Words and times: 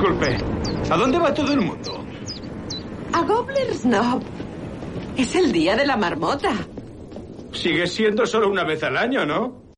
Disculpe, 0.00 0.34
¿a 0.88 0.96
dónde 0.96 1.18
va 1.18 1.34
todo 1.34 1.52
el 1.52 1.60
mundo? 1.60 2.02
A 3.12 3.20
Gobbler's 3.20 3.82
Knob. 3.82 4.22
Es 5.18 5.34
el 5.36 5.52
día 5.52 5.76
de 5.76 5.84
la 5.86 5.98
marmota. 5.98 6.54
Sigue 7.52 7.86
siendo 7.86 8.24
solo 8.24 8.48
una 8.48 8.64
vez 8.64 8.82
al 8.82 8.96
año, 8.96 9.26
¿no? 9.26 9.69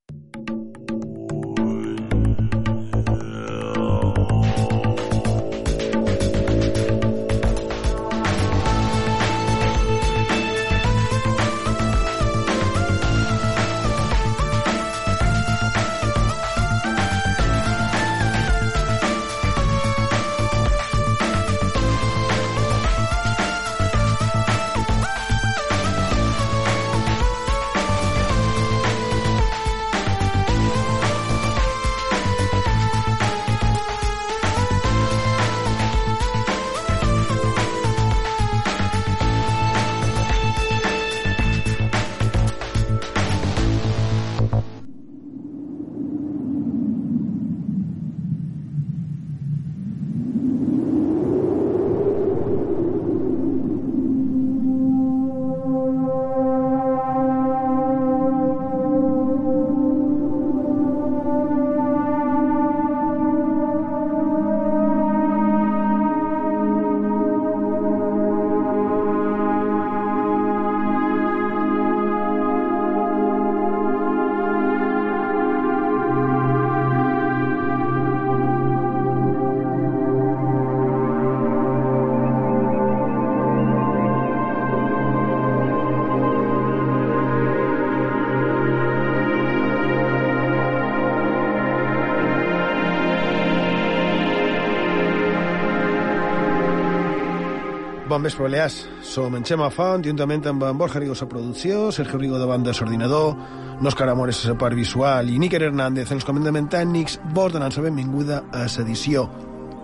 Bon 98.13 98.21
vespre, 98.21 98.43
Balears. 98.43 98.75
Som 99.01 99.39
en 99.39 99.45
Xema 99.49 99.71
Font, 99.73 100.03
juntament 100.05 100.45
amb 100.51 100.67
en 100.69 100.77
Borja 100.77 101.01
Rigo 101.01 101.15
a 101.17 101.27
producció, 101.27 101.87
Sergio 101.91 102.19
Rigo 102.21 102.39
de 102.39 102.45
banda 102.45 102.75
l'ordinador, 102.77 103.39
Òscar 103.81 104.11
Amores 104.11 104.45
a 104.45 104.51
la 104.51 104.59
part 104.61 104.77
visual 104.77 105.31
i 105.31 105.39
Níker 105.41 105.63
Hernández 105.63 106.13
els 106.13 106.29
comandaments 106.29 106.69
tècnics, 106.77 107.19
vos 107.33 107.57
donant 107.57 107.73
la 107.73 107.87
benvinguda 107.89 108.45
a 108.53 108.67
l'edició 108.69 109.31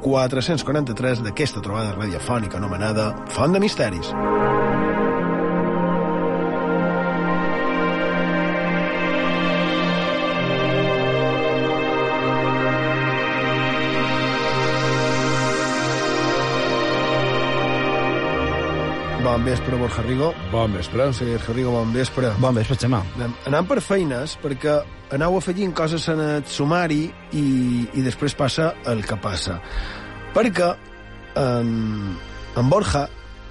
443 0.04 1.24
d'aquesta 1.24 1.64
trobada 1.64 1.96
radiofònica 1.96 2.60
anomenada 2.60 3.14
Font 3.32 3.56
de 3.56 3.64
Misteris. 3.64 4.12
Bon 19.38 19.44
vespre, 19.44 19.76
Borja 19.76 20.02
Rigo. 20.02 20.34
Bon 20.50 20.72
vespre. 20.72 21.12
Sergio 21.12 21.54
Rigo, 21.54 21.70
bon 21.70 21.92
vespre. 21.92 22.32
Bon 22.40 22.52
vespre, 22.56 22.74
Xema. 22.74 22.98
Anem, 23.14 23.34
anem 23.46 23.66
per 23.70 23.76
feines, 23.80 24.32
perquè 24.42 24.72
aneu 25.14 25.36
afegint 25.38 25.70
coses 25.78 26.08
en 26.10 26.18
el 26.24 26.40
sumari 26.50 27.04
i, 27.38 27.44
i 27.94 28.02
després 28.02 28.34
passa 28.34 28.72
el 28.90 29.04
que 29.06 29.14
passa. 29.22 29.60
Perquè 30.34 30.72
en, 31.38 31.70
en 32.58 32.72
Borja, 32.72 33.04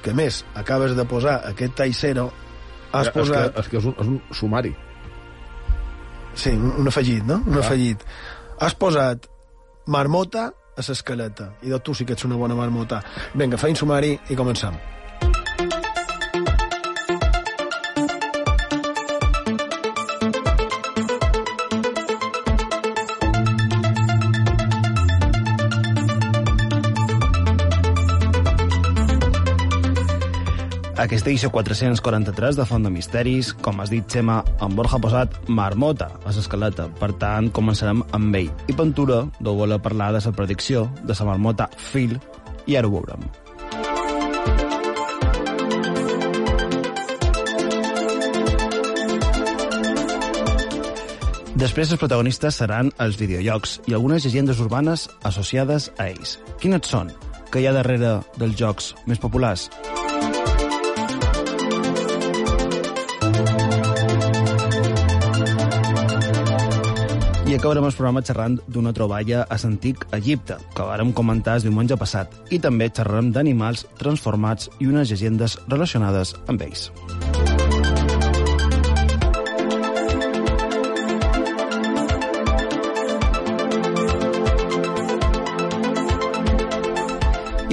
que 0.04 0.12
a 0.12 0.18
més 0.18 0.42
acabes 0.60 0.92
de 0.98 1.06
posar 1.08 1.38
aquest 1.54 1.78
taixero, 1.80 2.28
has 2.92 3.08
és 3.08 3.16
posat... 3.16 3.56
Que, 3.56 3.64
és 3.64 3.72
que 3.72 3.80
és 3.80 3.88
un, 3.88 3.96
és 3.96 4.12
un 4.12 4.20
sumari. 4.42 4.74
Sí, 6.36 6.52
un, 6.52 6.76
un 6.84 6.92
afegit, 6.92 7.24
no? 7.24 7.40
Un 7.48 7.62
Ah. 7.62 7.64
afegit. 7.64 8.04
Has 8.60 8.76
posat 8.76 9.32
marmota 9.88 10.50
a 10.52 10.84
l'escaleta. 10.84 11.54
I 11.64 11.72
de 11.72 11.80
tu 11.80 11.96
sí 11.96 12.04
que 12.04 12.20
ets 12.20 12.28
una 12.28 12.36
bona 12.36 12.60
marmota. 12.60 13.00
Vinga, 13.40 13.56
feim 13.56 13.80
sumari 13.80 14.18
i 14.28 14.36
comencem. 14.36 14.76
Aquesta 30.98 31.30
edició 31.30 31.52
443 31.54 32.56
de 32.58 32.64
Font 32.66 32.82
de 32.82 32.90
Misteris, 32.90 33.52
com 33.54 33.84
has 33.84 33.92
dit, 33.94 34.02
Xema, 34.10 34.40
en 34.66 34.74
Borja 34.74 34.98
posat 34.98 35.36
marmota 35.46 36.08
a 36.26 36.32
l'escaleta. 36.34 36.88
Per 36.98 37.12
tant, 37.22 37.52
començarem 37.54 38.02
amb 38.18 38.38
ell. 38.40 38.50
I 38.66 38.74
Ventura 38.74 39.20
deu 39.38 39.60
voler 39.60 39.78
parlar 39.78 40.10
de 40.16 40.24
la 40.26 40.32
predicció 40.34 40.88
de 41.04 41.14
la 41.14 41.28
marmota 41.30 41.68
Phil, 41.78 42.18
i 42.66 42.80
ara 42.80 42.90
ho 42.90 42.96
veurem. 42.96 43.28
Després, 51.62 51.92
els 51.92 52.02
protagonistes 52.02 52.58
seran 52.58 52.90
els 52.98 53.22
videojocs 53.22 53.84
i 53.86 53.94
algunes 53.94 54.26
llegendes 54.26 54.58
urbanes 54.66 55.06
associades 55.22 55.92
a 56.00 56.10
ells. 56.10 56.40
Quines 56.58 56.90
són? 56.90 57.14
Què 57.54 57.62
hi 57.62 57.70
ha 57.70 57.78
darrere 57.78 58.18
dels 58.42 58.58
jocs 58.58 58.96
més 59.06 59.22
populars? 59.22 59.70
Acabarem 67.58 67.86
el 67.88 67.96
programa 67.96 68.22
xerrant 68.22 68.58
d'una 68.70 68.94
troballa 68.94 69.44
a 69.50 69.58
l'antic 69.62 70.06
Egipte, 70.18 70.60
que 70.76 70.86
vàrem 70.86 71.14
comentar 71.20 71.58
el 71.58 71.66
diumenge 71.66 71.98
passat, 71.98 72.34
i 72.54 72.60
també 72.62 72.90
xerrarem 72.90 73.32
d'animals 73.34 73.88
transformats 74.02 74.70
i 74.80 74.92
unes 74.92 75.10
llegendes 75.10 75.58
relacionades 75.68 76.36
amb 76.48 76.62
ells. 76.70 76.92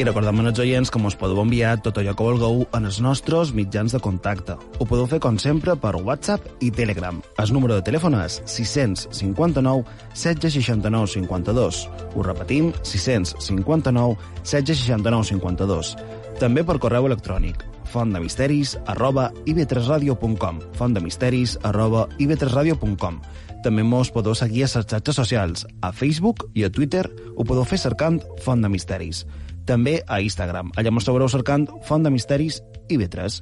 Recordem 0.05 0.41
als 0.45 0.59
oients 0.61 0.91
que 0.93 1.01
ens 1.01 1.15
podeu 1.17 1.39
enviar 1.41 1.79
tot 1.81 1.97
allò 1.97 2.13
que 2.13 2.25
vulgueu 2.27 2.67
en 2.77 2.85
els 2.85 2.99
nostres 3.01 3.55
mitjans 3.57 3.95
de 3.95 4.01
contacte. 4.05 4.53
Ho 4.77 4.85
podeu 4.85 5.07
fer, 5.09 5.17
com 5.17 5.39
sempre, 5.41 5.73
per 5.81 5.95
WhatsApp 5.97 6.45
i 6.61 6.69
Telegram. 6.71 7.23
El 7.41 7.53
número 7.57 7.79
de 7.79 7.85
telèfon 7.87 8.13
és 8.21 8.43
659 8.45 9.87
1669 10.13 11.09
52. 11.15 11.79
Ho 12.13 12.27
repetim, 12.27 12.69
659 12.83 14.19
1669 14.43 15.25
52. 15.31 15.95
També 16.37 16.67
per 16.69 16.77
correu 16.85 17.09
electrònic 17.09 17.65
fontdemisteris 17.95 18.75
arroba 18.91 19.29
ib3radio.com 19.47 20.59
fontdemisteris 20.75 21.57
arroba 21.63 22.09
ib3radio.com 22.19 23.21
també 23.65 23.81
mos 23.81 24.11
podeu 24.13 24.35
seguir 24.37 24.67
a 24.67 24.69
les 24.69 24.87
xarxes 24.91 25.17
socials. 25.17 25.65
A 25.81 25.89
Facebook 25.97 26.45
i 26.53 26.67
a 26.67 26.71
Twitter 26.71 27.07
ho 27.35 27.45
podeu 27.49 27.65
fer 27.65 27.79
cercant 27.81 28.21
Font 28.45 28.61
de 28.61 28.69
Misteris. 28.69 29.25
També 29.67 30.01
a 30.07 30.21
Instagram. 30.21 30.73
Allà 30.77 30.93
mos 30.93 31.07
trobareu 31.07 31.31
cercant 31.33 31.69
Font 31.89 32.05
de 32.05 32.13
Misteris 32.13 32.61
i 32.89 32.99
B3. 33.01 33.41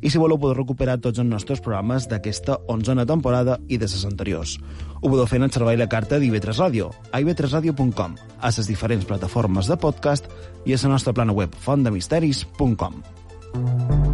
I 0.00 0.08
si 0.08 0.18
voleu 0.18 0.38
podeu 0.40 0.56
recuperar 0.56 0.96
tots 1.04 1.20
els 1.20 1.28
nostres 1.28 1.60
programes 1.60 2.08
d'aquesta 2.08 2.56
onzena 2.72 3.04
temporada 3.06 3.58
i 3.68 3.76
de 3.76 3.88
les 3.88 4.04
anteriors. 4.08 4.56
Ho 5.00 5.08
podeu 5.08 5.28
fer 5.28 5.42
en 5.42 5.48
el 5.48 5.52
servei 5.52 5.76
la 5.76 5.90
carta 5.92 6.18
d'IV3 6.18 6.56
Ràdio, 6.56 6.90
a 7.12 7.20
ib3radio.com, 7.20 8.16
a 8.40 8.52
les 8.56 8.68
diferents 8.68 9.04
plataformes 9.04 9.68
de 9.68 9.76
podcast 9.76 10.30
i 10.64 10.74
a 10.74 10.80
la 10.82 10.94
nostra 10.96 11.12
plana 11.12 11.36
web 11.36 11.54
fontdemisteris.com. 11.54 13.02
Au, 13.50 13.60
Borja 13.60 14.09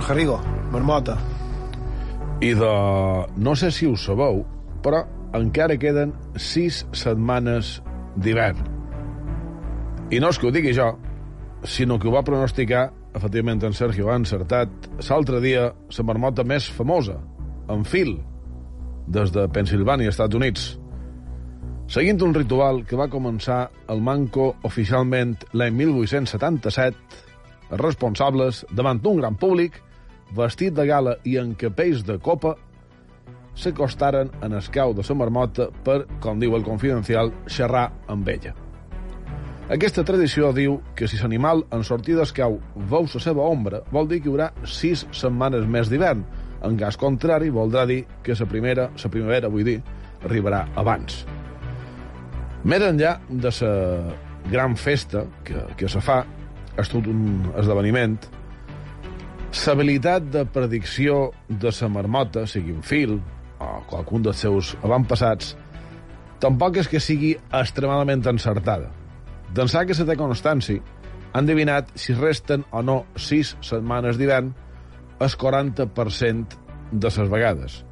Rigo, 0.00 0.40
marmota. 0.72 1.16
I 2.40 2.52
de... 2.54 2.72
No 3.36 3.54
sé 3.56 3.70
si 3.72 3.86
ho 3.88 3.96
sabeu, 3.96 4.42
però 4.84 5.02
encara 5.36 5.78
queden 5.80 6.12
sis 6.36 6.82
setmanes 6.92 7.78
d'hivern. 8.20 8.60
I 10.12 10.20
no 10.20 10.30
és 10.30 10.38
que 10.38 10.48
ho 10.48 10.52
digui 10.52 10.74
jo, 10.76 10.90
sinó 11.64 11.98
que 11.98 12.08
ho 12.08 12.14
va 12.14 12.24
pronosticar, 12.26 12.90
efectivament 13.16 13.64
en 13.64 13.74
Sergio 13.74 14.10
ha 14.10 14.18
encertat, 14.20 14.68
l'altre 15.08 15.40
dia 15.40 15.70
la 15.72 16.04
marmota 16.04 16.44
més 16.44 16.68
famosa, 16.68 17.16
en 17.72 17.84
fil, 17.88 18.18
des 19.08 19.32
de 19.32 19.48
Pensilvània, 19.48 20.12
Estats 20.12 20.36
Units. 20.36 20.68
Seguint 21.88 22.20
un 22.22 22.34
ritual 22.34 22.84
que 22.84 22.98
va 22.98 23.08
començar 23.08 23.70
el 23.88 24.02
Manco 24.02 24.52
oficialment 24.66 25.36
l'any 25.54 25.74
1877, 25.80 27.24
els 27.70 27.80
responsables, 27.80 28.64
davant 28.76 29.00
d'un 29.02 29.24
gran 29.24 29.40
públic, 29.40 29.80
vestit 30.34 30.74
de 30.74 30.86
gala 30.86 31.16
i 31.24 31.36
en 31.38 31.54
capells 31.54 32.04
de 32.06 32.18
copa, 32.18 32.56
s'acostaren 33.56 34.30
en 34.44 34.52
el 34.52 34.70
cau 34.72 34.92
de 34.94 35.04
la 35.08 35.16
marmota 35.16 35.70
per, 35.84 36.04
com 36.20 36.40
diu 36.40 36.56
el 36.56 36.64
confidencial, 36.64 37.32
xerrar 37.48 37.90
amb 38.08 38.28
ella. 38.28 38.54
Aquesta 39.72 40.04
tradició 40.06 40.52
diu 40.54 40.76
que 40.94 41.08
si 41.10 41.18
l'animal 41.18 41.64
en 41.74 41.82
sortir 41.82 42.14
del 42.14 42.30
cau 42.30 42.60
veu 42.90 43.08
la 43.12 43.22
seva 43.22 43.42
ombra, 43.42 43.80
vol 43.90 44.06
dir 44.06 44.20
que 44.20 44.28
hi 44.28 44.34
haurà 44.34 44.52
sis 44.62 45.06
setmanes 45.10 45.66
més 45.66 45.90
d'hivern. 45.90 46.22
En 46.62 46.76
cas 46.78 46.96
contrari, 46.96 47.50
voldrà 47.50 47.82
dir 47.86 48.04
que 48.22 48.36
la 48.38 48.46
primera, 48.46 48.90
la 48.94 49.10
primavera, 49.10 49.48
vull 49.48 49.66
dir, 49.66 49.80
arribarà 50.22 50.68
abans. 50.76 51.24
Més 52.62 52.82
enllà 52.82 53.18
de 53.28 53.50
la 53.60 53.72
gran 54.50 54.76
festa 54.76 55.24
que, 55.44 55.66
que 55.76 55.88
se 55.88 56.00
fa, 56.00 56.24
és 56.78 56.88
tot 56.92 57.06
un 57.10 57.50
esdeveniment, 57.56 58.16
l'habilitat 59.64 60.26
de 60.32 60.44
predicció 60.48 61.30
de 61.48 61.70
la 61.80 61.88
marmota, 61.88 62.46
sigui 62.46 62.74
en 62.74 62.82
fil 62.82 63.16
o 63.62 63.68
qualcun 63.88 64.22
dels 64.26 64.42
seus 64.42 64.74
avantpassats, 64.82 65.54
tampoc 66.42 66.76
és 66.82 66.88
que 66.88 67.00
sigui 67.00 67.36
extremadament 67.54 68.26
encertada. 68.26 68.90
D'ençà 69.54 69.86
que 69.86 69.94
se 69.94 70.04
té 70.04 70.16
constància, 70.18 70.82
han 71.32 71.46
divinat 71.46 71.90
si 71.94 72.14
resten 72.16 72.64
o 72.72 72.82
no 72.82 73.02
sis 73.16 73.54
setmanes 73.64 74.18
d'hivern 74.18 74.52
el 75.20 75.36
40% 75.40 76.56
de 76.92 77.10
les 77.10 77.30
vegades. 77.30 77.82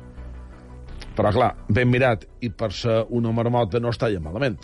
Però, 1.14 1.30
clar, 1.30 1.52
ben 1.68 1.90
mirat, 1.90 2.24
i 2.42 2.50
per 2.50 2.72
ser 2.74 3.04
una 3.14 3.32
marmota 3.32 3.80
no 3.80 3.92
està 3.94 4.10
ja 4.12 4.20
malament. 4.20 4.58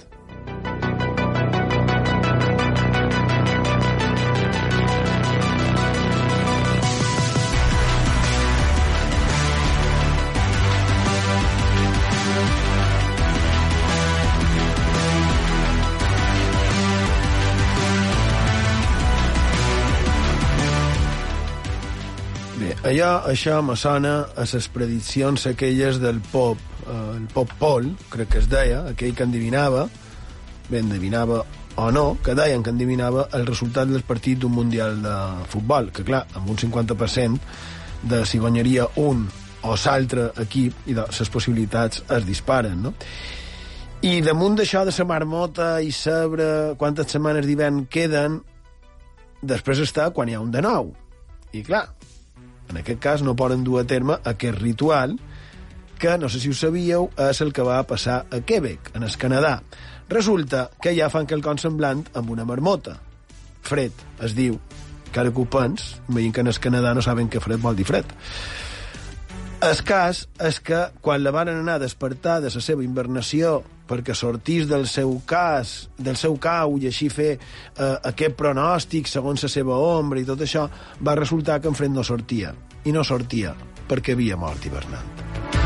Allò, 22.90 23.10
això 23.30 23.60
me 23.62 23.76
sona 23.78 24.14
a 24.34 24.44
les 24.50 24.68
prediccions 24.72 25.46
aquelles 25.46 26.00
del 26.02 26.20
pop, 26.32 26.58
eh, 26.86 27.16
el 27.16 27.26
pop 27.32 27.50
Paul, 27.58 27.92
crec 28.10 28.30
que 28.34 28.38
es 28.42 28.48
deia, 28.50 28.84
aquell 28.90 29.14
que 29.14 29.26
endivinava, 29.26 29.86
bé, 30.68 30.80
endivinava 30.80 31.44
o 31.76 31.90
no, 31.94 32.18
que 32.24 32.34
deien 32.34 32.62
que 32.62 32.72
endivinava 32.74 33.28
el 33.36 33.46
resultat 33.46 33.88
del 33.88 34.02
partit 34.02 34.40
d'un 34.40 34.52
Mundial 34.52 34.98
de 35.02 35.14
futbol, 35.52 35.90
que 35.94 36.04
clar, 36.04 36.24
amb 36.34 36.50
un 36.50 36.58
50% 36.58 37.38
de 38.10 38.24
si 38.26 38.40
guanyaria 38.40 38.88
un 38.96 39.28
o 39.62 39.76
l'altre 39.76 40.30
equip 40.40 40.88
i 40.88 40.96
de, 40.96 41.04
les 41.04 41.30
possibilitats 41.30 42.02
es 42.08 42.26
disparen, 42.26 42.82
no? 42.82 42.94
I 44.00 44.22
damunt 44.24 44.56
d'això 44.56 44.86
de 44.88 44.94
la 44.96 45.04
marmota 45.04 45.74
i 45.84 45.92
saber 45.92 46.74
quantes 46.80 47.12
setmanes 47.12 47.44
d'hivern 47.46 47.84
queden, 47.86 48.40
després 49.42 49.82
està 49.84 50.08
quan 50.16 50.28
hi 50.28 50.34
ha 50.34 50.40
un 50.40 50.50
de 50.50 50.62
nou. 50.64 50.94
I 51.52 51.60
clar, 51.62 51.84
en 52.70 52.80
aquest 52.80 53.00
cas 53.02 53.22
no 53.26 53.36
poden 53.36 53.64
dur 53.66 53.80
a 53.80 53.86
terme 53.86 54.16
aquest 54.24 54.58
ritual 54.60 55.18
que, 56.00 56.16
no 56.16 56.30
sé 56.32 56.40
si 56.40 56.48
ho 56.48 56.56
sabíeu, 56.56 57.10
és 57.28 57.42
el 57.44 57.52
que 57.52 57.66
va 57.66 57.82
passar 57.84 58.22
a 58.32 58.40
Quebec, 58.40 58.94
en 58.96 59.04
el 59.04 59.16
Canadà. 59.20 59.58
Resulta 60.08 60.70
que 60.80 60.94
ja 60.96 61.10
fan 61.12 61.28
quelcom 61.28 61.60
semblant 61.60 62.06
amb 62.16 62.32
una 62.32 62.46
marmota. 62.48 62.96
Fred, 63.62 63.92
es 64.24 64.34
diu. 64.34 64.56
Cara 65.12 65.34
que 65.34 65.42
ho 65.42 65.46
pens, 65.50 65.98
veient 66.08 66.32
que 66.32 66.40
en 66.40 66.48
el 66.48 66.58
Canadà 66.62 66.94
no 66.94 67.04
saben 67.04 67.28
que 67.28 67.42
fred 67.42 67.60
vol 67.60 67.76
dir 67.76 67.84
fred. 67.84 68.06
El 69.60 69.76
cas 69.84 70.22
és 70.40 70.56
que 70.64 70.78
quan 71.04 71.20
la 71.20 71.34
van 71.36 71.50
anar 71.52 71.74
a 71.76 71.82
despertar 71.82 72.38
de 72.40 72.48
la 72.54 72.62
seva 72.64 72.80
invernació 72.80 73.58
perquè 73.90 74.14
sortís 74.16 74.64
del 74.70 74.86
seu 74.88 75.12
cas, 75.28 75.90
del 76.00 76.16
seu 76.16 76.38
cau 76.40 76.78
i 76.80 76.88
així 76.88 77.10
fer 77.12 77.34
eh, 77.36 77.96
aquest 78.08 78.38
pronòstic 78.40 79.10
segons 79.10 79.44
la 79.44 79.52
seva 79.52 79.76
ombra 79.76 80.22
i 80.22 80.24
tot 80.24 80.40
això, 80.46 80.64
va 81.04 81.18
resultar 81.18 81.60
que 81.60 81.68
en 81.68 81.76
Fred 81.76 81.92
no 81.92 82.06
sortia. 82.06 82.54
I 82.88 82.96
no 82.96 83.04
sortia 83.04 83.52
perquè 83.90 84.16
havia 84.16 84.40
mort 84.40 84.64
hivernant. 84.64 85.59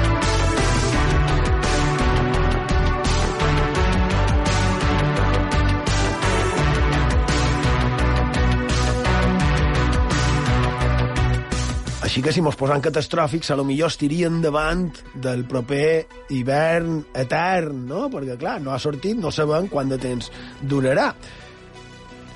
Així 12.15 12.23
que 12.23 12.31
si 12.31 12.43
mos 12.47 12.55
posant 12.55 12.79
catastròfics, 12.79 13.49
a 13.51 13.57
lo 13.59 13.65
millor 13.67 13.91
estirien 13.91 14.37
davant 14.39 14.85
del 15.19 15.41
proper 15.51 16.05
hivern 16.31 17.01
etern, 17.11 17.81
no? 17.89 18.05
Perquè, 18.13 18.37
clar, 18.39 18.61
no 18.63 18.71
ha 18.71 18.79
sortit, 18.79 19.19
no 19.19 19.33
sabem 19.35 19.67
quant 19.73 19.91
de 19.91 19.99
temps 19.99 20.31
durarà. 20.63 21.09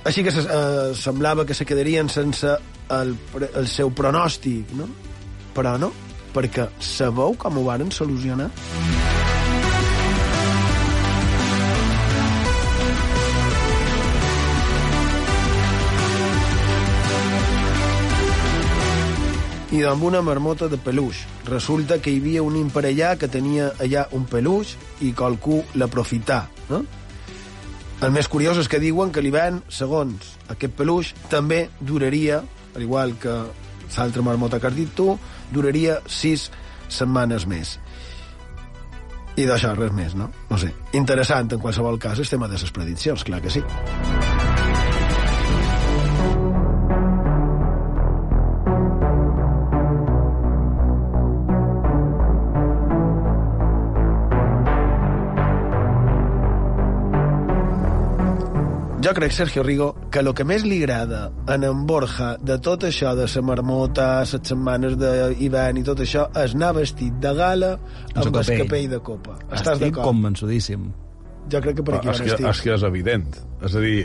Així 0.03 0.27
que 0.27 0.35
eh, 0.35 0.91
semblava 0.99 1.47
que 1.47 1.55
se 1.55 1.63
quedarien 1.63 2.11
sense 2.11 2.59
el, 2.99 3.15
el 3.53 3.71
seu 3.71 3.95
pronòstic, 3.95 4.75
no? 4.83 4.91
Però 5.55 5.79
no, 5.79 5.95
perquè 6.35 6.67
sabeu 6.83 7.39
com 7.39 7.63
ho 7.63 7.69
varen 7.71 7.95
solucionar? 7.95 8.51
I 19.73 19.83
amb 19.85 20.05
una 20.09 20.23
marmota 20.25 20.69
de 20.69 20.79
peluix. 20.81 21.25
Resulta 21.49 21.99
que 22.01 22.13
hi 22.13 22.21
havia 22.23 22.45
un 22.45 22.57
imparellà 22.57 23.17
que 23.21 23.29
tenia 23.29 23.73
allà 23.83 24.07
un 24.17 24.25
peluix 24.29 24.77
i 25.05 25.13
qualcú 25.13 25.61
l'aprofità, 25.77 26.47
no? 26.71 26.85
El 27.99 28.13
més 28.15 28.29
curiós 28.31 28.61
és 28.61 28.69
que 28.71 28.79
diuen 28.79 29.11
que 29.11 29.23
l'hivern, 29.25 29.59
segons 29.69 30.37
aquest 30.55 30.77
peluix, 30.79 31.11
també 31.29 31.65
duraria, 31.81 32.39
al 32.77 32.85
igual 32.85 33.17
que 33.19 33.35
l'altra 33.97 34.23
marmota 34.23 34.61
que 34.61 34.71
has 34.71 34.77
dit 34.77 34.93
tu, 34.95 35.17
duraria 35.51 35.99
sis 36.07 36.47
setmanes 36.89 37.49
més. 37.51 37.77
I 39.39 39.47
d'això 39.47 39.75
res 39.75 39.93
més, 39.95 40.15
no? 40.19 40.31
No 40.51 40.59
sé. 40.59 40.71
Interessant, 40.99 41.51
en 41.53 41.63
qualsevol 41.63 41.99
cas, 41.99 42.19
el 42.19 42.31
tema 42.31 42.49
de 42.49 42.59
les 42.59 42.75
prediccions, 42.75 43.27
clar 43.27 43.43
que 43.43 43.51
sí. 43.51 43.65
Jo 59.09 59.15
crec, 59.15 59.33
Sergio 59.33 59.63
Rigo, 59.63 59.95
que 60.13 60.21
el 60.21 60.29
que 60.37 60.45
més 60.45 60.65
li 60.69 60.83
agrada 60.83 61.29
en 61.49 61.65
en 61.65 61.85
Borja 61.89 62.35
de 62.45 62.59
tot 62.61 62.85
això 62.85 63.15
de 63.17 63.25
la 63.29 63.43
marmota, 63.43 64.09
les 64.21 64.35
setmanes 64.37 64.97
d'hivern 65.01 65.81
i 65.81 65.85
tot 65.87 66.03
això, 66.05 66.27
és 66.37 66.55
anar 66.57 66.75
vestit 66.77 67.15
de 67.23 67.33
gala 67.35 67.71
amb 68.15 68.27
el 68.27 68.33
capell. 68.33 68.65
capell 68.67 68.89
de 68.91 68.99
copa. 69.01 69.39
Estàs 69.49 69.79
Estic 69.79 70.01
convençudíssim. 70.03 70.91
Jo 71.49 71.63
crec 71.65 71.79
que 71.79 71.87
per 71.87 71.97
aquí 71.97 72.11
és, 72.11 72.19
van 72.19 72.27
que, 72.27 72.35
estic. 72.35 72.51
és 72.51 72.61
que 72.61 72.75
és 72.75 72.85
evident. 72.85 73.39
És 73.65 73.79
a 73.79 73.81
dir, 73.81 73.97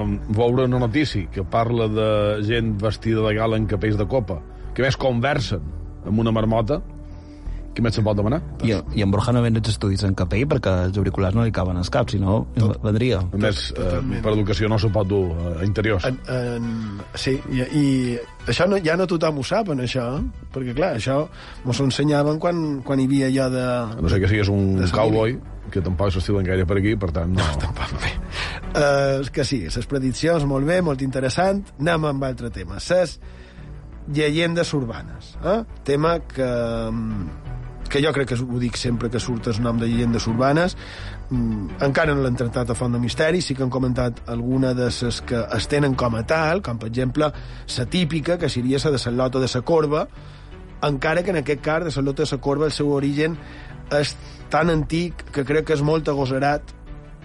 um, 0.00 0.16
veure 0.34 0.66
una 0.66 0.82
notícia 0.82 1.30
que 1.30 1.44
parla 1.44 1.86
de 1.88 2.10
gent 2.48 2.74
vestida 2.82 3.22
de 3.28 3.34
gala 3.38 3.60
en 3.60 3.68
capells 3.70 4.00
de 4.00 4.08
copa, 4.10 4.40
que 4.74 4.82
més 4.82 4.98
conversen 4.98 5.62
amb 6.04 6.18
una 6.18 6.34
marmota, 6.34 6.82
què 7.74 7.82
més 7.82 7.96
se 7.96 8.02
pot 8.06 8.16
demanar? 8.18 8.40
I, 8.66 8.74
I 8.94 9.04
en 9.04 9.12
Borja 9.12 9.34
no 9.34 9.42
ven 9.44 9.58
els 9.58 9.70
estudis 9.72 10.04
en 10.06 10.14
capell 10.18 10.46
perquè 10.50 10.74
els 10.88 10.98
auriculars 11.00 11.36
no 11.36 11.46
li 11.46 11.54
caben 11.54 11.78
als 11.80 11.90
caps, 11.92 12.14
si 12.14 12.20
no, 12.22 12.44
vendria. 12.84 13.20
A 13.24 13.40
més, 13.40 13.66
eh, 13.74 13.98
per 14.24 14.34
educació 14.34 14.70
no 14.70 14.78
se 14.78 14.90
pot 14.94 15.08
dur 15.10 15.24
eh, 15.34 15.54
a 15.60 15.66
interiors. 15.66 16.06
En, 16.08 16.20
en, 16.30 17.00
sí, 17.18 17.36
i, 17.50 17.64
i 17.64 17.84
això 18.46 18.68
no, 18.70 18.78
ja 18.84 18.98
no 19.00 19.08
tothom 19.10 19.42
ho 19.42 19.46
sap, 19.46 19.72
en 19.74 19.82
això, 19.84 20.06
eh? 20.20 20.46
perquè, 20.54 20.76
clar, 20.76 20.94
això 21.00 21.24
mos 21.64 21.80
ho 21.80 21.88
ensenyaven 21.88 22.38
quan, 22.42 22.62
quan 22.86 23.02
hi 23.02 23.08
havia 23.10 23.32
allò 23.32 23.50
de... 23.56 23.66
No 24.04 24.12
sé 24.12 24.22
que 24.22 24.30
siguis 24.30 24.52
un 24.52 24.78
cowboy, 24.94 25.38
que 25.74 25.82
tampoc 25.82 26.12
s'estilen 26.14 26.46
gaire 26.46 26.66
per 26.68 26.78
aquí, 26.78 26.94
per 27.00 27.10
tant, 27.14 27.32
no. 27.34 27.46
Tampoc 27.62 27.96
bé. 28.02 28.12
Uh, 28.74 29.22
que 29.34 29.46
sí, 29.46 29.64
les 29.66 29.88
prediccions, 29.90 30.46
molt 30.50 30.66
bé, 30.68 30.80
molt 30.84 31.02
interessant. 31.02 31.62
Anem 31.80 32.10
amb 32.10 32.26
altre 32.26 32.50
tema. 32.54 32.78
Ses 32.82 33.18
llegendes 34.12 34.72
urbanes. 34.74 35.34
Eh? 35.44 35.60
Tema 35.84 36.18
que, 36.28 36.48
que 37.88 38.02
jo 38.02 38.12
crec 38.12 38.28
que 38.32 38.38
ho 38.40 38.58
dic 38.60 38.76
sempre 38.80 39.10
que 39.10 39.20
surt 39.20 39.48
el 39.52 39.60
nom 39.62 39.78
de 39.78 39.88
llegendes 39.88 40.26
urbanes. 40.30 40.76
Mm, 41.30 41.80
encara 41.86 42.14
no 42.14 42.22
l'han 42.24 42.36
tractat 42.36 42.70
a 42.70 42.76
font 42.78 42.92
de 42.92 43.00
misteri, 43.02 43.42
sí 43.42 43.54
que 43.54 43.64
han 43.64 43.72
comentat 43.72 44.22
alguna 44.28 44.74
de 44.74 44.90
les 44.90 45.20
que 45.22 45.44
es 45.56 45.68
tenen 45.68 45.94
com 45.94 46.14
a 46.16 46.24
tal, 46.26 46.62
com 46.62 46.78
per 46.78 46.88
exemple 46.88 47.30
la 47.32 47.86
típica, 47.86 48.38
que 48.38 48.48
seria 48.48 48.78
la 48.84 48.90
de 48.90 49.02
la 49.04 49.16
lota 49.24 49.40
de 49.40 49.50
la 49.54 49.62
corba, 49.62 50.08
encara 50.82 51.22
que 51.22 51.30
en 51.30 51.36
aquest 51.36 51.62
cas 51.62 51.84
de 51.84 51.92
la 51.96 52.02
lota 52.02 52.22
de 52.22 52.28
la 52.30 52.40
corba 52.40 52.66
el 52.66 52.72
seu 52.72 52.90
origen 52.92 53.38
és 53.92 54.16
tan 54.50 54.70
antic 54.70 55.24
que 55.32 55.44
crec 55.44 55.66
que 55.66 55.74
és 55.74 55.82
molt 55.82 56.08
agosarat 56.08 56.74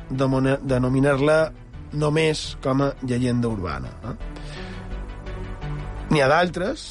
de 0.09 0.57
denominar-la 0.65 1.51
només 1.93 2.57
com 2.63 2.81
a 2.81 2.93
llegenda 3.03 3.47
urbana. 3.47 3.89
Eh? 4.03 4.15
N'hi 6.09 6.21
ha 6.21 6.27
d'altres, 6.29 6.83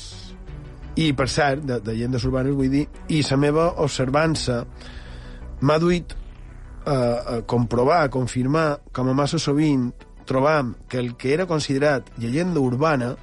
i 0.99 1.12
per 1.14 1.28
cert, 1.31 1.62
de, 1.62 1.78
de 1.81 1.95
llegendes 1.95 2.25
urbanes 2.26 2.57
vull 2.59 2.73
dir, 2.73 2.87
i 3.14 3.23
la 3.23 3.38
meva 3.38 3.69
observança 3.85 4.64
m'ha 5.61 5.78
duit 5.78 6.14
a, 6.85 6.97
a 6.97 7.40
comprovar, 7.47 8.02
a 8.05 8.11
confirmar, 8.11 8.69
com 8.93 9.11
a 9.11 9.17
massa 9.17 9.38
sovint 9.38 9.90
trobam 10.28 10.75
que 10.88 10.99
el 11.00 11.14
que 11.17 11.33
era 11.33 11.47
considerat 11.49 12.11
llegenda 12.21 12.61
urbana 12.61 13.14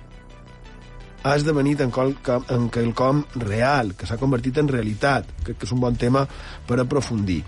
ha 1.25 1.34
esdevenit 1.36 1.82
en, 1.82 1.89
qual, 1.89 2.13
en 2.53 2.67
quelcom 2.70 3.24
real, 3.41 3.96
que 3.98 4.05
s'ha 4.05 4.20
convertit 4.22 4.60
en 4.62 4.70
realitat. 4.70 5.32
Crec 5.41 5.58
que 5.58 5.65
és 5.65 5.74
un 5.74 5.82
bon 5.82 5.96
tema 5.98 6.22
per 6.70 6.77
aprofundir. 6.84 7.39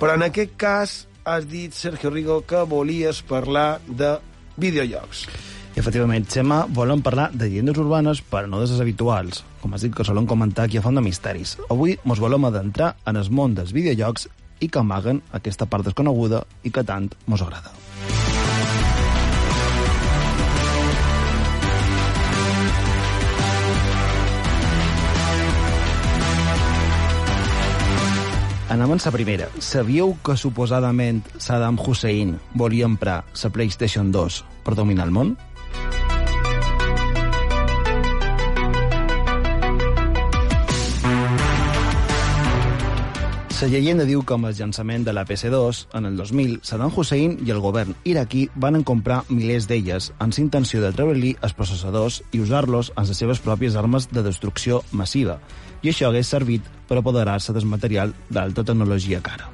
Però 0.00 0.14
en 0.16 0.24
aquest 0.24 0.54
cas 0.56 0.94
has 1.28 1.44
dit, 1.44 1.76
Sergio 1.76 2.08
Rigo, 2.08 2.40
que 2.48 2.62
volies 2.64 3.20
parlar 3.28 3.82
de 3.84 4.14
videojocs. 4.56 5.26
Efectivament, 5.78 6.26
Xema, 6.26 6.64
volen 6.74 7.04
parlar 7.06 7.28
de 7.30 7.46
llegendes 7.46 7.78
urbanes, 7.78 8.18
però 8.18 8.48
no 8.50 8.58
de 8.58 8.66
les 8.66 8.80
habituals, 8.82 9.44
com 9.62 9.76
has 9.76 9.84
dit 9.86 9.94
que 9.94 10.02
solen 10.02 10.26
comentar 10.26 10.64
aquí 10.66 10.80
a 10.80 10.82
Font 10.82 10.98
de 10.98 11.04
Misteris. 11.06 11.54
Avui 11.70 11.94
mos 12.02 12.18
volem 12.18 12.48
adentrar 12.48 12.96
en 13.06 13.14
el 13.14 13.30
món 13.30 13.54
dels 13.54 13.70
videojocs 13.70 14.26
i 14.58 14.66
que 14.66 14.82
amaguen 14.82 15.22
aquesta 15.30 15.70
part 15.70 15.86
desconeguda 15.86 16.42
i 16.66 16.74
que 16.74 16.82
tant 16.82 17.12
mos 17.30 17.46
agrada. 17.46 17.70
Anem 28.68 28.90
amb 28.98 29.00
la 29.00 29.10
primera. 29.14 29.46
Sabíeu 29.64 30.18
que 30.26 30.34
suposadament 30.36 31.22
Saddam 31.38 31.78
Hussein 31.80 32.34
volia 32.52 32.84
emprar 32.84 33.22
la 33.24 33.50
PlayStation 33.54 34.10
2 34.12 34.42
per 34.66 34.74
dominar 34.74 35.06
el 35.06 35.14
món? 35.14 35.38
La 43.58 43.66
llegenda 43.66 44.04
diu 44.06 44.20
que 44.22 44.36
amb 44.36 44.46
el 44.46 44.52
llançament 44.54 45.02
de 45.02 45.10
la 45.10 45.24
PC2, 45.26 45.78
en 45.98 46.04
el 46.06 46.14
2000, 46.20 46.60
Saddam 46.62 46.92
Hussein 46.94 47.32
i 47.42 47.50
el 47.50 47.58
govern 47.58 47.96
iraquí 48.06 48.44
van 48.54 48.84
comprar 48.86 49.24
milers 49.32 49.66
d'elles 49.66 50.12
amb 50.22 50.36
intenció 50.38 50.78
de 50.78 50.92
treure-li 50.94 51.32
els 51.42 51.56
processadors 51.58 52.20
i 52.30 52.38
usar-los 52.44 52.92
en 52.94 53.08
les 53.08 53.18
seves 53.18 53.42
pròpies 53.42 53.74
armes 53.74 54.06
de 54.14 54.22
destrucció 54.22 54.84
massiva, 54.92 55.40
i 55.82 55.90
això 55.90 56.06
hagués 56.06 56.30
servit 56.30 56.68
per 56.86 57.00
apoderar-se 57.00 57.52
del 57.52 57.66
material 57.66 58.14
d'alta 58.30 58.62
tecnologia 58.62 59.18
cara. 59.26 59.50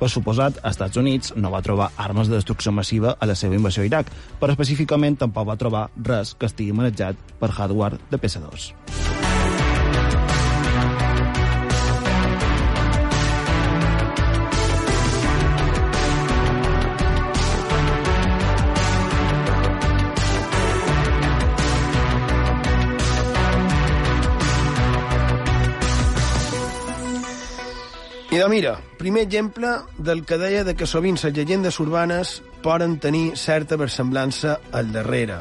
Per 0.00 0.10
suposat, 0.10 0.58
als 0.64 0.74
Estats 0.74 0.98
Units 0.98 1.36
no 1.36 1.52
va 1.54 1.62
trobar 1.62 1.92
armes 1.94 2.26
de 2.26 2.34
destrucció 2.34 2.74
massiva 2.74 3.14
a 3.14 3.28
la 3.30 3.38
seva 3.38 3.54
invasió 3.54 3.84
a 3.84 3.86
Iraq, 3.86 4.10
però 4.40 4.50
específicament 4.50 5.20
tampoc 5.22 5.46
va 5.52 5.60
trobar 5.62 5.90
res 5.94 6.34
que 6.34 6.50
estigui 6.50 6.74
manejat 6.74 7.38
per 7.38 7.54
hardware 7.54 8.02
de 8.10 8.18
PC2. 8.18 8.72
Idò, 28.34 28.48
mira, 28.48 28.80
primer 28.98 29.22
exemple 29.22 29.68
del 29.96 30.24
que 30.26 30.36
deia 30.42 30.64
de 30.66 30.72
que 30.74 30.88
sovint 30.90 31.20
les 31.22 31.36
llegendes 31.36 31.76
urbanes 31.78 32.40
poden 32.64 32.96
tenir 32.98 33.36
certa 33.38 33.76
versemblança 33.78 34.56
al 34.74 34.90
darrere. 34.90 35.36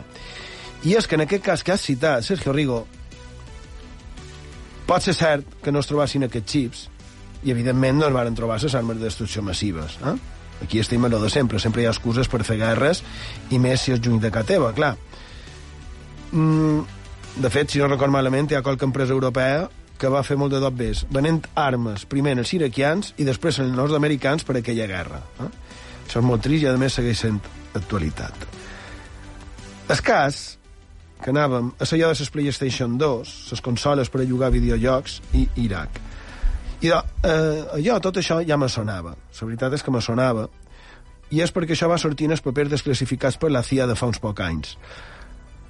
I 0.86 0.94
és 1.00 1.08
que 1.10 1.18
en 1.18 1.24
aquest 1.26 1.42
cas 1.42 1.64
que 1.66 1.74
has 1.74 1.82
citat, 1.82 2.22
Sergio 2.22 2.54
Rigo, 2.54 2.84
pot 4.86 5.02
ser 5.02 5.18
cert 5.18 5.58
que 5.66 5.74
no 5.74 5.82
es 5.82 5.90
trobassin 5.90 6.28
aquests 6.28 6.54
xips 6.54 6.86
i, 7.42 7.50
evidentment, 7.50 7.98
no 7.98 8.12
es 8.12 8.14
van 8.14 8.38
trobar 8.38 8.62
les 8.62 8.78
armes 8.78 9.02
de 9.02 9.10
destrucció 9.10 9.42
massives. 9.42 9.98
Eh? 10.06 10.16
Aquí 10.62 10.78
estem 10.78 11.02
a 11.04 11.10
lo 11.10 11.18
de 11.24 11.34
sempre. 11.34 11.58
Sempre 11.58 11.82
hi 11.82 11.90
ha 11.90 11.98
excuses 11.98 12.30
per 12.30 12.46
fer 12.46 12.62
guerres 12.62 13.02
i 13.50 13.58
més 13.58 13.82
si 13.82 13.98
és 13.98 14.06
juny 14.06 14.22
de 14.22 14.30
ca 14.30 14.46
teva, 14.46 14.70
clar. 14.78 15.00
Mm, 16.30 16.86
de 17.42 17.50
fet, 17.50 17.74
si 17.74 17.82
no 17.82 17.90
record 17.90 18.14
malament, 18.14 18.52
hi 18.52 18.62
ha 18.62 18.62
qualque 18.62 18.86
empresa 18.86 19.18
europea 19.18 19.66
que 20.04 20.12
va 20.12 20.24
fer 20.28 20.36
molt 20.36 20.52
de 20.52 20.60
dobbers, 20.60 21.06
venent 21.16 21.46
armes, 21.56 22.04
primer 22.12 22.34
als 22.36 22.52
iraquians 22.58 23.14
i 23.16 23.28
després 23.28 23.62
als 23.64 23.72
nord-americans 23.72 24.44
per 24.44 24.58
aquella 24.60 24.88
guerra. 24.90 25.22
Eh? 25.40 25.48
Això 26.04 26.20
és 26.20 26.28
molt 26.28 26.44
trist 26.44 26.66
i, 26.66 26.68
a 26.68 26.76
més, 26.80 26.98
segueix 26.98 27.22
sent 27.24 27.38
actualitat. 27.80 28.44
El 29.94 30.02
cas 30.04 30.42
que 31.24 31.32
anàvem 31.32 31.70
a 31.80 31.88
allò 31.88 32.10
de 32.12 32.20
les 32.20 32.32
PlayStation 32.34 32.98
2, 33.00 33.32
les 33.54 33.64
consoles 33.64 34.12
per 34.12 34.20
a 34.22 34.28
jugar 34.28 34.52
videojocs 34.52 35.22
i 35.40 35.46
Iraq. 35.64 36.02
I 36.84 36.92
de, 36.92 36.98
eh, 37.24 37.62
allò, 37.78 38.02
tot 38.04 38.20
això 38.20 38.42
ja 38.44 38.58
me 38.60 38.68
sonava. 38.68 39.16
La 39.16 39.48
veritat 39.48 39.78
és 39.78 39.84
que 39.84 39.92
me 39.92 40.02
sonava. 40.04 40.50
I 41.32 41.40
és 41.46 41.56
perquè 41.56 41.78
això 41.78 41.88
va 41.88 41.98
sortir 41.98 42.28
en 42.28 42.36
els 42.36 42.44
papers 42.44 42.76
desclassificats 42.76 43.40
per 43.40 43.54
la 43.56 43.64
CIA 43.64 43.88
de 43.88 43.96
fa 43.96 44.12
uns 44.12 44.20
pocs 44.20 44.44
anys. 44.44 44.76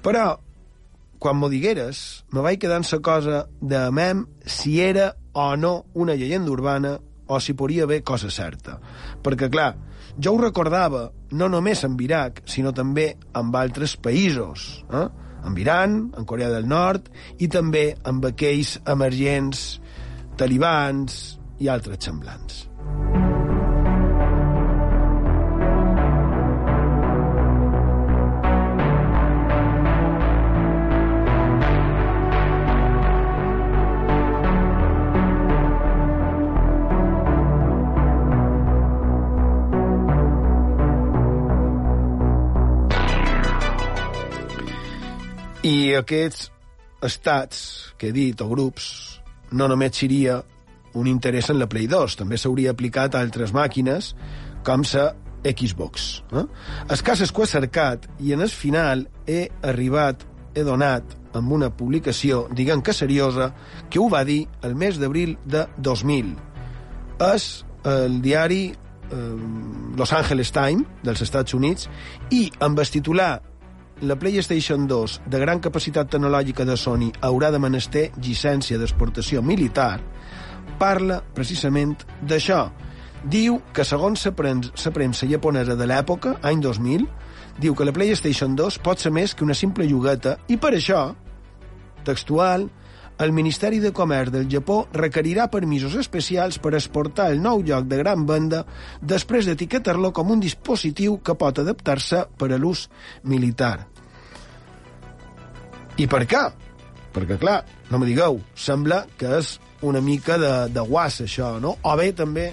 Però 0.02 0.26
quan 1.24 1.38
m'ho 1.40 1.48
digueres, 1.48 1.98
me 2.36 2.42
vaig 2.44 2.60
quedar 2.60 2.82
en 2.82 2.84
la 2.90 3.00
cosa 3.00 3.38
de 3.60 3.80
mem 3.96 4.26
si 4.44 4.76
era 4.84 5.14
o 5.32 5.56
no 5.56 5.86
una 5.94 6.16
llegenda 6.20 6.52
urbana 6.52 6.98
o 7.26 7.40
si 7.40 7.54
podria 7.54 7.84
haver 7.84 8.02
cosa 8.04 8.28
certa. 8.30 8.76
Perquè, 9.24 9.48
clar, 9.48 9.70
jo 10.20 10.34
ho 10.34 10.42
recordava 10.42 11.06
no 11.32 11.48
només 11.48 11.84
en 11.88 11.96
Iraq, 11.96 12.42
sinó 12.44 12.74
també 12.76 13.14
en 13.32 13.54
altres 13.56 13.96
països, 13.96 14.84
eh? 14.92 15.08
en 15.44 15.56
Iran, 15.56 15.96
en 16.12 16.28
Corea 16.28 16.50
del 16.52 16.68
Nord, 16.68 17.08
i 17.40 17.48
també 17.48 17.94
amb 18.04 18.28
aquells 18.28 18.76
emergents 18.84 19.64
talibans 20.36 21.38
i 21.58 21.72
altres 21.72 22.04
semblants. 22.04 22.66
I 45.64 45.94
aquests 45.96 46.50
estats 47.04 47.60
que 47.96 48.10
he 48.10 48.12
dit, 48.12 48.40
o 48.44 48.48
grups, 48.50 48.86
no 49.56 49.68
només 49.70 49.96
seria 49.96 50.42
un 50.94 51.08
interès 51.08 51.48
en 51.50 51.58
la 51.58 51.68
Play 51.70 51.88
2, 51.90 52.16
també 52.20 52.36
s'hauria 52.36 52.74
aplicat 52.74 53.14
a 53.14 53.22
altres 53.24 53.54
màquines, 53.56 54.12
com 54.64 54.84
la 54.92 55.06
Xbox. 55.44 56.22
Eh? 56.32 56.44
El 56.88 57.02
cas 57.04 57.20
és 57.24 57.32
que 57.32 57.44
he 57.44 57.48
cercat 57.48 58.06
i 58.20 58.32
en 58.36 58.44
el 58.44 58.52
final 58.52 59.06
he 59.26 59.46
arribat, 59.62 60.24
he 60.54 60.64
donat 60.64 61.16
amb 61.34 61.52
una 61.52 61.70
publicació, 61.72 62.44
diguem 62.52 62.82
que 62.84 62.92
seriosa, 62.92 63.50
que 63.90 63.98
ho 63.98 64.08
va 64.12 64.24
dir 64.24 64.44
el 64.62 64.76
mes 64.76 65.00
d'abril 65.00 65.36
de 65.44 65.66
2000. 65.78 66.34
És 67.24 67.64
el 67.88 68.20
diari 68.22 68.62
eh, 68.68 69.16
Los 69.96 70.12
Angeles 70.12 70.52
Times 70.52 71.04
dels 71.04 71.24
Estats 71.24 71.56
Units 71.56 71.88
i 72.30 72.46
amb 72.60 72.78
el 72.78 72.92
titular 72.92 73.40
la 74.00 74.16
PlayStation 74.16 74.86
2 74.88 75.20
de 75.30 75.38
gran 75.38 75.60
capacitat 75.62 76.10
tecnològica 76.10 76.64
de 76.66 76.76
Sony 76.76 77.10
haurà 77.22 77.50
de 77.54 77.60
menester 77.62 78.08
llicència 78.18 78.78
d'exportació 78.78 79.42
militar, 79.42 80.00
parla 80.78 81.20
precisament 81.34 81.94
d'això. 82.22 82.66
Diu 83.24 83.60
que, 83.72 83.86
segons 83.86 84.26
la 84.26 84.34
premsa, 84.36 84.90
premsa 84.92 85.28
japonesa 85.30 85.76
de 85.78 85.86
l'època, 85.86 86.36
any 86.42 86.60
2000, 86.60 87.06
diu 87.62 87.74
que 87.74 87.86
la 87.86 87.94
PlayStation 87.94 88.56
2 88.58 88.80
pot 88.84 89.00
ser 89.00 89.12
més 89.14 89.34
que 89.34 89.46
una 89.46 89.54
simple 89.56 89.86
llogueta 89.88 90.36
i 90.48 90.58
per 90.58 90.74
això, 90.74 91.06
textual, 92.04 92.68
el 93.18 93.32
Ministeri 93.32 93.78
de 93.78 93.92
Comerç 93.94 94.32
del 94.34 94.48
Japó 94.50 94.84
requerirà 94.92 95.46
permisos 95.50 95.94
especials 96.00 96.58
per 96.58 96.74
exportar 96.74 97.28
el 97.30 97.42
nou 97.42 97.62
lloc 97.62 97.86
de 97.86 97.98
gran 98.00 98.24
venda 98.26 98.64
després 99.00 99.46
d'etiquetar-lo 99.46 100.10
com 100.12 100.32
un 100.34 100.42
dispositiu 100.42 101.20
que 101.22 101.36
pot 101.38 101.60
adaptar-se 101.62 102.24
per 102.38 102.50
a 102.52 102.58
l'ús 102.58 102.88
militar. 103.22 103.86
I 105.94 106.08
per 106.10 106.24
què? 106.26 106.42
Perquè, 107.14 107.38
clar, 107.38 107.60
no 107.92 108.00
me 108.02 108.08
digueu, 108.08 108.40
sembla 108.58 109.04
que 109.18 109.30
és 109.38 109.54
una 109.86 110.00
mica 110.02 110.38
de, 110.40 110.52
de 110.74 110.82
guassa, 110.82 111.28
això, 111.28 111.52
no? 111.62 111.76
O 111.86 111.92
bé, 112.00 112.08
també, 112.18 112.48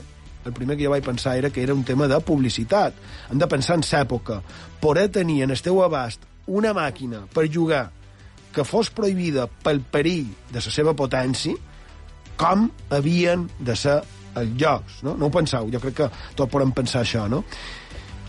el 0.45 0.53
primer 0.53 0.77
que 0.77 0.85
jo 0.85 0.91
vaig 0.93 1.05
pensar 1.05 1.33
era 1.39 1.49
que 1.49 1.63
era 1.63 1.73
un 1.73 1.81
tema 1.83 2.05
de 2.07 2.19
publicitat. 2.21 2.93
Hem 3.31 3.41
de 3.41 3.49
pensar 3.49 3.79
en 3.79 3.85
l'època. 3.87 4.41
Poder 4.81 5.07
tenir 5.09 5.41
en 5.41 5.55
el 5.55 5.61
teu 5.61 5.81
abast 5.81 6.27
una 6.45 6.75
màquina 6.77 7.25
per 7.33 7.47
jugar 7.49 7.87
que 8.53 8.65
fos 8.67 8.89
prohibida 8.93 9.47
pel 9.47 9.81
perill 9.81 10.31
de 10.51 10.59
la 10.59 10.73
seva 10.73 10.95
potència, 10.97 11.55
com 12.37 12.69
havien 12.89 13.47
de 13.59 13.75
ser 13.77 13.99
els 14.39 14.55
jocs, 14.59 15.01
no? 15.05 15.15
No 15.19 15.27
ho 15.27 15.33
penseu, 15.33 15.69
jo 15.71 15.79
crec 15.83 15.97
que 16.01 16.09
tots 16.35 16.51
podem 16.51 16.71
pensar 16.75 17.03
això, 17.03 17.27
no? 17.29 17.43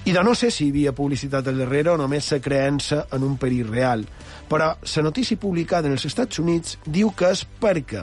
I 0.04 0.12
de 0.12 0.22
no 0.26 0.34
sé 0.34 0.50
si 0.50 0.66
hi 0.66 0.72
havia 0.72 0.92
publicitat 0.98 1.46
al 1.46 1.60
darrere 1.62 1.92
o 1.92 1.98
només 2.00 2.32
la 2.32 2.40
creença 2.42 3.04
en 3.14 3.22
un 3.22 3.36
perill 3.38 3.68
real, 3.70 4.02
però 4.50 4.72
la 4.74 5.04
notícia 5.06 5.38
publicada 5.38 5.86
en 5.86 5.94
els 5.94 6.06
Estats 6.08 6.40
Units 6.42 6.78
diu 6.84 7.12
que 7.14 7.30
és 7.30 7.44
perquè 7.60 8.02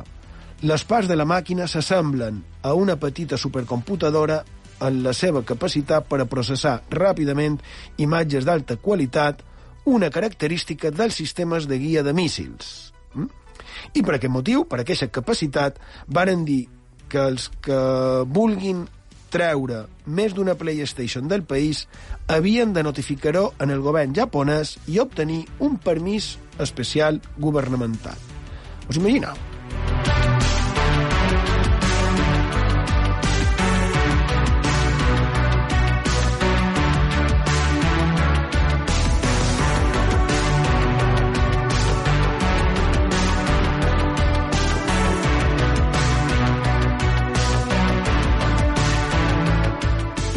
les 0.64 0.84
parts 0.84 1.08
de 1.08 1.16
la 1.16 1.28
màquina 1.28 1.68
s'assemblen 1.68 2.40
a 2.64 2.74
una 2.74 2.96
petita 3.00 3.38
supercomputadora 3.38 4.42
en 4.82 5.04
la 5.04 5.14
seva 5.14 5.44
capacitat 5.44 6.08
per 6.08 6.22
a 6.24 6.28
processar 6.28 6.80
ràpidament 6.92 7.60
imatges 8.00 8.48
d'alta 8.48 8.80
qualitat, 8.80 9.44
una 9.90 10.10
característica 10.14 10.92
dels 10.92 11.18
sistemes 11.20 11.68
de 11.68 11.80
guia 11.82 12.04
de 12.04 12.14
míssils. 12.14 12.94
Mm? 13.14 13.30
I 13.98 14.04
per 14.06 14.16
aquest 14.18 14.34
motiu, 14.34 14.66
per 14.70 14.82
aquesta 14.84 15.10
capacitat, 15.12 15.80
varen 16.08 16.46
dir 16.46 16.68
que 17.10 17.22
els 17.26 17.50
que 17.66 17.80
vulguin 18.30 18.86
treure 19.34 19.84
més 20.06 20.34
d'una 20.34 20.56
PlayStation 20.58 21.28
del 21.30 21.44
país 21.46 21.86
havien 22.28 22.74
de 22.74 22.84
notificar-ho 22.86 23.52
en 23.62 23.74
el 23.74 23.84
govern 23.86 24.16
japonès 24.18 24.78
i 24.90 25.00
obtenir 25.02 25.44
un 25.60 25.78
permís 25.78 26.36
especial 26.60 27.22
governamental. 27.38 28.18
Us 28.90 28.98
imagineu? 28.98 29.49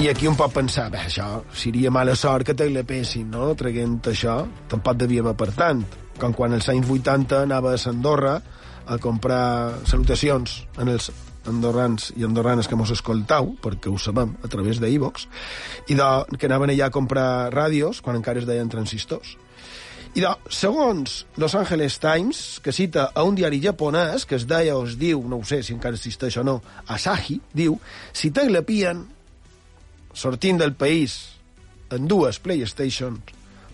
I 0.03 0.09
aquí 0.11 0.27
un 0.27 0.35
pot 0.35 0.51
pensar, 0.51 0.89
bé, 0.91 0.99
això 1.07 1.45
seria 1.55 1.91
mala 1.95 2.17
sort 2.19 2.49
que 2.49 2.57
te 2.59 2.67
pessin, 2.83 3.29
no?, 3.31 3.53
traguent 3.55 4.01
això. 4.11 4.49
Tampoc 4.67 4.97
devia 4.99 5.23
haver 5.23 5.37
per 5.39 5.53
tant. 5.55 5.85
Com 6.19 6.33
quan 6.35 6.53
als 6.57 6.67
anys 6.73 6.91
80 6.91 7.45
anava 7.45 7.71
a 7.71 7.79
Andorra 7.87 8.33
a 8.85 8.99
comprar 8.99 9.79
salutacions 9.87 10.67
en 10.83 10.89
els 10.89 11.13
andorrans 11.47 12.11
i 12.17 12.27
andorranes 12.27 12.67
que 12.67 12.75
mos 12.75 12.91
escoltau, 12.91 13.55
perquè 13.63 13.93
ho 13.93 13.95
sabem, 13.97 14.35
a 14.43 14.51
través 14.51 14.83
d'Evox, 14.83 15.29
i 15.87 15.95
de, 15.95 16.11
que 16.35 16.51
anaven 16.51 16.75
allà 16.75 16.91
a 16.91 16.97
comprar 16.99 17.55
ràdios, 17.55 18.03
quan 18.03 18.19
encara 18.19 18.43
es 18.43 18.51
deien 18.51 18.75
transistors. 18.75 19.37
I 20.19 20.27
de, 20.27 20.35
segons 20.51 21.29
Los 21.39 21.55
Angeles 21.55 22.03
Times, 22.03 22.59
que 22.59 22.75
cita 22.75 23.13
a 23.15 23.23
un 23.23 23.39
diari 23.39 23.63
japonès, 23.63 24.27
que 24.27 24.35
es 24.35 24.51
deia 24.51 24.75
o 24.75 24.83
es 24.83 24.99
diu, 24.99 25.23
no 25.23 25.39
ho 25.39 25.47
sé 25.47 25.63
si 25.63 25.79
encara 25.79 25.95
existeix 25.95 26.43
o 26.43 26.49
no, 26.51 26.59
Asahi, 26.91 27.39
diu, 27.55 27.79
si 28.11 28.35
te 28.35 28.51
glapien, 28.51 29.07
sortint 30.13 30.61
del 30.61 30.75
país 30.75 31.19
en 31.93 32.09
dues 32.09 32.39
PlayStations, 32.41 33.21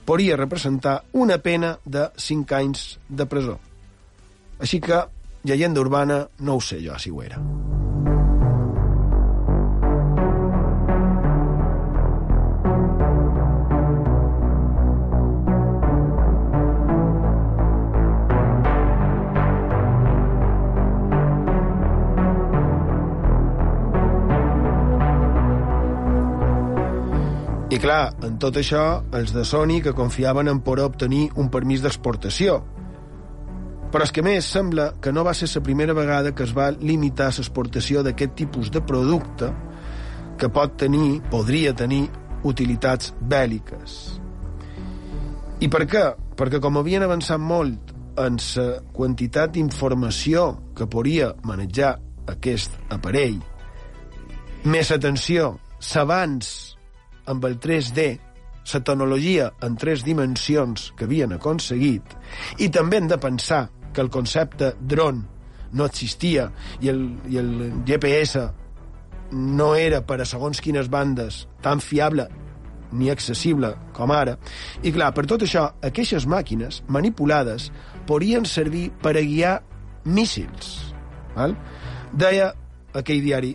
podria 0.04 0.38
representar 0.40 1.02
una 1.12 1.38
pena 1.38 1.78
de 1.84 2.08
5 2.16 2.54
anys 2.56 2.98
de 3.08 3.26
presó. 3.26 3.58
Així 4.58 4.80
que, 4.80 5.04
llegenda 5.44 5.84
urbana, 5.84 6.24
no 6.40 6.58
ho 6.58 6.64
sé 6.64 6.80
jo 6.82 6.98
si 6.98 7.12
ho 7.14 7.22
era. 7.22 7.42
Clar, 27.78 28.10
en 28.26 28.40
tot 28.42 28.56
això, 28.58 29.04
els 29.14 29.30
de 29.30 29.44
Sony 29.46 29.76
que 29.84 29.94
confiaven 29.94 30.48
en 30.50 30.58
poder 30.66 30.88
obtenir 30.88 31.28
un 31.38 31.46
permís 31.46 31.84
d'exportació. 31.84 32.56
Però 33.92 34.02
és 34.02 34.10
que 34.12 34.24
més 34.26 34.48
sembla 34.50 34.88
que 35.00 35.12
no 35.14 35.22
va 35.24 35.34
ser 35.34 35.46
la 35.52 35.62
primera 35.62 35.94
vegada 35.94 36.32
que 36.34 36.42
es 36.42 36.54
va 36.56 36.72
limitar 36.72 37.28
l'exportació 37.30 38.02
d'aquest 38.02 38.34
tipus 38.34 38.72
de 38.74 38.82
producte 38.82 39.52
que 40.38 40.50
pot 40.50 40.74
tenir, 40.76 41.20
podria 41.30 41.70
tenir, 41.74 42.08
utilitats 42.42 43.12
bèl·liques. 43.30 43.94
I 45.62 45.68
per 45.70 45.84
què? 45.90 46.04
Perquè 46.38 46.60
com 46.62 46.78
havien 46.78 47.06
avançat 47.06 47.38
molt 47.38 47.94
en 48.18 48.38
la 48.56 48.66
quantitat 48.94 49.54
d'informació 49.54 50.48
que 50.74 50.86
podria 50.90 51.30
manejar 51.46 51.94
aquest 52.26 52.74
aparell, 52.90 53.38
més 54.66 54.90
atenció, 54.90 55.54
s'avanç 55.78 56.77
amb 57.28 57.44
el 57.48 57.58
3D, 57.60 58.08
la 58.68 58.80
tecnologia 58.84 59.48
en 59.64 59.76
tres 59.80 60.04
dimensions 60.04 60.90
que 60.96 61.06
havien 61.08 61.32
aconseguit, 61.36 62.16
i 62.60 62.68
també 62.68 63.00
hem 63.00 63.08
de 63.08 63.18
pensar 63.20 63.68
que 63.92 64.02
el 64.04 64.10
concepte 64.12 64.74
dron 64.80 65.22
no 65.72 65.86
existia 65.88 66.48
i 66.80 66.90
el, 66.92 67.04
i 67.28 67.38
el 67.40 67.54
GPS 67.88 68.48
no 69.32 69.74
era 69.76 70.00
per 70.06 70.20
a 70.22 70.28
segons 70.28 70.60
quines 70.64 70.88
bandes 70.92 71.46
tan 71.64 71.80
fiable 71.84 72.28
ni 72.92 73.10
accessible 73.12 73.74
com 73.96 74.12
ara. 74.14 74.38
I 74.82 74.92
clar, 74.94 75.10
per 75.16 75.26
tot 75.28 75.44
això, 75.44 75.66
aquestes 75.84 76.24
màquines 76.28 76.82
manipulades 76.88 77.68
podrien 78.08 78.48
servir 78.48 78.88
per 79.02 79.16
a 79.16 79.24
guiar 79.24 79.58
míssils. 80.08 80.94
Val? 81.36 81.56
Deia 82.16 82.52
aquell 82.96 83.20
diari 83.24 83.52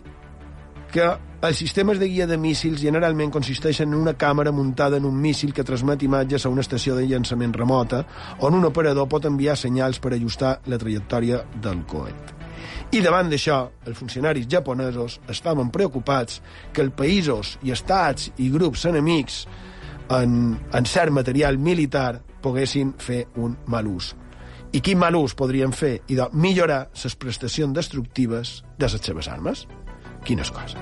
que 0.94 1.06
els 1.42 1.58
sistemes 1.58 1.98
de 1.98 2.06
guia 2.06 2.26
de 2.30 2.36
míssils 2.38 2.78
generalment 2.80 3.32
consisteixen 3.34 3.90
en 3.90 3.98
una 3.98 4.14
càmera 4.14 4.52
muntada 4.54 5.00
en 5.00 5.08
un 5.08 5.16
míssil 5.20 5.50
que 5.52 5.64
transmet 5.66 6.04
imatges 6.06 6.46
a 6.46 6.52
una 6.54 6.62
estació 6.62 6.94
de 6.94 7.08
llançament 7.10 7.52
remota 7.56 8.04
on 8.46 8.54
un 8.54 8.64
operador 8.68 9.08
pot 9.10 9.26
enviar 9.26 9.58
senyals 9.58 9.98
per 9.98 10.14
ajustar 10.14 10.60
la 10.70 10.78
trajectòria 10.78 11.42
del 11.66 11.82
coet. 11.90 12.32
I 12.94 13.02
davant 13.02 13.28
d'això, 13.28 13.58
els 13.84 13.98
funcionaris 13.98 14.46
japonesos 14.46 15.18
estaven 15.28 15.74
preocupats 15.74 16.40
que 16.72 16.84
els 16.86 16.94
països 16.94 17.56
i 17.66 17.74
estats 17.74 18.30
i 18.38 18.48
grups 18.54 18.86
enemics 18.86 19.44
en, 20.14 20.54
en 20.70 20.86
cert 20.86 21.10
material 21.10 21.58
militar 21.58 22.20
poguessin 22.44 22.94
fer 23.02 23.24
un 23.34 23.58
mal 23.66 23.90
ús. 23.90 24.14
I 24.74 24.80
quin 24.80 25.02
mal 25.02 25.18
ús 25.18 25.34
podrien 25.34 25.74
fer 25.74 25.96
i 26.06 26.14
de 26.18 26.30
millorar 26.32 26.84
les 26.94 27.16
prestacions 27.18 27.74
destructives 27.74 28.60
de 28.78 28.86
les 28.86 29.02
seves 29.02 29.28
armes? 29.28 29.66
Quines 30.24 30.50
coses. 30.50 30.80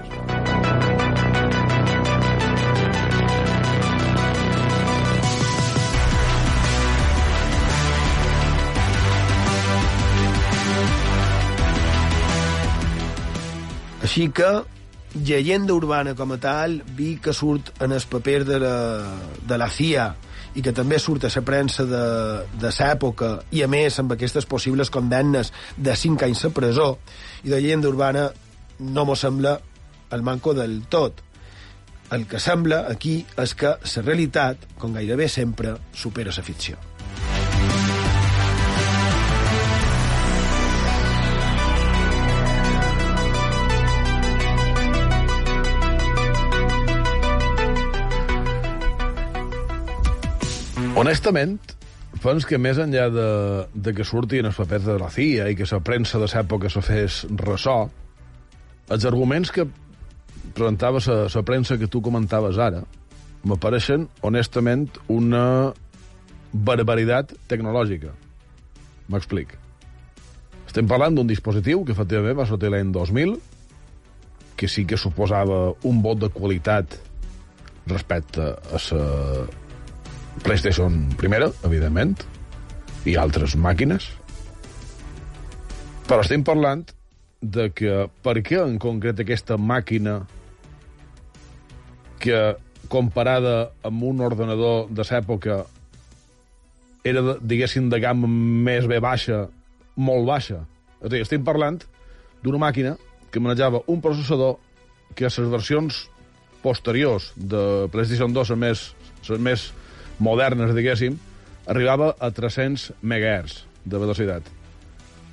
Així 14.02 14.26
que, 14.34 14.48
llegenda 15.14 15.72
urbana 15.72 16.12
com 16.18 16.34
a 16.34 16.36
tal, 16.36 16.80
vi 16.98 17.14
que 17.22 17.32
surt 17.32 17.70
en 17.80 17.94
el 17.96 18.02
paper 18.10 18.42
de 18.44 18.58
la, 18.60 18.76
de 19.48 19.56
la 19.56 19.68
CIA 19.70 20.10
i 20.52 20.60
que 20.60 20.74
també 20.76 20.98
surt 21.00 21.24
a 21.24 21.30
la 21.32 21.42
premsa 21.46 21.86
de, 21.88 22.02
de 22.60 22.72
l'època 22.76 23.30
i 23.56 23.62
a 23.64 23.68
més 23.72 23.96
amb 24.02 24.12
aquestes 24.12 24.44
possibles 24.44 24.90
condemnes 24.92 25.52
de 25.76 25.96
5 25.96 26.26
anys 26.28 26.44
a 26.44 26.50
presó 26.52 26.88
i 27.44 27.48
de 27.48 27.60
llegenda 27.60 27.88
urbana 27.88 28.26
no 28.82 29.04
m'ho 29.06 29.16
sembla 29.16 29.58
el 30.12 30.22
manco 30.22 30.54
del 30.54 30.82
tot. 30.90 31.22
El 32.12 32.26
que 32.28 32.40
sembla 32.42 32.84
aquí 32.90 33.22
és 33.40 33.54
que 33.56 33.76
la 33.78 34.02
realitat, 34.04 34.66
com 34.78 34.92
gairebé 34.92 35.28
sempre, 35.32 35.76
supera 35.94 36.34
la 36.34 36.42
ficció. 36.44 36.76
Honestament, 50.92 51.56
pens 52.22 52.44
que 52.46 52.58
més 52.60 52.76
enllà 52.78 53.08
de, 53.10 53.30
de 53.72 53.94
que 53.96 54.04
surtin 54.04 54.46
els 54.46 54.58
papers 54.60 54.84
de 54.84 54.98
la 55.00 55.08
CIA 55.10 55.48
i 55.50 55.56
que 55.56 55.66
la 55.70 55.80
premsa 55.80 56.20
de 56.20 56.28
l'època 56.28 56.68
se 56.70 56.82
fes 56.84 57.22
ressò, 57.40 57.88
els 58.90 59.06
arguments 59.06 59.52
que 59.54 59.66
presentava 60.54 61.00
la, 61.06 61.42
premsa 61.46 61.78
que 61.78 61.88
tu 61.88 62.02
comentaves 62.02 62.58
ara 62.58 62.82
m'apareixen, 63.46 64.06
honestament, 64.22 64.88
una 65.10 65.72
barbaritat 66.52 67.32
tecnològica. 67.50 68.12
M'explic. 69.10 69.56
Estem 70.68 70.86
parlant 70.88 71.16
d'un 71.16 71.26
dispositiu 71.26 71.82
que 71.84 71.94
efectivament 71.96 72.38
va 72.38 72.46
sortir 72.46 72.70
l'any 72.70 72.92
2000, 72.94 73.34
que 74.56 74.68
sí 74.70 74.84
que 74.86 75.00
suposava 75.00 75.72
un 75.88 76.02
vot 76.04 76.20
de 76.22 76.30
qualitat 76.30 76.94
respecte 77.90 78.52
a 78.54 78.78
la 78.78 79.06
PlayStation 80.44 81.10
primera, 81.18 81.50
evidentment, 81.66 82.14
i 83.04 83.18
altres 83.18 83.56
màquines. 83.58 84.06
Però 86.06 86.22
estem 86.22 86.44
parlant 86.46 86.86
de 87.42 87.68
que 87.74 88.06
per 88.22 88.38
què 88.46 88.60
en 88.62 88.78
concret 88.82 89.18
aquesta 89.20 89.58
màquina 89.58 90.20
que 92.22 92.54
comparada 92.92 93.72
amb 93.82 94.04
un 94.06 94.22
ordenador 94.22 94.86
de 94.90 95.04
l'època 95.08 95.62
era, 97.04 97.22
diguéssim, 97.40 97.88
de 97.90 97.98
gamma 97.98 98.30
més 98.30 98.86
bé 98.86 99.00
baixa, 99.02 99.48
molt 99.96 100.28
baixa. 100.28 100.62
És 101.00 101.08
a 101.08 101.12
dir, 101.16 101.22
estem 101.24 101.42
parlant 101.42 101.80
d'una 102.44 102.62
màquina 102.62 102.94
que 103.32 103.42
manejava 103.42 103.82
un 103.90 104.00
processador 104.04 104.60
que 105.16 105.26
a 105.26 105.32
les 105.34 105.50
versions 105.50 106.04
posteriors 106.62 107.32
de 107.36 107.88
PlayStation 107.90 108.32
2, 108.32 108.54
les 108.54 108.62
més, 108.64 108.86
les 109.28 109.42
més 109.50 109.68
modernes, 110.22 110.74
diguéssim, 110.76 111.18
arribava 111.66 112.14
a 112.20 112.30
300 112.30 112.92
MHz 113.02 113.64
de 113.84 113.98
velocitat. 113.98 114.61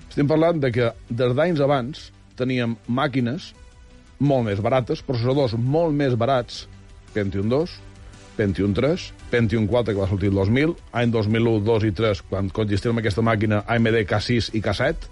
Estem 0.09 0.27
parlant 0.29 0.57
de 0.61 0.71
que 0.73 0.89
des 1.09 1.35
d'anys 1.37 1.61
abans 1.61 2.09
teníem 2.39 2.75
màquines 2.87 3.51
molt 4.19 4.47
més 4.49 4.59
barates, 4.63 5.03
processadors 5.05 5.53
molt 5.53 5.95
més 5.95 6.15
barats, 6.19 6.65
Pentium 7.13 7.47
2, 7.49 7.75
Pentium 8.39 8.73
3, 8.75 9.05
Pentium 9.31 9.67
4, 9.67 9.93
que 9.93 10.01
va 10.01 10.09
sortir 10.09 10.31
el 10.31 10.37
2000, 10.39 10.75
any 10.95 11.13
2001, 11.13 11.63
2 11.67 11.87
i 11.89 11.93
3, 11.95 12.21
quan 12.29 12.49
coexistíem 12.55 13.01
aquesta 13.01 13.23
màquina 13.25 13.63
AMD 13.67 14.01
K6 14.09 14.53
i 14.57 14.61
K7, 14.65 15.09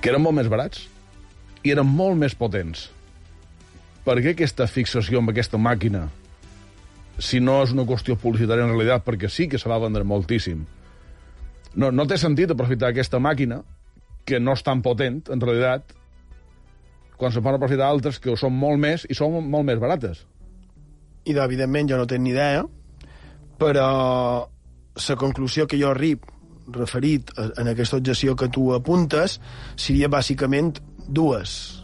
que 0.00 0.08
eren 0.08 0.24
molt 0.24 0.38
més 0.40 0.48
barats 0.48 0.86
i 1.62 1.74
eren 1.74 1.86
molt 1.86 2.16
més 2.16 2.34
potents. 2.36 2.88
Per 4.04 4.16
què 4.24 4.32
aquesta 4.32 4.66
fixació 4.66 5.20
amb 5.20 5.32
aquesta 5.32 5.60
màquina 5.60 6.06
si 7.20 7.38
no 7.44 7.58
és 7.62 7.74
una 7.76 7.84
qüestió 7.84 8.16
publicitària 8.16 8.64
en 8.64 8.72
realitat, 8.72 9.04
perquè 9.04 9.28
sí 9.28 9.46
que 9.52 9.60
se 9.60 9.68
va 9.68 9.78
vendre 9.82 10.06
moltíssim. 10.08 10.64
No, 11.74 11.90
no 11.94 12.06
té 12.08 12.18
sentit 12.18 12.50
aprofitar 12.50 12.90
aquesta 12.90 13.20
màquina, 13.22 13.60
que 14.26 14.40
no 14.40 14.54
és 14.56 14.64
tan 14.66 14.82
potent, 14.82 15.22
en 15.30 15.42
realitat, 15.42 15.94
quan 17.20 17.32
se 17.32 17.42
poden 17.42 17.60
aprofitar 17.60 17.88
altres 17.90 18.18
que 18.18 18.36
són 18.38 18.54
molt 18.56 18.80
més 18.80 19.06
i 19.10 19.16
són 19.16 19.38
molt 19.46 19.68
més 19.68 19.80
barates. 19.82 20.24
I, 21.24 21.36
evidentment, 21.36 21.90
jo 21.90 22.00
no 22.00 22.08
tinc 22.08 22.24
ni 22.24 22.32
idea, 22.32 22.64
però 23.60 23.88
la 25.00 25.16
conclusió 25.20 25.66
que 25.68 25.78
jo 25.80 25.92
arrib 25.92 26.24
referit 26.70 27.32
en 27.38 27.68
aquesta 27.68 27.98
objecció 27.98 28.36
que 28.38 28.48
tu 28.48 28.70
apuntes 28.74 29.38
seria 29.76 30.08
bàsicament 30.08 30.76
dues 31.08 31.79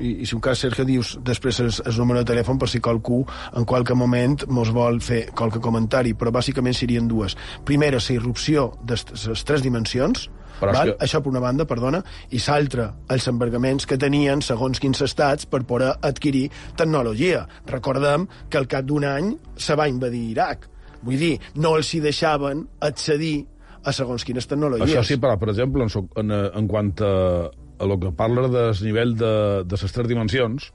i, 0.00 0.22
i 0.22 0.26
si 0.26 0.34
un 0.34 0.40
cas, 0.42 0.58
Sergio, 0.58 0.84
dius 0.84 1.18
després 1.22 1.60
el, 1.60 1.70
el 1.86 1.98
número 1.98 2.22
de 2.22 2.28
telèfon 2.32 2.58
per 2.58 2.68
si 2.68 2.80
qualcú 2.80 3.22
en 3.54 3.64
qualque 3.64 3.94
moment 3.94 4.40
mos 4.48 4.70
vol 4.74 5.00
fer 5.04 5.28
qualque 5.36 5.60
comentari, 5.62 6.14
però 6.14 6.32
bàsicament 6.34 6.74
serien 6.74 7.06
dues. 7.08 7.36
Primera, 7.64 7.98
la 8.02 8.14
irrupció 8.16 8.72
de 8.82 8.96
les 8.96 9.44
tres 9.44 9.62
dimensions, 9.62 10.28
Però 10.60 10.72
val? 10.72 10.92
que- 10.92 11.04
això 11.04 11.20
per 11.22 11.30
una 11.32 11.40
banda, 11.40 11.64
perdona, 11.66 12.02
i 12.30 12.38
l'altra, 12.46 12.94
els 13.08 13.26
embargaments 13.28 13.86
que 13.86 13.98
tenien 13.98 14.40
segons 14.42 14.78
quins 14.80 15.00
estats 15.02 15.46
per 15.46 15.64
poder 15.64 15.94
adquirir 16.00 16.50
tecnologia. 16.76 17.46
Recordem 17.66 18.28
que 18.48 18.58
al 18.58 18.66
cap 18.68 18.84
d'un 18.84 19.04
any 19.04 19.36
se 19.56 19.74
va 19.74 19.88
invadir 19.88 20.30
Iraq. 20.30 20.68
Vull 21.02 21.18
dir, 21.18 21.40
no 21.56 21.76
els 21.76 21.92
hi 21.94 22.00
deixaven 22.00 22.66
accedir 22.80 23.46
a 23.84 23.92
segons 23.92 24.24
quines 24.24 24.46
tecnologies. 24.46 24.88
Això 24.94 25.02
sí, 25.04 25.18
però, 25.20 25.36
per 25.38 25.50
exemple, 25.50 25.84
en, 25.84 26.08
en, 26.16 26.30
eh, 26.30 26.50
en 26.56 26.68
quant 26.68 26.92
a, 27.04 27.50
lo 27.86 27.98
que 28.00 28.10
parla 28.12 28.48
del 28.48 28.74
nivell 28.82 29.14
de, 29.16 29.64
de 29.64 29.76
les 29.82 29.92
tres 29.92 30.08
dimensions, 30.08 30.72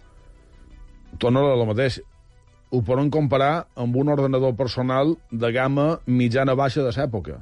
torno 1.18 1.46
a 1.52 1.56
lo 1.56 1.66
mateix. 1.66 2.02
Ho 2.72 2.84
poden 2.86 3.10
comparar 3.10 3.68
amb 3.76 3.96
un 3.98 4.10
ordenador 4.14 4.54
personal 4.56 5.16
de 5.32 5.52
gamma 5.52 6.00
mitjana-baixa 6.06 6.84
de 6.86 6.92
l'època. 6.94 7.40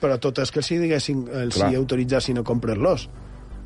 però 0.00 0.14
tot 0.16 0.38
és 0.40 0.48
que 0.50 0.62
si 0.64 0.78
diguessin, 0.80 1.26
els 1.28 1.54
Clar. 1.58 1.66
si 1.70 1.76
autoritzessin 1.76 2.38
a 2.38 2.42
comprar-los. 2.42 3.02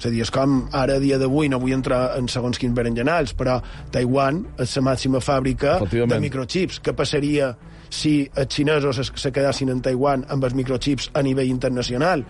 És 0.00 0.06
a 0.06 0.10
dir, 0.10 0.22
és 0.24 0.30
com 0.34 0.64
ara, 0.74 0.96
a 0.96 0.98
dia 0.98 1.14
d'avui, 1.16 1.46
no 1.48 1.60
vull 1.62 1.70
entrar 1.76 2.16
en 2.18 2.26
segons 2.26 2.58
quins 2.58 2.74
berenjenals, 2.74 3.36
però 3.38 3.60
Taiwan 3.94 4.40
és 4.58 4.72
la 4.74 4.82
màxima 4.82 5.20
fàbrica 5.22 5.76
de 5.86 6.18
microchips. 6.18 6.80
Què 6.82 6.92
passaria 6.92 7.52
si 7.88 8.28
els 8.34 8.50
xinesos 8.52 8.98
es- 8.98 9.12
se 9.14 9.30
quedassin 9.30 9.70
en 9.70 9.80
Taiwan 9.80 10.24
amb 10.28 10.42
els 10.42 10.54
microchips 10.54 11.10
a 11.14 11.22
nivell 11.22 11.46
internacional? 11.46 12.24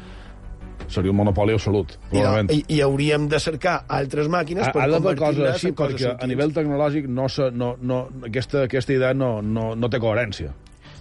Seria 0.93 1.13
un 1.13 1.19
monopoli 1.19 1.55
absolut, 1.57 1.95
I, 1.97 1.99
probablement. 2.11 2.53
i, 2.53 2.77
I 2.77 2.81
hauríem 2.85 3.29
de 3.31 3.41
cercar 3.41 3.79
altres 3.89 4.29
màquines 4.33 4.69
Ha, 4.69 4.75
per 4.75 4.89
convertir-les 4.93 5.55
així, 5.55 5.73
en 5.73 5.79
coses 5.79 5.97
perquè 5.97 6.13
a 6.15 6.29
nivell 6.31 6.55
tecnològic 6.57 7.09
no, 7.09 7.29
se, 7.33 7.51
no, 7.51 7.75
no, 7.81 8.05
aquesta, 8.29 8.67
aquesta 8.69 8.95
idea 8.97 9.15
no, 9.17 9.39
no, 9.43 9.73
no 9.79 9.91
té 9.91 10.01
coherència. 10.03 10.53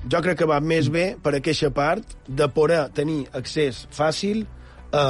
Jo 0.04 0.20
crec 0.24 0.42
que 0.42 0.48
va 0.50 0.60
més 0.60 0.90
bé 0.92 1.14
per 1.24 1.36
aquesta 1.38 1.70
part 1.76 2.18
de 2.28 2.50
poder 2.52 2.86
tenir 2.96 3.24
accés 3.36 3.86
fàcil 3.96 4.44
a, 4.94 5.04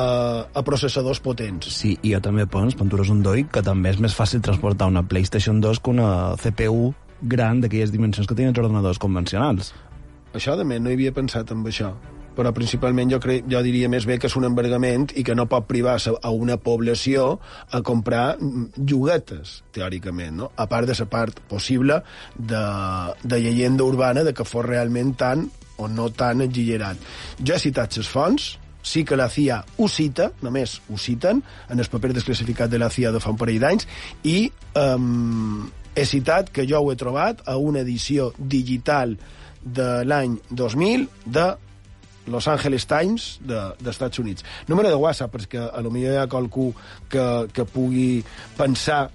a 0.53 0.63
processadors 0.65 1.21
potents. 1.23 1.69
Sí, 1.75 1.95
i 2.01 2.13
jo 2.13 2.21
també 2.23 2.45
penso, 2.49 2.77
quan 2.79 2.89
tu 2.89 2.99
eres 2.99 3.11
un 3.13 3.23
doi, 3.25 3.45
que 3.51 3.63
també 3.65 3.93
és 3.93 4.01
més 4.01 4.15
fàcil 4.15 4.43
transportar 4.45 4.89
una 4.91 5.03
PlayStation 5.05 5.61
2 5.61 5.81
que 5.83 5.93
una 5.93 6.09
CPU 6.41 6.93
gran 7.23 7.61
d'aquelles 7.63 7.91
dimensions 7.91 8.27
que 8.27 8.35
tenen 8.35 8.53
els 8.53 8.61
ordenadors 8.63 8.99
convencionals. 8.99 9.73
Això, 10.33 10.57
de 10.57 10.65
més, 10.67 10.81
no 10.81 10.91
hi 10.91 10.97
havia 10.97 11.13
pensat 11.15 11.51
en 11.53 11.63
això. 11.69 11.93
Però 12.33 12.53
principalment 12.55 13.11
jo, 13.13 13.19
crec, 13.21 13.45
jo 13.49 13.61
diria 13.65 13.89
més 13.91 14.07
bé 14.09 14.17
que 14.19 14.29
és 14.29 14.37
un 14.39 14.47
embargament 14.47 15.11
i 15.15 15.23
que 15.25 15.35
no 15.37 15.45
pot 15.49 15.67
privar 15.69 15.99
a 16.01 16.31
una 16.33 16.57
població 16.57 17.37
a 17.71 17.83
comprar 17.85 18.37
mm, 18.39 18.79
lloguetes, 18.81 19.59
teòricament, 19.75 20.37
no? 20.41 20.49
a 20.55 20.67
part 20.69 20.89
de 20.89 20.97
la 20.97 21.09
part 21.09 21.43
possible 21.49 22.01
de, 22.37 22.63
de 23.23 23.39
llegenda 23.43 23.85
urbana 23.85 24.23
de 24.23 24.33
que 24.33 24.47
fos 24.47 24.65
realment 24.65 25.13
tan 25.17 25.47
o 25.77 25.87
no 25.87 26.09
tan 26.09 26.41
exagerat. 26.45 26.97
Jo 27.39 27.55
he 27.55 27.61
citat 27.61 27.97
les 27.97 28.09
fonts, 28.09 28.53
sí 28.83 29.03
que 29.05 29.17
la 29.17 29.29
CIA 29.31 29.63
ho 29.77 29.87
cita, 29.87 30.29
només 30.43 30.79
ho 30.89 30.97
citen, 30.99 31.41
en 31.69 31.79
el 31.79 31.89
paper 31.89 32.13
desclassificat 32.13 32.69
de 32.69 32.81
la 32.81 32.91
CIA 32.91 33.13
de 33.15 33.21
fa 33.23 33.31
un 33.33 33.39
parell 33.39 33.61
d'anys, 33.63 33.87
i 34.27 34.51
um, 34.79 35.63
he 35.95 36.05
citat 36.09 36.51
que 36.53 36.67
jo 36.69 36.81
ho 36.81 36.91
he 36.91 36.99
trobat 36.99 37.45
a 37.47 37.57
una 37.57 37.81
edició 37.85 38.31
digital 38.37 39.15
de 39.63 39.89
l'any 40.05 40.37
2000 40.51 41.07
de 41.25 41.47
Los 42.27 42.47
Angeles 42.47 42.85
Times 42.87 43.39
de- 43.41 43.73
d'Estats 43.83 44.19
Units. 44.19 44.45
Número 44.67 44.89
de 44.89 44.95
WhatsApp, 44.95 45.33
perquè 45.35 45.69
a 45.73 45.81
lo 45.81 45.91
millor 45.91 46.13
hi 46.13 46.17
ha 46.21 46.27
qualcú 46.27 46.73
que, 47.09 47.47
que 47.53 47.65
pugui 47.65 48.23
pensar 48.57 49.09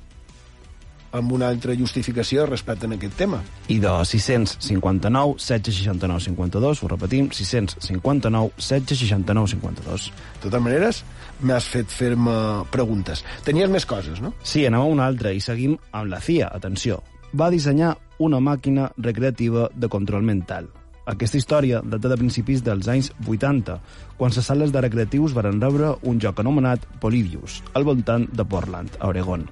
amb 1.10 1.32
una 1.32 1.48
altra 1.48 1.72
justificació 1.72 2.44
respecte 2.44 2.84
a 2.84 2.90
aquest 2.92 3.14
tema. 3.16 3.38
I 3.72 3.78
de 3.80 3.88
659 4.04 5.38
769 5.40 6.20
52, 6.26 6.82
ho 6.84 6.88
repetim, 6.88 7.30
659 7.32 8.52
769 8.58 9.48
52. 9.54 10.10
De 10.12 10.42
totes 10.42 10.60
maneres, 10.60 11.00
m'has 11.40 11.64
fet 11.64 11.88
fer-me 11.88 12.64
preguntes. 12.70 13.24
Tenies 13.46 13.70
més 13.72 13.86
coses, 13.88 14.20
no? 14.20 14.34
Sí, 14.42 14.66
anem 14.68 14.80
a 14.84 14.84
una 14.84 15.06
altra 15.08 15.32
i 15.32 15.40
seguim 15.40 15.78
amb 15.92 16.10
la 16.12 16.20
CIA. 16.20 16.50
Atenció, 16.52 17.00
va 17.32 17.48
dissenyar 17.50 17.94
una 18.18 18.40
màquina 18.40 18.90
recreativa 18.98 19.70
de 19.74 19.88
control 19.88 20.22
mental. 20.28 20.68
Aquesta 21.08 21.38
història 21.40 21.80
data 21.80 22.10
de 22.10 22.18
principis 22.20 22.60
dels 22.64 22.88
anys 22.92 23.08
80, 23.24 23.78
quan 24.18 24.34
les 24.34 24.44
sales 24.44 24.74
de 24.74 24.82
recreatius 24.84 25.32
van 25.32 25.60
rebre 25.62 25.94
un 26.04 26.20
joc 26.20 26.42
anomenat 26.42 26.84
Polybius, 27.00 27.62
al 27.72 27.86
voltant 27.88 28.26
de 28.28 28.44
Portland, 28.44 28.98
a 29.00 29.08
Oregon. 29.08 29.46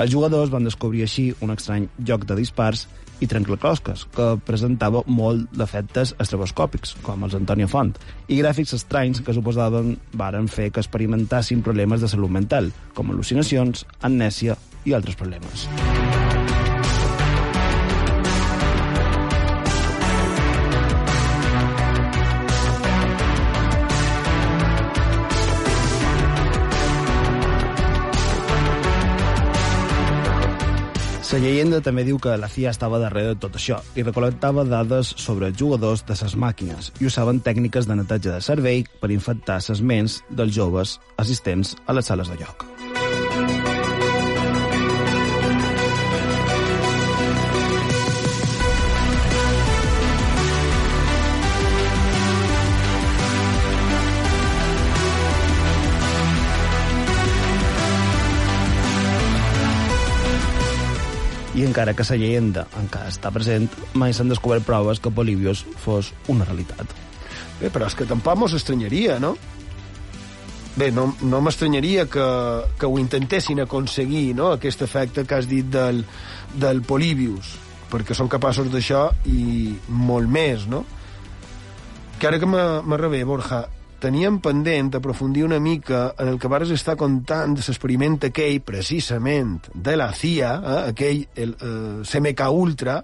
Els 0.00 0.10
jugadors 0.14 0.52
van 0.54 0.64
descobrir 0.64 1.04
així 1.04 1.26
un 1.44 1.52
estrany 1.52 1.90
joc 2.08 2.24
de 2.24 2.38
dispars 2.40 2.86
i 3.20 3.28
trencaclosques, 3.28 4.06
que 4.16 4.30
presentava 4.48 5.04
molt 5.06 5.52
d'efectes 5.52 6.16
estroboscòpics, 6.24 6.96
com 7.04 7.28
els 7.28 7.36
Antonio 7.36 7.68
Font, 7.68 7.92
i 8.32 8.40
gràfics 8.40 8.74
estranys 8.80 9.20
que 9.20 9.36
suposaven 9.36 9.98
varen 10.16 10.48
fer 10.48 10.70
que 10.72 10.80
experimentassin 10.80 11.62
problemes 11.62 12.00
de 12.00 12.10
salut 12.10 12.32
mental, 12.32 12.72
com 12.96 13.12
al·lucinacions, 13.12 13.84
amnèsia 14.00 14.56
i 14.88 14.96
altres 14.96 15.20
problemes. 15.20 15.68
La 31.34 31.40
llegenda 31.42 31.80
també 31.82 32.04
diu 32.06 32.14
que 32.22 32.36
la 32.38 32.46
CIA 32.46 32.70
estava 32.70 33.00
darrere 33.02 33.32
de 33.32 33.38
tot 33.42 33.56
això 33.58 33.80
i 33.98 34.04
recolectava 34.06 34.62
dades 34.68 35.08
sobre 35.18 35.48
els 35.50 35.58
jugadors 35.58 36.04
de 36.06 36.14
les 36.20 36.36
màquines 36.44 36.92
i 37.02 37.08
usaven 37.10 37.40
tècniques 37.42 37.88
de 37.90 37.96
netatge 37.98 38.36
de 38.36 38.44
servei 38.48 38.84
per 39.00 39.10
infectar 39.10 39.58
les 39.66 39.82
ments 39.82 40.20
dels 40.30 40.54
joves 40.54 40.94
assistents 41.18 41.74
a 41.88 41.98
les 41.98 42.06
sales 42.06 42.30
de 42.30 42.38
joc. 42.44 42.73
I 61.54 61.62
encara 61.62 61.94
que 61.94 62.06
la 62.08 62.18
llegenda 62.18 62.66
encara 62.80 63.12
està 63.12 63.30
present, 63.30 63.68
mai 63.94 64.12
s'han 64.12 64.32
descobert 64.32 64.66
proves 64.66 65.00
que 65.00 65.12
Polybius 65.14 65.64
fos 65.84 66.12
una 66.28 66.46
realitat. 66.48 66.90
Bé, 67.60 67.70
però 67.70 67.86
és 67.86 67.94
que 67.94 68.06
tampoc 68.10 68.38
mos 68.40 68.56
estranyaria, 68.56 69.20
no? 69.22 69.36
Bé, 70.74 70.90
no, 70.90 71.12
no 71.22 71.40
m'estranyaria 71.40 72.08
que, 72.10 72.26
que 72.78 72.90
ho 72.90 72.98
intentessin 72.98 73.62
aconseguir, 73.62 74.32
no?, 74.34 74.50
aquest 74.56 74.82
efecte 74.82 75.22
que 75.22 75.38
has 75.38 75.46
dit 75.46 75.68
del, 75.70 76.02
del 76.58 76.82
Polybius, 76.82 77.54
perquè 77.92 78.16
són 78.18 78.30
capaços 78.32 78.72
d'això 78.72 79.06
i 79.30 79.76
molt 79.86 80.26
més, 80.26 80.66
no? 80.66 80.82
Que 82.18 82.26
ara 82.26 82.42
que 82.42 82.50
me 82.50 82.98
rebé, 82.98 83.22
Borja, 83.28 83.62
teníem 84.04 84.40
pendent 84.44 84.92
aprofundir 84.98 85.46
una 85.46 85.60
mica 85.60 86.10
en 86.18 86.28
el 86.28 86.38
que 86.40 86.50
vares 86.50 86.72
estar 86.74 86.96
contant 87.00 87.54
de 87.56 87.64
l'experiment 87.64 88.18
aquell, 88.28 88.60
precisament, 88.64 89.70
de 89.72 89.96
la 89.96 90.10
CIA, 90.12 90.52
eh, 90.58 90.82
aquell 90.92 91.24
el, 91.40 91.54
eh, 91.56 92.02
CMK 92.04 92.50
Ultra, 92.52 92.98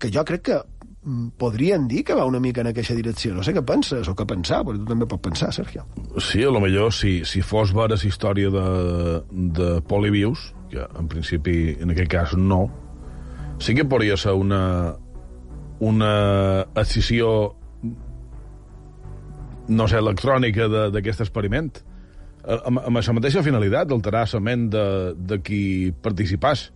que 0.00 0.10
jo 0.12 0.24
crec 0.24 0.42
que 0.48 0.56
mm, 0.58 1.36
podrien 1.36 1.86
dir 1.88 2.02
que 2.04 2.16
va 2.16 2.24
una 2.28 2.40
mica 2.40 2.62
en 2.62 2.72
aquesta 2.72 2.96
direcció. 2.96 3.34
No 3.36 3.44
sé 3.44 3.52
què 3.56 3.64
penses, 3.66 4.08
o 4.08 4.16
què 4.16 4.26
pensar, 4.28 4.62
perquè 4.64 4.80
tu 4.80 4.88
també 4.88 5.08
pots 5.10 5.26
pensar, 5.28 5.52
Sergio. 5.52 5.84
Sí, 6.16 6.42
a 6.44 6.52
lo 6.52 6.64
millor, 6.64 6.92
si, 6.96 7.18
si 7.28 7.44
fos 7.44 7.74
vera 7.76 7.96
la 7.96 8.08
història 8.08 8.52
de, 8.54 8.66
de 9.60 9.70
Polybius, 9.88 10.52
que 10.72 10.80
en 10.86 11.12
principi, 11.12 11.76
en 11.80 11.92
aquest 11.92 12.10
cas, 12.12 12.34
no, 12.40 12.64
sí 13.60 13.76
que 13.76 13.84
podria 13.84 14.16
ser 14.16 14.32
una, 14.32 14.96
una 15.80 16.66
escissió 16.74 17.56
no 19.68 19.86
sé, 19.90 19.98
electrònica 19.98 20.68
d'aquest 20.94 21.24
experiment 21.26 21.70
amb, 22.46 22.80
amb 22.80 23.00
la 23.00 23.14
mateixa 23.18 23.42
finalitat 23.42 23.90
d'alterar 23.90 24.26
la 24.32 24.40
ment 24.40 24.68
de, 24.70 24.86
de 25.16 25.38
qui 25.42 25.92
participàs. 26.02 26.70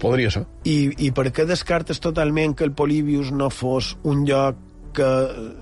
Podria 0.00 0.30
ser. 0.32 0.46
I, 0.64 0.92
I 1.06 1.10
per 1.12 1.28
què 1.32 1.44
descartes 1.48 2.00
totalment 2.00 2.54
que 2.56 2.64
el 2.64 2.72
Polybius 2.76 3.32
no 3.36 3.50
fos 3.52 3.94
un 4.08 4.24
lloc 4.28 4.60
que 4.96 5.10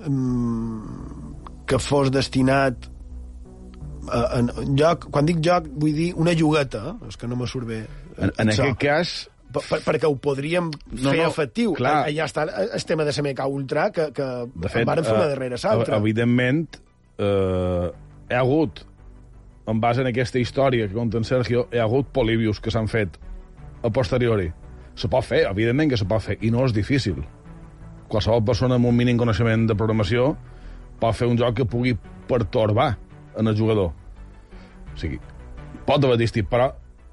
mm, 0.09 1.09
que 1.68 1.79
fos 1.83 2.11
destinat 2.11 2.88
a, 4.09 4.20
a, 4.20 4.38
a 4.40 4.64
lloc, 4.64 5.11
quan 5.12 5.27
dic 5.29 5.42
lloc 5.44 5.66
vull 5.68 5.96
dir 5.96 6.12
una 6.16 6.33
llogueta, 6.33 6.94
eh? 6.94 7.11
és 7.11 7.18
que 7.20 7.29
no 7.29 7.37
me 7.37 7.48
surt 7.51 7.68
bé 7.68 7.83
en, 8.16 8.31
en 8.31 8.55
aquest 8.55 8.79
cas 8.81 9.16
per, 9.52 9.62
per, 9.64 9.78
perquè 9.87 10.08
ho 10.08 10.16
podríem 10.20 10.68
no, 10.70 10.98
fer 11.11 11.22
no, 11.22 11.30
efectiu. 11.30 11.72
Clar. 11.78 12.02
Allà 12.08 12.26
està 12.28 12.44
el 12.48 12.84
tema 12.88 13.06
de 13.06 13.14
CMK 13.16 13.48
Ultra, 13.48 13.88
que, 13.94 14.11
que 14.16 14.28
de 14.52 14.72
fet, 14.72 14.87
van 14.88 15.02
fer 15.04 15.14
una 15.14 15.24
eh, 15.26 15.32
darrere 15.32 15.61
l'altra. 15.62 16.00
Evidentment, 16.02 16.78
eh, 17.18 17.88
hi 18.28 18.37
ha 18.37 18.42
hagut, 18.42 18.84
en 19.68 19.80
base 19.84 20.04
en 20.04 20.11
aquesta 20.11 20.40
història 20.40 20.88
que 20.88 20.96
conta 20.96 21.20
en 21.20 21.26
Sergio, 21.28 21.66
hi 21.72 21.80
ha 21.80 21.87
hagut 21.88 22.12
polibius 22.14 22.61
que 22.61 22.72
s'han 22.74 22.90
fet 22.92 23.18
a 23.84 23.92
posteriori. 23.94 24.50
Se 24.98 25.11
pot 25.11 25.24
fer, 25.24 25.44
evidentment 25.48 25.92
que 25.92 26.00
se 26.00 26.08
pot 26.08 26.24
fer, 26.24 26.38
i 26.42 26.50
no 26.50 26.64
és 26.66 26.74
difícil. 26.74 27.22
Qualsevol 28.08 28.42
persona 28.44 28.78
amb 28.78 28.88
un 28.88 28.96
mínim 28.96 29.18
coneixement 29.20 29.68
de 29.68 29.76
programació 29.78 30.32
pot 30.98 31.14
fer 31.14 31.28
un 31.30 31.38
joc 31.38 31.61
que 31.61 31.68
pugui 31.68 31.94
pertorbar 32.28 32.96
en 33.38 33.46
el 33.46 33.56
jugador. 33.56 33.92
O 34.94 34.98
sigui, 34.98 35.20
pot 35.87 36.04
haver 36.04 36.18
distit, 36.18 36.48
però 36.50 36.72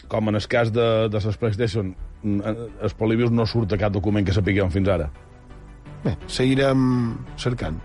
com 0.09 0.29
en 0.29 0.37
el 0.39 0.47
cas 0.49 0.71
de, 0.73 1.07
de 1.11 1.21
les 1.21 1.37
PlayStation 1.37 1.93
els 2.25 2.95
Polibius 2.97 3.31
no 3.31 3.45
surt 3.45 3.75
a 3.75 3.79
cap 3.79 3.93
document 3.93 4.25
que 4.25 4.33
sapiguem 4.35 4.71
fins 4.73 4.89
ara. 4.89 5.09
Bé, 6.05 6.15
seguirem 6.27 6.81
cercant. 7.41 7.79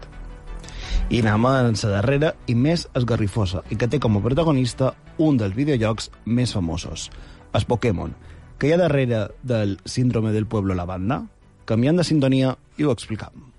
I 1.11 1.20
anem 1.24 1.46
a 1.48 1.53
la 1.64 1.90
darrera 1.90 2.35
i 2.46 2.55
més 2.55 2.87
esgarrifosa, 2.94 3.64
i 3.70 3.76
que 3.76 3.88
té 3.88 3.98
com 3.98 4.16
a 4.16 4.22
protagonista 4.22 4.94
un 5.18 5.37
dels 5.40 5.57
videojocs 5.57 6.11
més 6.26 6.55
famosos, 6.55 7.11
el 7.53 7.66
Pokémon, 7.66 8.14
que 8.59 8.68
hi 8.68 8.74
ha 8.74 8.81
darrere 8.81 9.29
del 9.42 9.79
síndrome 9.85 10.33
del 10.33 10.46
pueblo 10.46 10.74
lavanda. 10.74 11.24
Canviant 11.66 11.98
de 11.98 12.05
sintonia 12.05 12.57
i 12.79 12.85
ho 12.85 12.92
explicam. 12.92 13.49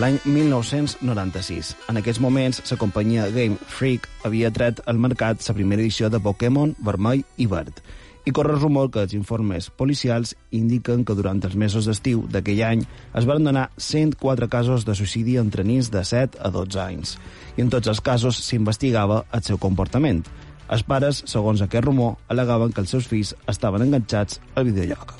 L'any 0.00 0.16
1996. 0.24 1.74
En 1.92 1.98
aquests 2.00 2.22
moments, 2.24 2.62
la 2.70 2.76
companyia 2.80 3.26
Game 3.34 3.58
Freak 3.68 4.06
havia 4.24 4.48
tret 4.54 4.78
al 4.88 4.96
mercat 4.96 5.42
la 5.44 5.54
primera 5.58 5.82
edició 5.82 6.08
de 6.08 6.20
Pokémon 6.24 6.72
vermell 6.86 7.20
i 7.36 7.48
verd. 7.50 7.82
I 8.24 8.32
corre 8.32 8.56
rumor 8.56 8.88
que 8.94 9.02
els 9.04 9.12
informes 9.18 9.68
policials 9.76 10.32
indiquen 10.56 11.04
que 11.04 11.16
durant 11.18 11.42
els 11.44 11.56
mesos 11.56 11.88
d'estiu 11.88 12.24
d'aquell 12.32 12.62
any 12.64 12.86
es 13.18 13.28
van 13.28 13.44
donar 13.44 13.68
104 13.76 14.48
casos 14.48 14.88
de 14.88 14.96
suïcidi 14.96 15.36
entre 15.42 15.66
nins 15.68 15.92
de 15.92 16.04
7 16.04 16.40
a 16.40 16.52
12 16.54 16.80
anys. 16.80 17.16
I 17.58 17.66
en 17.66 17.72
tots 17.74 17.92
els 17.92 18.00
casos 18.00 18.40
s'investigava 18.46 19.26
el 19.36 19.44
seu 19.44 19.60
comportament. 19.60 20.24
Els 20.70 20.86
pares, 20.86 21.24
segons 21.28 21.60
aquest 21.60 21.84
rumor, 21.84 22.16
alegaven 22.28 22.72
que 22.72 22.80
els 22.86 22.96
seus 22.96 23.10
fills 23.10 23.34
estaven 23.52 23.84
enganxats 23.84 24.40
al 24.54 24.70
videojoc. 24.70 25.18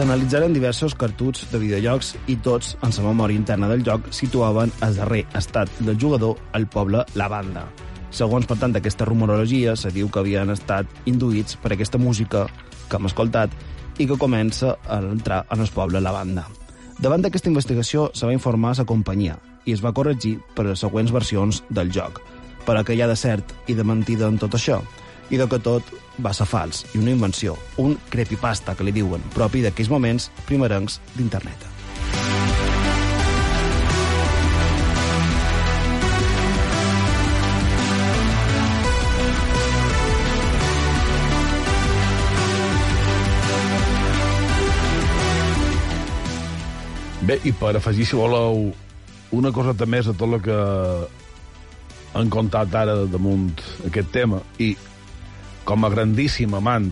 S'analitzaren 0.00 0.54
diversos 0.56 0.94
cartuts 0.96 1.42
de 1.50 1.58
videojocs 1.60 2.14
i 2.32 2.38
tots, 2.40 2.70
en 2.80 2.94
la 2.94 3.02
memòria 3.04 3.36
interna 3.36 3.66
del 3.68 3.82
joc, 3.84 4.06
situaven 4.16 4.70
el 4.80 4.94
darrer 4.96 5.26
estat 5.36 5.68
del 5.84 5.98
jugador 6.00 6.38
al 6.56 6.64
poble 6.72 7.02
Lavanda. 7.20 7.66
Segons, 8.08 8.46
per 8.48 8.56
tant, 8.56 8.72
aquesta 8.72 9.04
rumorologia, 9.04 9.74
se 9.76 9.90
diu 9.92 10.08
que 10.08 10.22
havien 10.22 10.48
estat 10.54 10.88
induïts 11.04 11.58
per 11.60 11.74
aquesta 11.74 12.00
música 12.00 12.46
que 12.88 12.96
hem 12.96 13.10
escoltat 13.10 13.52
i 14.00 14.06
que 14.08 14.16
comença 14.16 14.72
a 14.88 15.02
entrar 15.04 15.42
en 15.52 15.66
el 15.66 15.68
poble 15.68 16.00
Lavanda. 16.00 16.46
Davant 16.96 17.20
d'aquesta 17.20 17.52
investigació 17.52 18.08
se 18.14 18.24
va 18.24 18.32
informar 18.32 18.72
a 18.72 18.80
la 18.80 18.88
companyia 18.88 19.36
i 19.68 19.76
es 19.76 19.84
va 19.84 19.92
corregir 19.92 20.38
per 20.56 20.64
les 20.70 20.80
següents 20.80 21.12
versions 21.12 21.60
del 21.68 21.92
joc. 21.92 22.24
Però 22.64 22.80
que 22.88 22.96
hi 22.96 23.04
ha 23.04 23.12
de 23.12 23.20
cert 23.20 23.52
i 23.68 23.76
de 23.76 23.84
mentida 23.84 24.32
en 24.32 24.40
tot 24.40 24.56
això? 24.56 24.80
i 25.30 25.38
de 25.38 25.46
que 25.46 25.58
tot 25.62 25.86
va 26.22 26.32
ser 26.36 26.46
fals 26.48 26.84
i 26.94 27.00
una 27.00 27.14
invenció, 27.14 27.56
un 27.80 27.96
creepypasta 28.12 28.76
que 28.76 28.86
li 28.86 28.94
diuen, 28.94 29.24
propi 29.34 29.64
d'aquells 29.64 29.90
moments 29.92 30.30
primerencs 30.46 31.00
d'internet. 31.16 31.68
Bé, 47.30 47.36
i 47.46 47.52
per 47.54 47.76
afegir, 47.76 48.06
si 48.08 48.16
voleu, 48.18 48.70
una 49.36 49.52
cosa 49.54 49.74
més 49.86 50.08
a 50.08 50.14
tot 50.18 50.32
el 50.32 50.40
que 50.42 50.56
han 52.18 52.30
contat 52.32 52.74
ara 52.74 52.96
damunt 53.06 53.52
aquest 53.86 54.10
tema, 54.10 54.40
i 54.58 54.72
com 55.64 55.84
a 55.84 55.90
grandíssim 55.92 56.54
amant 56.56 56.90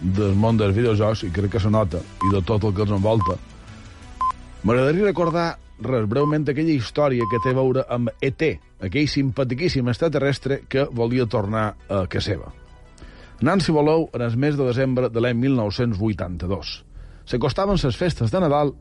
del 0.00 0.36
món 0.38 0.58
dels 0.60 0.76
videojocs, 0.76 1.24
i 1.28 1.32
crec 1.34 1.56
que 1.56 1.62
se 1.62 1.70
nota, 1.70 2.00
i 2.00 2.32
de 2.32 2.42
tot 2.46 2.64
el 2.64 2.74
que 2.74 2.86
els 2.86 2.94
envolta, 2.96 3.36
m'agradaria 4.64 5.10
recordar 5.10 5.48
res 5.80 6.06
breument 6.08 6.44
aquella 6.48 6.76
història 6.76 7.26
que 7.30 7.40
té 7.44 7.54
a 7.54 7.58
veure 7.58 7.84
amb 7.88 8.12
ET, 8.20 8.42
aquell 8.80 9.08
simpatiquíssim 9.08 9.88
extraterrestre 9.88 10.62
que 10.68 10.86
volia 10.92 11.26
tornar 11.26 11.74
a 11.88 12.04
casa 12.10 12.32
seva. 12.32 12.52
Anant, 13.40 13.62
si 13.64 13.72
voleu, 13.72 14.10
en 14.12 14.20
el 14.20 14.36
mes 14.36 14.56
de 14.56 14.66
desembre 14.68 15.08
de 15.08 15.20
l'any 15.20 15.38
1982. 15.40 16.72
S'acostaven 17.24 17.78
les 17.80 17.96
festes 17.96 18.32
de 18.32 18.40
Nadal 18.42 18.74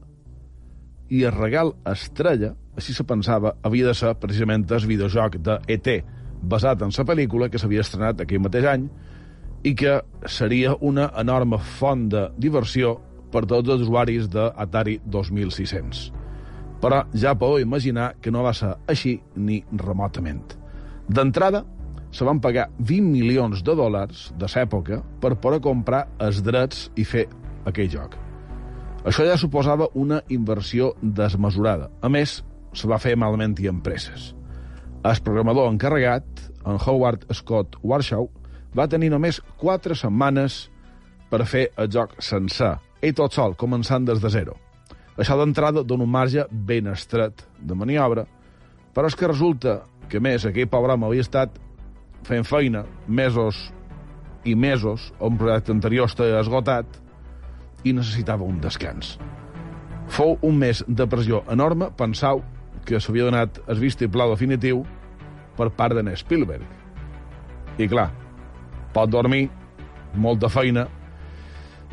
i 1.10 1.24
el 1.24 1.32
regal 1.36 1.72
estrella, 1.88 2.52
així 2.76 2.94
se 2.94 3.06
pensava, 3.08 3.54
havia 3.64 3.88
de 3.88 3.94
ser 3.96 4.12
precisament 4.20 4.66
el 4.70 4.88
videojoc 4.88 5.38
de 5.46 5.60
ET, 5.68 5.88
basat 6.42 6.84
en 6.84 6.92
la 6.96 7.06
pel·lícula 7.08 7.50
que 7.50 7.60
s'havia 7.60 7.86
estrenat 7.86 8.22
aquell 8.22 8.44
mateix 8.44 8.68
any 8.68 8.90
i 9.64 9.76
que 9.76 10.00
seria 10.28 10.76
una 10.80 11.10
enorme 11.20 11.60
font 11.80 12.08
de 12.12 12.28
diversió 12.38 12.96
per 13.32 13.46
tots 13.46 13.70
els 13.70 13.84
usuaris 13.86 14.30
d'Atari 14.32 15.00
2600. 15.06 16.10
Però 16.80 17.04
ja 17.14 17.36
podeu 17.36 17.60
imaginar 17.66 18.14
que 18.22 18.32
no 18.32 18.44
va 18.46 18.54
ser 18.56 18.72
així 18.88 19.18
ni 19.36 19.60
remotament. 19.72 20.56
D'entrada, 21.10 21.66
se 22.12 22.26
van 22.26 22.40
pagar 22.42 22.70
20 22.80 23.12
milions 23.12 23.62
de 23.66 23.76
dòlars 23.76 24.30
de 24.40 24.48
l'època 24.50 25.04
per 25.22 25.36
poder 25.42 25.60
comprar 25.62 26.08
els 26.20 26.42
drets 26.46 26.88
i 26.96 27.06
fer 27.06 27.28
aquell 27.70 27.92
joc. 27.92 28.16
Això 29.06 29.24
ja 29.28 29.38
suposava 29.38 29.90
una 29.96 30.22
inversió 30.30 30.94
desmesurada. 31.02 31.90
A 32.02 32.10
més, 32.10 32.42
se 32.74 32.88
va 32.88 33.00
fer 33.00 33.16
malament 33.16 33.56
i 33.60 33.70
empreses. 33.70 34.34
El 35.04 35.22
programador 35.24 35.70
encarregat, 35.72 36.26
en 36.68 36.76
Howard 36.86 37.24
Scott 37.34 37.78
Warshaw, 37.84 38.28
va 38.76 38.88
tenir 38.88 39.10
només 39.10 39.42
4 39.62 39.96
setmanes 39.98 40.68
per 41.30 41.46
fer 41.46 41.68
el 41.78 41.90
joc 41.92 42.16
sencer, 42.24 42.76
ell 43.02 43.16
tot 43.16 43.34
sol, 43.34 43.56
començant 43.56 44.06
des 44.06 44.22
de 44.22 44.30
zero. 44.34 44.58
Això 45.20 45.36
d'entrada 45.38 45.84
dona 45.84 46.06
un 46.06 46.12
marge 46.12 46.46
ben 46.50 46.88
estret 46.88 47.44
de 47.60 47.76
maniobra, 47.76 48.26
però 48.96 49.10
és 49.10 49.16
que 49.16 49.28
resulta 49.28 49.82
que, 50.10 50.20
més, 50.20 50.46
aquell 50.46 50.70
pobre 50.72 50.96
home 50.96 51.06
havia 51.10 51.26
estat 51.26 51.60
fent 52.26 52.46
feina 52.48 52.86
mesos 53.08 53.70
i 54.48 54.56
mesos, 54.56 55.12
un 55.20 55.38
projecte 55.38 55.74
anterior 55.76 56.08
estava 56.08 56.40
esgotat, 56.40 56.88
i 57.84 57.94
necessitava 57.94 58.48
un 58.48 58.60
descans. 58.62 59.18
Fou 60.10 60.38
un 60.42 60.58
mes 60.58 60.82
de 60.88 61.06
pressió 61.08 61.44
enorme, 61.52 61.92
pensau 61.96 62.42
que 62.88 63.00
s'havia 63.00 63.28
donat 63.28 63.60
el 63.68 63.80
vistiplau 63.80 64.34
definitiu 64.34 64.82
per 65.58 65.70
part 65.76 65.96
de 65.96 66.16
Spielberg. 66.18 66.64
I 67.78 67.88
clar, 67.88 68.10
pot 68.94 69.10
dormir, 69.10 69.48
molta 70.16 70.50
feina 70.50 70.88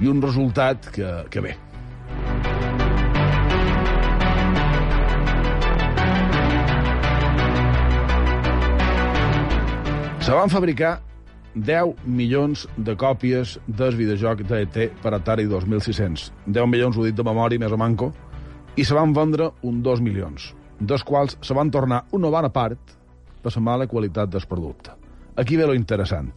i 0.01 0.09
un 0.09 0.21
resultat 0.23 0.91
que, 0.93 1.11
que 1.31 1.41
bé. 1.45 1.57
Se 10.27 10.35
van 10.35 10.51
fabricar 10.51 10.97
10 11.55 12.03
milions 12.05 12.67
de 12.77 12.97
còpies 12.99 13.57
del 13.67 13.95
videojoc 13.97 14.43
d'ET 14.49 14.97
per 15.01 15.13
Atari 15.15 15.47
2600. 15.47 16.33
10 16.47 16.67
milions, 16.69 16.97
ho 16.99 17.05
dit 17.07 17.15
de 17.15 17.25
memòria, 17.25 17.63
més 17.63 17.73
o 17.73 17.79
manco, 17.81 18.11
i 18.77 18.85
se 18.85 18.97
van 18.97 19.15
vendre 19.17 19.53
un 19.65 19.79
2 19.87 20.03
milions, 20.05 20.51
dels 20.81 21.05
quals 21.07 21.39
se 21.41 21.55
van 21.57 21.71
tornar 21.71 22.03
una 22.13 22.33
bona 22.35 22.51
part 22.53 22.97
per 23.41 23.55
la 23.55 23.63
mala 23.63 23.87
qualitat 23.87 24.29
del 24.29 24.45
producte. 24.51 24.91
Aquí 25.37 25.57
ve 25.57 25.67
lo 25.67 25.75
interessant. 25.75 26.35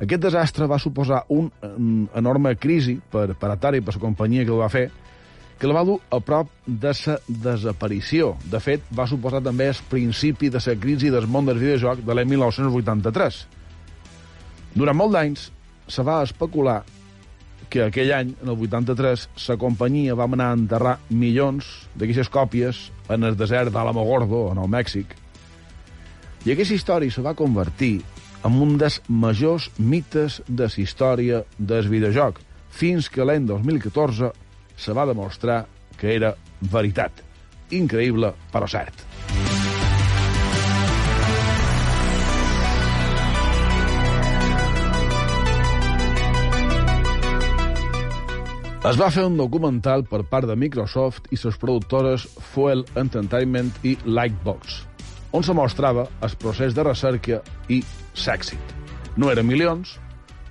Aquest 0.00 0.22
desastre 0.22 0.66
va 0.68 0.78
suposar 0.80 1.24
un, 1.28 1.50
un 1.76 2.08
enorme 2.16 2.54
crisi 2.56 2.96
per, 3.12 3.34
per 3.36 3.50
Atari, 3.52 3.82
per 3.84 3.94
la 3.98 4.02
companyia 4.02 4.46
que 4.46 4.54
el 4.54 4.60
va 4.62 4.70
fer, 4.72 4.86
que 5.60 5.68
la 5.68 5.76
va 5.76 5.84
dur 5.84 5.98
a 6.08 6.22
prop 6.24 6.48
de 6.64 6.94
sa 6.96 7.18
desaparició. 7.28 8.32
De 8.48 8.62
fet, 8.64 8.86
va 8.96 9.04
suposar 9.10 9.42
també 9.44 9.68
el 9.68 9.82
principi 9.90 10.48
de 10.48 10.62
la 10.64 10.76
crisi 10.80 11.10
del 11.12 11.28
món 11.28 11.44
del 11.44 11.60
videojoc 11.60 12.00
de 12.00 12.16
l'any 12.16 12.30
1983. 12.32 13.42
Durant 14.72 14.96
molt 14.96 15.12
d'anys 15.12 15.50
se 15.90 16.06
va 16.06 16.22
especular 16.24 16.80
que 17.70 17.84
aquell 17.84 18.12
any, 18.16 18.32
en 18.40 18.48
el 18.48 18.56
83, 18.56 19.26
la 19.48 19.56
companyia 19.60 20.16
va 20.18 20.24
anar 20.24 20.48
a 20.50 20.56
enterrar 20.56 20.96
milions 21.10 21.68
d'aquestes 21.94 22.32
còpies 22.32 22.80
en 23.12 23.28
el 23.28 23.36
desert 23.36 23.70
d'Alamogordo, 23.74 24.48
en 24.54 24.64
el 24.64 24.72
Mèxic. 24.72 25.12
I 26.48 26.54
aquesta 26.54 26.74
història 26.74 27.12
se 27.12 27.22
va 27.22 27.36
convertir 27.36 28.00
en 28.44 28.60
un 28.62 28.76
dels 28.80 29.00
majors 29.08 29.70
mites 29.78 30.40
de 30.48 30.68
la 30.68 30.82
història 30.82 31.42
del 31.58 31.88
videojoc, 31.88 32.40
fins 32.70 33.10
que 33.10 33.26
l'any 33.26 33.46
2014 33.46 34.32
se 34.76 34.96
va 34.96 35.06
demostrar 35.06 35.64
que 36.00 36.14
era 36.14 36.34
veritat. 36.60 37.24
Increïble, 37.70 38.32
però 38.52 38.68
cert. 38.70 39.06
Es 48.80 48.96
va 48.96 49.10
fer 49.12 49.26
un 49.28 49.34
documental 49.36 50.06
per 50.08 50.22
part 50.24 50.48
de 50.48 50.54
Microsoft 50.56 51.26
i 51.28 51.36
les 51.36 51.58
productores 51.60 52.24
Fuel 52.54 52.86
Entertainment 52.96 53.68
i 53.84 53.98
Lightbox, 54.06 54.78
on 55.32 55.44
se 55.46 55.54
mostrava 55.54 56.06
el 56.22 56.36
procés 56.40 56.74
de 56.74 56.84
recerca 56.86 57.40
i 57.68 57.80
l'èxit. 58.18 58.76
No 59.16 59.30
eren 59.30 59.46
milions, 59.46 59.96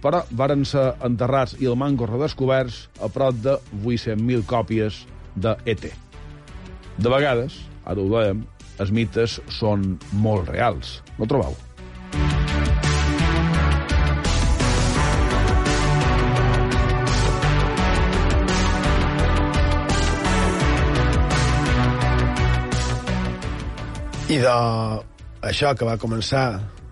però 0.04 0.24
varen 0.32 0.66
ser 0.68 0.94
enterrats 1.06 1.58
i 1.60 1.68
el 1.68 1.78
manco 1.80 2.08
redescoberts 2.08 2.86
a 3.04 3.10
prop 3.12 3.42
de 3.44 3.58
800.000 3.84 4.46
còpies 4.48 5.04
de 5.36 5.56
ET. 5.66 5.90
De 7.00 7.12
vegades, 7.12 7.60
ara 7.86 8.00
ho 8.00 8.08
veiem, 8.12 8.46
els 8.80 8.92
mites 8.96 9.40
són 9.52 9.98
molt 10.24 10.48
reals. 10.52 11.00
No 11.20 11.28
trobeu? 11.28 11.56
I 24.30 24.36
de 24.38 24.50
això 25.42 25.72
que 25.74 25.88
va 25.88 25.96
començar 25.98 26.44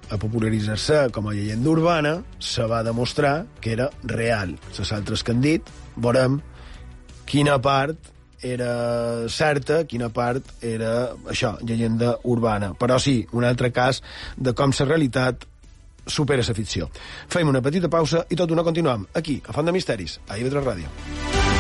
a 0.10 0.18
popularitzar-se 0.18 1.04
com 1.14 1.28
a 1.30 1.34
llegenda 1.38 1.70
urbana, 1.70 2.14
se 2.42 2.66
va 2.66 2.80
demostrar 2.82 3.46
que 3.62 3.76
era 3.76 3.92
real. 4.02 4.56
Les 4.78 4.94
altres 4.96 5.22
que 5.22 5.36
han 5.36 5.44
dit, 5.44 5.70
veurem 6.02 6.40
quina 7.30 7.60
part 7.62 8.10
era 8.42 9.28
certa, 9.30 9.84
quina 9.86 10.10
part 10.10 10.50
era 10.66 11.12
això, 11.30 11.54
llegenda 11.62 12.16
urbana. 12.24 12.72
Però 12.74 12.98
sí, 12.98 13.20
un 13.38 13.46
altre 13.46 13.70
cas 13.70 14.02
de 14.36 14.56
com 14.58 14.74
la 14.80 14.90
realitat 14.90 15.46
supera 16.08 16.42
la 16.42 16.58
ficció. 16.58 16.90
Fem 17.30 17.54
una 17.54 17.62
petita 17.62 17.88
pausa 17.88 18.26
i 18.32 18.36
tot 18.36 18.50
una 18.50 18.66
continuem 18.66 19.06
aquí, 19.14 19.44
a 19.46 19.54
Font 19.54 19.70
de 19.70 19.78
Misteris, 19.78 20.20
a 20.28 20.42
IB3 20.42 20.66
Ràdio. 20.66 21.57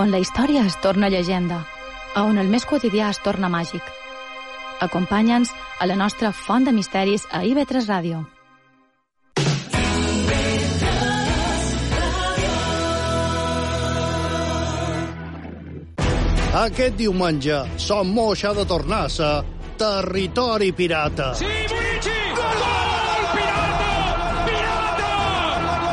On 0.00 0.10
la 0.10 0.18
història 0.22 0.64
es 0.64 0.78
torna 0.80 1.10
llegenda, 1.12 1.60
a 2.16 2.22
on 2.24 2.38
el 2.40 2.48
més 2.48 2.64
quotidià 2.64 3.10
es 3.12 3.18
torna 3.20 3.50
màgic. 3.52 3.84
Acompanya'ns 4.80 5.52
a 5.80 5.88
la 5.90 5.96
nostra 5.96 6.32
font 6.32 6.64
de 6.64 6.72
misteris 6.72 7.26
a 7.30 7.42
IB3 7.44 7.84
Ràdio. 7.84 8.22
Aquest 16.60 16.96
diumenge, 16.98 17.60
Som 17.76 18.08
Moixa 18.16 18.54
de 18.56 18.64
tornar 18.66 19.04
a 19.06 19.34
Territori 19.78 20.72
Pirata. 20.72 21.34
Sí, 21.34 21.79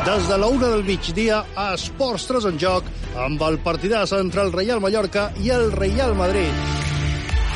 Des 0.08 0.26
de 0.26 0.38
la 0.38 0.46
una 0.46 0.68
del 0.68 0.84
migdia, 0.84 1.42
a 1.54 1.74
Esports 1.74 2.22
3 2.30 2.46
en 2.48 2.56
joc, 2.56 2.86
amb 3.20 3.42
el 3.44 3.58
partidàs 3.60 4.14
entre 4.16 4.40
el 4.40 4.54
Reial 4.54 4.80
Mallorca 4.80 5.26
i 5.44 5.50
el 5.52 5.68
Reial 5.74 6.14
Madrid. 6.16 6.62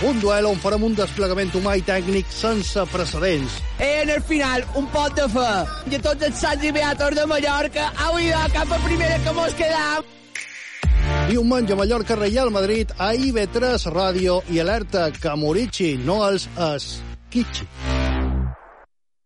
Un 0.05 0.21
duel 0.21 0.51
on 0.51 0.61
farem 0.61 0.85
un 0.85 0.93
desplegament 0.99 1.55
humà 1.57 1.79
i 1.81 1.85
tècnic 1.87 2.29
sense 2.29 2.85
precedents. 2.93 3.57
En 3.81 4.13
el 4.13 4.21
final, 4.29 4.67
un 4.77 4.91
pot 4.93 5.17
de 5.17 5.31
fe. 5.33 5.49
I 5.97 6.03
tots 6.05 6.29
els 6.29 6.45
sants 6.45 6.69
i 6.69 6.77
beatos 6.77 7.17
de 7.17 7.25
Mallorca, 7.33 7.89
au 8.11 8.21
idò, 8.21 8.45
cap 8.53 8.77
a 8.77 8.83
primera 8.85 9.17
que 9.25 9.37
mos 9.39 9.57
quedam. 9.57 10.13
Diumenge 11.33 11.79
Mallorca 11.79 12.21
Reial 12.21 12.53
Madrid 12.53 12.93
a 12.99 13.15
IB3 13.17 13.89
Ràdio 13.97 14.43
i 14.53 14.61
alerta 14.61 15.09
que 15.17 15.39
Morici 15.41 15.95
no 16.05 16.21
els 16.29 16.51
esquitxi. 16.69 18.12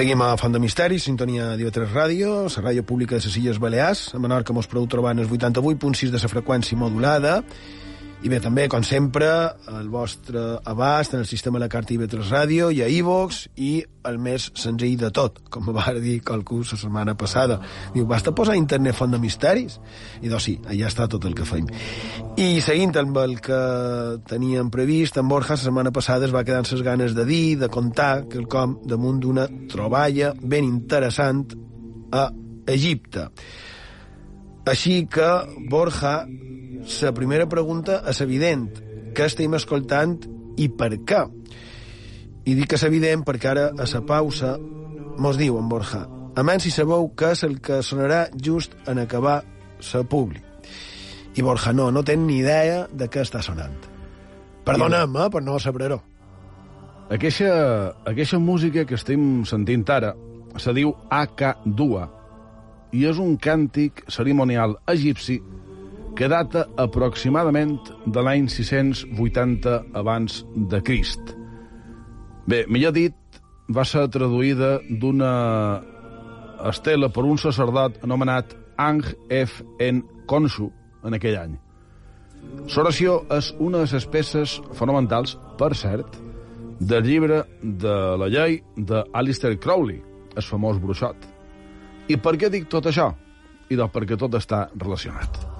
Seguim 0.00 0.22
a 0.24 0.32
Font 0.40 0.54
de 0.54 0.58
Misteri, 0.62 0.96
sintonia 0.96 1.50
d'IV3 1.60 1.90
Ràdio, 1.92 2.28
la 2.48 2.62
ràdio 2.64 2.80
pública 2.88 3.18
de 3.18 3.20
les 3.20 3.34
Illes 3.36 3.58
Balears. 3.60 4.14
A 4.16 4.20
Menorca 4.24 4.54
mos 4.56 4.64
podeu 4.64 4.86
trobar 4.88 5.12
en 5.12 5.20
el 5.20 5.28
88.6 5.28 6.08
de 6.14 6.20
la 6.22 6.30
freqüència 6.32 6.78
modulada 6.80 7.34
I 8.20 8.28
bé, 8.28 8.36
també, 8.44 8.66
com 8.68 8.82
sempre, 8.84 9.26
el 9.72 9.86
vostre 9.88 10.58
abast 10.68 11.14
en 11.14 11.22
el 11.22 11.26
sistema 11.26 11.56
de 11.56 11.62
la 11.62 11.70
carta 11.72 11.94
IB3 11.94 12.26
Ràdio 12.28 12.66
i 12.68 12.82
a 12.84 12.88
iVox 12.92 13.46
i 13.56 13.70
el 14.10 14.18
més 14.20 14.50
senzill 14.60 14.98
de 15.00 15.08
tot, 15.16 15.38
com 15.48 15.70
va 15.72 15.86
dir 15.96 16.18
qualcú 16.20 16.58
la 16.60 16.76
setmana 16.76 17.14
passada. 17.16 17.56
Diu, 17.94 18.04
basta 18.10 18.34
posar 18.36 18.58
internet 18.60 18.98
font 18.98 19.16
de 19.16 19.22
misteris? 19.22 19.78
I 20.20 20.28
doncs 20.28 20.50
sí, 20.50 20.54
allà 20.68 20.90
està 20.90 21.08
tot 21.08 21.24
el 21.24 21.38
que 21.38 21.48
feim. 21.48 21.72
I 22.36 22.60
seguint 22.60 22.92
amb 23.00 23.16
el 23.24 23.38
que 23.40 23.62
teníem 24.28 24.68
previst, 24.68 25.16
en 25.16 25.32
Borja 25.32 25.56
la 25.56 25.64
setmana 25.64 25.94
passada 25.96 26.28
es 26.28 26.36
va 26.36 26.44
quedar 26.44 26.60
amb 26.60 26.68
les 26.74 26.84
ganes 26.84 27.16
de 27.16 27.24
dir, 27.24 27.56
de 27.64 27.72
contar, 27.72 28.26
quelcom 28.28 28.82
damunt 28.84 29.24
d'una 29.24 29.48
troballa 29.72 30.34
ben 30.42 30.68
interessant 30.68 31.46
a 32.12 32.28
Egipte. 32.68 33.30
Així 34.68 35.06
que, 35.08 35.32
Borja, 35.72 36.18
la 37.02 37.12
primera 37.14 37.48
pregunta 37.48 38.00
és 38.10 38.20
evident. 38.24 38.68
Què 39.14 39.26
estem 39.26 39.54
escoltant 39.58 40.16
i 40.58 40.68
per 40.68 40.92
què? 41.06 41.20
I 42.46 42.54
dic 42.56 42.70
que 42.70 42.78
és 42.78 42.86
evident 42.86 43.24
perquè 43.26 43.50
ara, 43.52 43.66
a 43.76 43.86
la 43.86 44.00
pausa, 44.06 44.56
mos 45.20 45.38
diu 45.38 45.58
en 45.60 45.68
Borja, 45.68 46.06
a 46.34 46.42
menys 46.46 46.66
si 46.66 46.72
sabeu 46.74 47.10
què 47.16 47.32
és 47.34 47.42
el 47.46 47.58
que 47.60 47.80
sonarà 47.82 48.28
just 48.34 48.74
en 48.88 48.98
acabar 49.02 49.42
la 49.92 50.02
publi. 50.04 50.40
I 51.36 51.42
Borja 51.42 51.72
no, 51.72 51.90
no 51.90 52.02
té 52.02 52.16
ni 52.16 52.40
idea 52.40 52.86
de 52.90 53.08
què 53.08 53.22
està 53.22 53.42
sonant. 53.42 53.76
Perdona'm, 54.64 55.16
eh, 55.16 55.28
per 55.30 55.42
no 55.42 55.58
saber-ho. 55.58 56.00
Aquesta, 57.10 57.94
aquesta 58.06 58.38
música 58.38 58.84
que 58.86 58.94
estem 58.94 59.44
sentint 59.44 59.84
ara 59.90 60.14
se 60.58 60.72
diu 60.74 60.92
Aka-Dua 61.10 62.04
i 62.94 63.04
és 63.06 63.18
un 63.22 63.36
càntic 63.38 64.04
cerimonial 64.10 64.76
egipci 64.90 65.40
que 66.16 66.28
data 66.28 66.66
aproximadament 66.80 67.78
de 68.06 68.22
l'any 68.24 68.48
680 68.48 69.76
abans 69.96 70.42
de 70.54 70.80
Crist. 70.84 71.34
Bé, 72.50 72.64
millor 72.68 72.92
dit, 72.96 73.16
va 73.70 73.84
ser 73.86 74.08
traduïda 74.10 74.78
d'una 74.90 75.32
estela 76.70 77.08
per 77.12 77.24
un 77.24 77.38
sacerdot 77.38 78.02
anomenat 78.04 78.56
Ang 78.80 79.04
F. 79.28 79.62
N. 79.78 80.02
Konshu 80.26 80.70
en 81.04 81.16
aquell 81.16 81.36
any. 81.40 81.58
L'oració 82.74 83.20
és 83.36 83.52
una 83.60 83.82
de 83.84 83.88
les 83.92 84.06
peces 84.08 84.56
fonamentals, 84.78 85.36
per 85.60 85.74
cert, 85.76 86.16
del 86.80 87.04
llibre 87.04 87.42
de 87.60 87.96
la 88.16 88.30
llei 88.32 88.60
d'Alistair 88.76 89.58
Crowley, 89.60 90.00
el 90.34 90.46
famós 90.46 90.80
bruixot. 90.80 91.28
I 92.08 92.16
per 92.16 92.38
què 92.40 92.48
dic 92.50 92.70
tot 92.72 92.88
això? 92.88 93.10
I 93.70 93.76
doncs 93.76 93.94
perquè 93.94 94.16
tot 94.18 94.34
està 94.34 94.68
relacionat. 94.74 95.59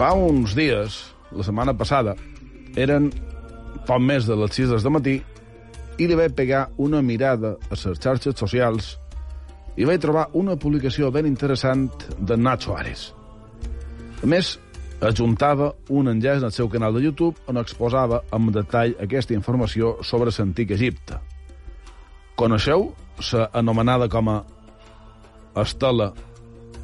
Fa 0.00 0.14
uns 0.16 0.54
dies, 0.56 0.94
la 1.36 1.44
setmana 1.44 1.74
passada, 1.76 2.14
eren 2.72 3.10
poc 3.84 4.00
més 4.00 4.24
de 4.24 4.38
les 4.40 4.56
6 4.56 4.80
de 4.86 4.92
matí 4.94 5.12
i 6.00 6.08
li 6.08 6.16
vaig 6.16 6.32
pegar 6.38 6.62
una 6.80 7.02
mirada 7.04 7.58
a 7.68 7.76
les 7.76 8.00
xarxes 8.00 8.40
socials 8.40 8.94
i 9.76 9.84
vaig 9.84 10.00
trobar 10.00 10.30
una 10.32 10.56
publicació 10.56 11.12
ben 11.12 11.28
interessant 11.28 11.90
de 12.16 12.40
Nacho 12.40 12.72
Ares. 12.80 13.10
A 14.20 14.26
més, 14.28 14.58
ajuntava 15.00 15.70
un 15.88 16.10
enllaç 16.10 16.42
al 16.44 16.52
seu 16.52 16.68
canal 16.68 16.92
de 16.92 17.00
YouTube 17.06 17.40
on 17.48 17.56
exposava 17.56 18.18
amb 18.36 18.50
detall 18.52 18.92
aquesta 19.00 19.32
informació 19.32 19.94
sobre 20.04 20.32
l'antic 20.36 20.74
Egipte. 20.76 21.16
Coneixeu 22.36 22.90
la 23.32 23.46
anomenada 23.56 24.08
com 24.12 24.28
a 24.28 24.42
estela 25.62 26.10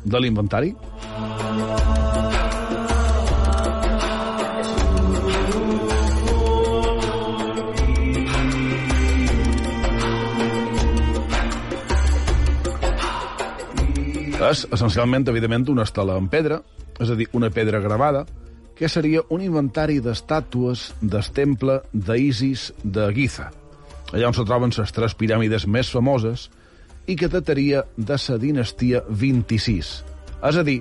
de 0.04 0.20
l'inventari? 0.20 0.72
És, 14.46 14.64
essencialment, 14.72 15.28
evidentment, 15.28 15.68
una 15.72 15.84
estela 15.84 16.16
en 16.16 16.28
pedra, 16.32 16.62
és 17.00 17.10
a 17.10 17.16
dir, 17.18 17.28
una 17.36 17.50
pedra 17.50 17.80
gravada, 17.80 18.24
que 18.76 18.88
seria 18.92 19.22
un 19.32 19.40
inventari 19.40 20.00
d'estàtues 20.04 20.90
del 21.00 21.30
temple 21.32 21.80
d'Isis 21.92 22.70
de 22.84 23.08
Giza, 23.16 23.48
allà 24.12 24.28
on 24.28 24.36
se 24.36 24.44
troben 24.44 24.74
les 24.76 24.92
tres 24.92 25.16
piràmides 25.16 25.66
més 25.66 25.90
famoses 25.90 26.50
i 27.06 27.16
que 27.16 27.30
dataria 27.32 27.84
de 27.96 28.18
la 28.28 28.38
dinastia 28.38 29.02
26. 29.08 29.90
És 30.44 30.56
a 30.56 30.62
dir, 30.62 30.80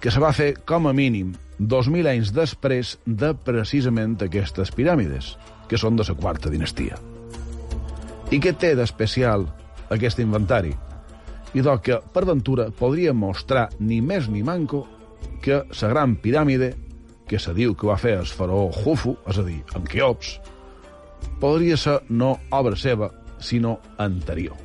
que 0.00 0.10
se 0.10 0.20
va 0.20 0.32
fer 0.32 0.54
com 0.64 0.88
a 0.88 0.94
mínim 0.96 1.34
2.000 1.60 2.08
anys 2.08 2.32
després 2.32 2.96
de 3.04 3.34
precisament 3.34 4.16
aquestes 4.24 4.72
piràmides, 4.72 5.34
que 5.68 5.78
són 5.78 5.96
de 5.96 6.06
la 6.08 6.16
quarta 6.16 6.50
dinastia. 6.50 6.96
I 8.30 8.38
què 8.40 8.54
té 8.56 8.72
d'especial 8.78 9.44
aquest 9.90 10.22
inventari? 10.22 10.72
I 11.52 11.60
doncs 11.66 11.82
que, 11.84 11.98
per 12.14 12.24
ventura, 12.24 12.70
podria 12.70 13.12
mostrar 13.12 13.68
ni 13.78 14.00
més 14.00 14.30
ni 14.30 14.42
manco 14.46 14.86
que 15.42 15.62
la 15.64 15.88
gran 15.92 16.16
piràmide, 16.20 16.74
que 17.28 17.38
se 17.38 17.54
diu 17.56 17.74
que 17.74 17.88
va 17.88 17.98
fer 18.00 18.16
el 18.18 18.26
faraó 18.26 18.70
Jufu, 18.74 19.16
és 19.30 19.38
a 19.38 19.44
dir, 19.46 19.60
en 19.76 19.86
Keops, 19.88 20.34
podria 21.40 21.76
ser 21.80 22.00
no 22.10 22.36
obra 22.50 22.76
seva, 22.76 23.10
sinó 23.40 23.78
anterior. 23.98 24.56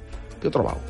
Què 0.41 0.51
trobau? 0.51 0.81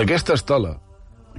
D'aquesta 0.00 0.32
estela, 0.32 0.78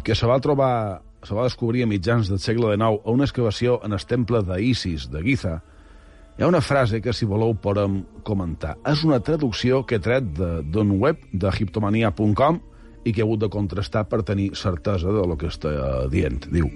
que 0.05 0.13
se 0.13 0.27
va 0.29 0.35
trobar, 0.43 1.01
se 1.23 1.35
va 1.35 1.45
descobrir 1.45 1.83
a 1.83 1.89
mitjans 1.89 2.29
del 2.29 2.39
segle 2.39 2.73
XIX 2.75 3.01
a 3.05 3.11
una 3.11 3.27
excavació 3.27 3.79
en 3.85 3.93
el 3.93 4.05
temple 4.05 4.41
d'Isis, 4.47 5.09
de 5.11 5.21
Giza, 5.23 5.59
hi 6.37 6.43
ha 6.43 6.47
una 6.49 6.61
frase 6.61 7.01
que, 7.01 7.13
si 7.13 7.27
voleu, 7.27 7.53
podem 7.53 8.01
comentar. 8.25 8.77
És 8.87 9.03
una 9.05 9.19
traducció 9.21 9.83
que 9.85 9.99
he 9.99 10.03
tret 10.03 10.31
d'un 10.33 10.95
web 10.97 11.19
d'egiptomania.com 11.33 12.61
i 13.05 13.11
que 13.11 13.21
he 13.21 13.25
hagut 13.25 13.43
de 13.43 13.49
contrastar 13.51 14.07
per 14.09 14.23
tenir 14.25 14.51
certesa 14.57 15.11
de 15.13 15.25
lo 15.27 15.37
que 15.37 15.51
està 15.51 15.73
dient. 16.09 16.47
Diu, 16.53 16.69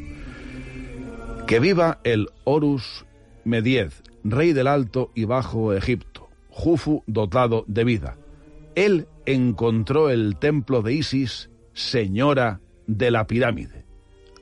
que 1.47 1.59
viva 1.61 1.99
el 2.03 2.27
Horus 2.43 3.05
Mediez, 3.45 4.01
rey 4.23 4.53
del 4.53 4.67
Alto 4.67 5.11
y 5.15 5.25
Bajo 5.25 5.73
Egipto, 5.73 6.29
Jufu 6.49 7.03
dotado 7.07 7.63
de 7.67 7.83
vida. 7.83 8.17
Él 8.75 9.07
encontró 9.25 10.09
el 10.09 10.37
templo 10.37 10.81
de 10.81 10.93
Isis 10.93 11.49
señora 11.73 12.59
de 12.87 13.11
la 13.11 13.27
pirámide, 13.27 13.84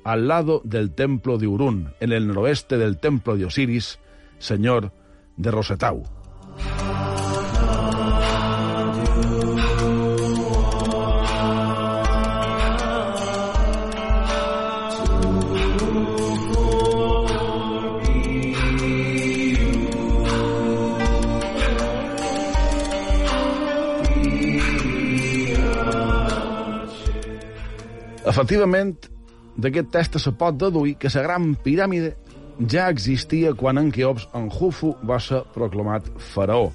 al 0.04 0.28
lado 0.28 0.62
del 0.64 0.94
templo 0.94 1.38
de 1.38 1.48
Urún, 1.48 1.94
en 2.00 2.12
el 2.12 2.28
noroeste 2.28 2.78
del 2.78 2.98
templo 2.98 3.38
de 3.38 3.46
Osiris, 3.46 4.00
señor 4.38 4.92
de 5.38 5.52
Rosetau. 5.52 6.04
D'aquest 29.58 29.92
test 29.94 30.18
se 30.20 30.32
pot 30.38 30.58
deduir 30.58 30.96
que 30.98 31.12
la 31.14 31.24
gran 31.26 31.54
piràmide 31.56 32.16
ja 32.70 32.90
existia 32.90 33.54
quan 33.54 33.78
en 33.78 33.92
Keops 33.92 34.28
en 34.38 34.50
Hufu 34.50 34.94
va 35.04 35.20
ser 35.20 35.44
proclamat 35.54 36.10
faraó. 36.34 36.72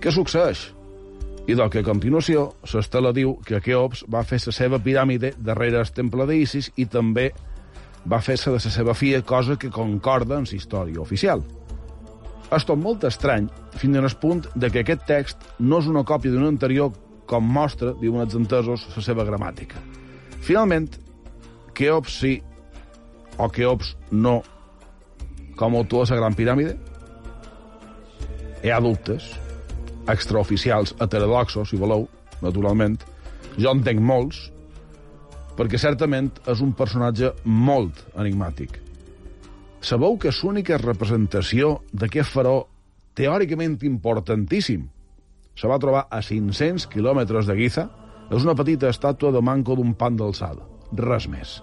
Què 0.00 0.12
succeeix? 0.14 0.68
I 1.48 1.56
doncs 1.56 1.72
que 1.72 1.80
a 1.80 1.86
continuació 1.86 2.50
l'estela 2.72 3.12
diu 3.16 3.38
que 3.44 3.60
Keops 3.64 4.04
va 4.12 4.24
fer 4.28 4.40
la 4.44 4.52
seva 4.52 4.80
piràmide 4.84 5.32
darrere 5.38 5.80
el 5.80 5.92
temple 5.96 6.26
d'Isis 6.28 6.70
i 6.76 6.84
també 6.86 7.30
va 8.08 8.20
fer-se 8.20 8.52
de 8.52 8.60
la 8.60 8.72
seva 8.72 8.94
filla, 8.94 9.22
cosa 9.22 9.56
que 9.56 9.72
concorda 9.72 10.36
amb 10.36 10.48
la 10.48 10.56
història 10.56 11.00
oficial. 11.00 11.42
És 12.52 12.64
tot 12.64 12.80
molt 12.80 13.04
estrany, 13.04 13.48
fins 13.76 13.96
al 13.96 14.08
punt 14.20 14.46
de 14.54 14.70
que 14.72 14.84
aquest 14.84 15.04
text 15.08 15.44
no 15.58 15.80
és 15.82 15.88
una 15.88 16.04
còpia 16.04 16.32
d'un 16.32 16.46
anterior 16.48 16.92
com 17.28 17.44
mostra, 17.44 17.92
diuen 18.00 18.24
els 18.24 18.36
entesos, 18.36 18.86
la 18.94 19.04
seva 19.04 19.26
gramàtica. 19.28 19.80
Finalment, 20.40 20.88
Keops 21.78 22.14
sí 22.24 22.32
o 23.38 23.46
Keops 23.54 23.94
no 24.10 24.40
com 25.58 25.76
autor 25.78 26.06
de 26.06 26.16
la 26.16 26.20
Gran 26.22 26.34
Piràmide? 26.34 26.74
Hi 28.66 28.72
ha 28.74 28.80
dubtes, 28.82 29.28
extraoficials, 30.10 30.96
heterodoxos, 30.98 31.70
si 31.70 31.78
voleu, 31.78 32.08
naturalment. 32.42 32.98
Jo 33.58 33.70
en 33.74 33.84
tenc 33.86 34.02
molts, 34.02 34.48
perquè 35.58 35.78
certament 35.78 36.32
és 36.50 36.62
un 36.62 36.74
personatge 36.74 37.30
molt 37.44 38.02
enigmàtic. 38.16 38.80
Sabeu 39.78 40.18
que 40.18 40.32
és 40.32 40.42
l'única 40.42 40.80
representació 40.82 41.76
d'aquest 41.94 42.34
faró 42.34 42.56
teòricament 43.18 43.78
importantíssim 43.86 44.88
se 45.58 45.70
va 45.70 45.78
trobar 45.82 46.06
a 46.10 46.22
500 46.22 46.86
quilòmetres 46.90 47.46
de 47.46 47.56
Giza, 47.58 47.88
és 48.30 48.44
una 48.44 48.54
petita 48.58 48.90
estàtua 48.90 49.32
de 49.34 49.42
manco 49.42 49.74
d'un 49.78 49.94
pan 49.98 50.18
d'alçada. 50.18 50.66
Res 50.94 51.26
més. 51.30 51.58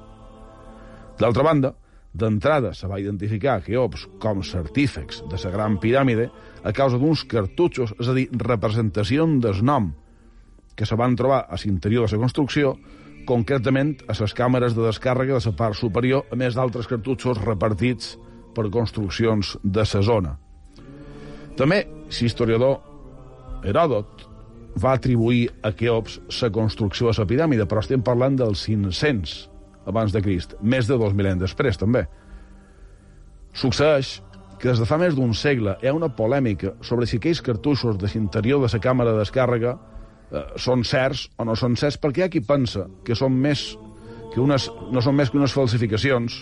D'altra 1.19 1.43
banda, 1.47 1.71
d'entrada 2.15 2.73
se 2.75 2.87
va 2.87 2.99
identificar 2.99 3.61
Keops 3.63 4.05
com 4.23 4.41
certífecs 4.43 5.21
de 5.31 5.39
la 5.43 5.51
Gran 5.51 5.77
Piràmide 5.79 6.29
a 6.63 6.71
causa 6.75 6.99
d'uns 6.99 7.25
cartutxos, 7.31 7.93
és 7.99 8.09
a 8.09 8.15
dir, 8.15 8.27
representacions 8.31 9.41
del 9.43 9.63
nom, 9.63 9.91
que 10.75 10.87
se 10.87 10.95
van 10.99 11.15
trobar 11.15 11.45
a 11.47 11.59
l'interior 11.63 12.07
de 12.07 12.15
la 12.15 12.23
construcció, 12.23 12.75
concretament 13.25 13.95
a 14.07 14.15
les 14.19 14.35
càmeres 14.37 14.75
de 14.75 14.85
descàrrega 14.85 15.39
de 15.39 15.51
la 15.51 15.55
part 15.57 15.75
superior, 15.75 16.25
a 16.31 16.35
més 16.35 16.55
d'altres 16.55 16.87
cartutxos 16.87 17.41
repartits 17.43 18.15
per 18.55 18.69
construccions 18.71 19.57
de 19.63 19.83
la 19.83 20.01
zona. 20.03 20.37
També, 21.55 21.85
l'historiador 22.11 22.79
Heròdot 23.65 24.27
va 24.83 24.93
atribuir 24.93 25.49
a 25.63 25.71
Keops 25.71 26.19
la 26.41 26.51
construcció 26.51 27.09
de 27.09 27.19
la 27.19 27.27
piràmide, 27.27 27.65
però 27.65 27.83
estem 27.83 28.03
parlant 28.03 28.35
dels 28.39 28.67
500 28.67 29.54
abans 29.85 30.13
de 30.13 30.21
Crist, 30.21 30.55
més 30.61 30.87
de 30.89 30.97
2.000 30.97 31.31
anys 31.33 31.45
després, 31.45 31.77
també. 31.77 32.05
Succeeix 33.55 34.19
que 34.59 34.69
des 34.69 34.79
de 34.79 34.87
fa 34.87 34.97
més 34.97 35.15
d'un 35.15 35.33
segle 35.35 35.75
hi 35.81 35.89
ha 35.89 35.95
una 35.95 36.09
polèmica 36.15 36.73
sobre 36.85 37.07
si 37.07 37.19
aquells 37.19 37.41
cartuixos 37.43 37.99
de 37.99 38.09
l'interior 38.13 38.63
de 38.63 38.71
la 38.71 38.81
càmera 38.81 39.13
de 39.13 39.23
descàrrega 39.23 39.75
eh, 39.75 40.45
són 40.57 40.83
certs 40.83 41.27
o 41.37 41.45
no 41.47 41.55
són 41.59 41.75
certs, 41.79 41.99
perquè 42.01 42.23
hi 42.23 42.25
ha 42.25 42.31
qui 42.33 42.41
pensa 42.41 42.87
que 43.05 43.15
són 43.15 43.35
més 43.35 43.73
que 44.33 44.41
unes, 44.43 44.69
no 44.91 45.01
són 45.03 45.15
més 45.15 45.31
que 45.31 45.39
unes 45.39 45.53
falsificacions 45.55 46.41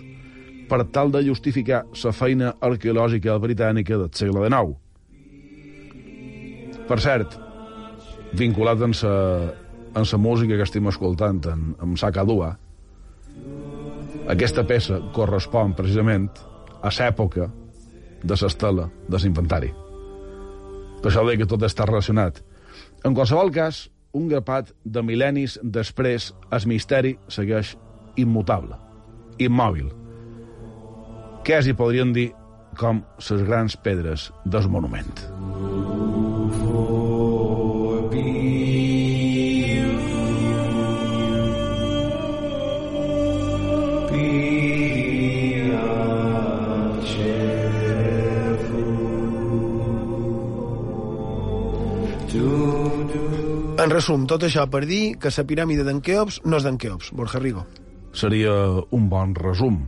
per 0.69 0.85
tal 0.95 1.11
de 1.11 1.21
justificar 1.25 1.83
la 2.03 2.13
feina 2.15 2.53
arqueològica 2.61 3.35
britànica 3.41 3.97
del 3.99 4.09
segle 4.15 4.47
XIX. 4.47 4.73
Per 6.87 6.99
cert, 6.99 7.37
vinculat 8.33 8.81
amb 8.81 8.95
sa 8.97 10.17
música 10.17 10.57
que 10.57 10.65
estem 10.65 10.89
escoltant, 10.89 11.43
en, 11.51 11.73
amb 11.83 11.99
Sacadua, 11.99 12.53
aquesta 14.34 14.63
peça 14.63 14.99
correspon 15.15 15.73
precisament 15.75 16.29
a 16.84 16.91
l'època 16.95 17.49
de 18.23 18.36
l'estela 18.39 18.89
de 19.09 19.19
l'inventari. 19.19 19.71
Per 21.03 21.11
això 21.11 21.25
deia 21.27 21.41
que 21.41 21.49
tot 21.49 21.65
està 21.67 21.88
relacionat. 21.89 22.39
En 23.03 23.15
qualsevol 23.15 23.51
cas, 23.51 23.89
un 24.15 24.29
grapat 24.31 24.71
de 24.86 25.03
mil·lennis 25.03 25.57
després, 25.63 26.31
el 26.51 26.67
misteri 26.71 27.17
segueix 27.27 27.75
immutable, 28.15 28.79
immòbil. 29.43 29.91
Què 31.43 31.59
s'hi 31.59 31.75
podrien 31.75 32.15
dir 32.15 32.29
com 32.79 33.03
les 33.19 33.47
grans 33.49 33.75
pedres 33.75 34.31
del 34.45 34.69
monument. 34.71 36.12
En 53.84 53.91
resum, 53.91 54.22
tot 54.30 54.45
això 54.47 54.64
per 54.72 54.86
dir 54.88 55.18
que 55.20 55.32
la 55.34 55.43
piràmide 55.43 55.84
d'en 55.84 55.99
Keops 55.99 56.39
no 56.47 56.55
és 56.55 56.64
d'en 56.64 56.78
Keops, 56.80 57.09
Borja 57.20 57.41
Rigo. 57.41 57.66
Seria 58.16 58.53
un 58.95 59.09
bon 59.11 59.34
resum. 59.36 59.82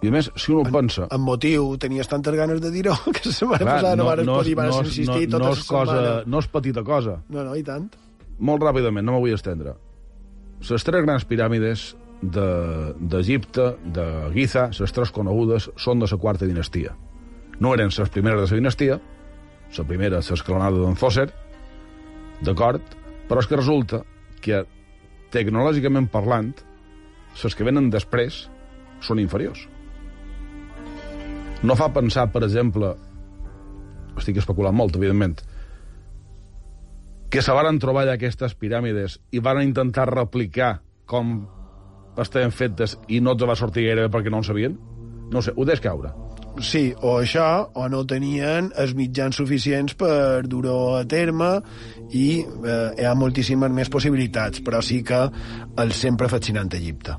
I 0.00 0.08
a 0.08 0.14
més, 0.14 0.30
si 0.34 0.50
uno 0.50 0.64
en, 0.64 0.72
pensa... 0.74 1.06
En 1.14 1.20
motiu, 1.22 1.68
tenies 1.78 2.08
tantes 2.10 2.34
ganes 2.34 2.58
de 2.64 2.72
dir-ho 2.74 2.96
que 3.14 3.22
la 3.22 3.34
setmana 3.36 3.60
Clar, 3.60 3.76
passada 3.76 3.96
no, 4.00 4.08
no, 4.08 4.24
no, 4.26 4.36
podir, 4.40 4.56
no, 4.56 4.80
insistir 4.80 5.28
no, 5.28 5.36
tota 5.36 5.44
no 5.44 5.52
és 5.52 5.62
cosa, 5.68 5.94
setmana. 5.94 6.14
No 6.26 6.42
és 6.42 6.50
petita 6.56 6.84
cosa. 6.86 7.16
No, 7.28 7.44
no, 7.46 7.54
i 7.54 7.62
tant. 7.66 7.86
Molt 8.50 8.66
ràpidament, 8.66 9.06
no 9.06 9.14
me 9.14 9.22
vull 9.26 9.36
estendre. 9.36 9.76
Les 10.66 10.88
tres 10.88 11.06
grans 11.06 11.28
piràmides 11.28 11.84
d'Egipte, 12.22 13.66
de, 13.84 13.92
de 13.94 14.06
Giza, 14.34 14.68
les 14.76 14.92
tres 14.92 15.12
conegudes, 15.14 15.70
són 15.80 16.02
de 16.02 16.08
la 16.10 16.18
quarta 16.20 16.48
dinastia. 16.48 16.94
No 17.60 17.74
eren 17.76 17.92
les 17.96 18.12
primeres 18.12 18.44
de 18.44 18.56
la 18.56 18.60
dinastia, 18.60 18.98
la 19.76 19.84
primera, 19.86 20.20
l'escalonada 20.20 20.80
d'en 20.82 20.96
Fosser, 20.98 21.28
d'acord? 22.44 22.82
Però 23.28 23.40
és 23.40 23.48
que 23.48 23.58
resulta 23.58 24.02
que, 24.42 24.64
tecnològicament 25.30 26.08
parlant, 26.10 26.50
les 27.42 27.54
que 27.54 27.64
venen 27.64 27.90
després 27.92 28.48
són 29.00 29.20
inferiors. 29.22 29.62
No 31.62 31.76
fa 31.76 31.90
pensar, 31.92 32.26
per 32.32 32.42
exemple, 32.44 32.94
estic 34.18 34.40
especulant 34.40 34.76
molt, 34.76 34.96
evidentment, 34.96 35.38
que 37.30 37.42
se 37.44 37.54
varen 37.54 37.78
trobar 37.78 38.02
allà 38.02 38.16
aquestes 38.18 38.56
piràmides 38.58 39.20
i 39.30 39.38
van 39.44 39.60
intentar 39.62 40.08
replicar 40.10 40.80
com 41.06 41.44
estaven 42.18 42.50
fetes 42.50 42.96
i 43.08 43.20
no 43.20 43.36
els 43.36 43.46
va 43.46 43.58
sortir 43.58 43.86
gaire 43.86 44.08
perquè 44.10 44.32
no 44.32 44.42
en 44.42 44.48
sabien? 44.48 44.76
No 45.30 45.42
sé, 45.42 45.54
ho 45.54 45.64
deix 45.64 45.80
caure. 45.80 46.10
Sí, 46.58 46.90
o 47.06 47.14
això, 47.20 47.46
o 47.78 47.86
no 47.88 48.02
tenien 48.10 48.72
els 48.82 48.92
mitjans 48.98 49.38
suficients 49.38 49.94
per 49.94 50.42
dur-ho 50.50 50.96
a 50.98 51.04
terme 51.08 51.52
i 52.10 52.42
eh, 52.42 52.90
hi 52.98 53.06
ha 53.06 53.14
moltíssimes 53.14 53.70
més 53.72 53.88
possibilitats, 53.92 54.60
però 54.66 54.82
sí 54.82 55.00
que 55.06 55.22
el 55.78 55.94
sempre 55.96 56.28
fascinant 56.28 56.74
Egipte. 56.74 57.16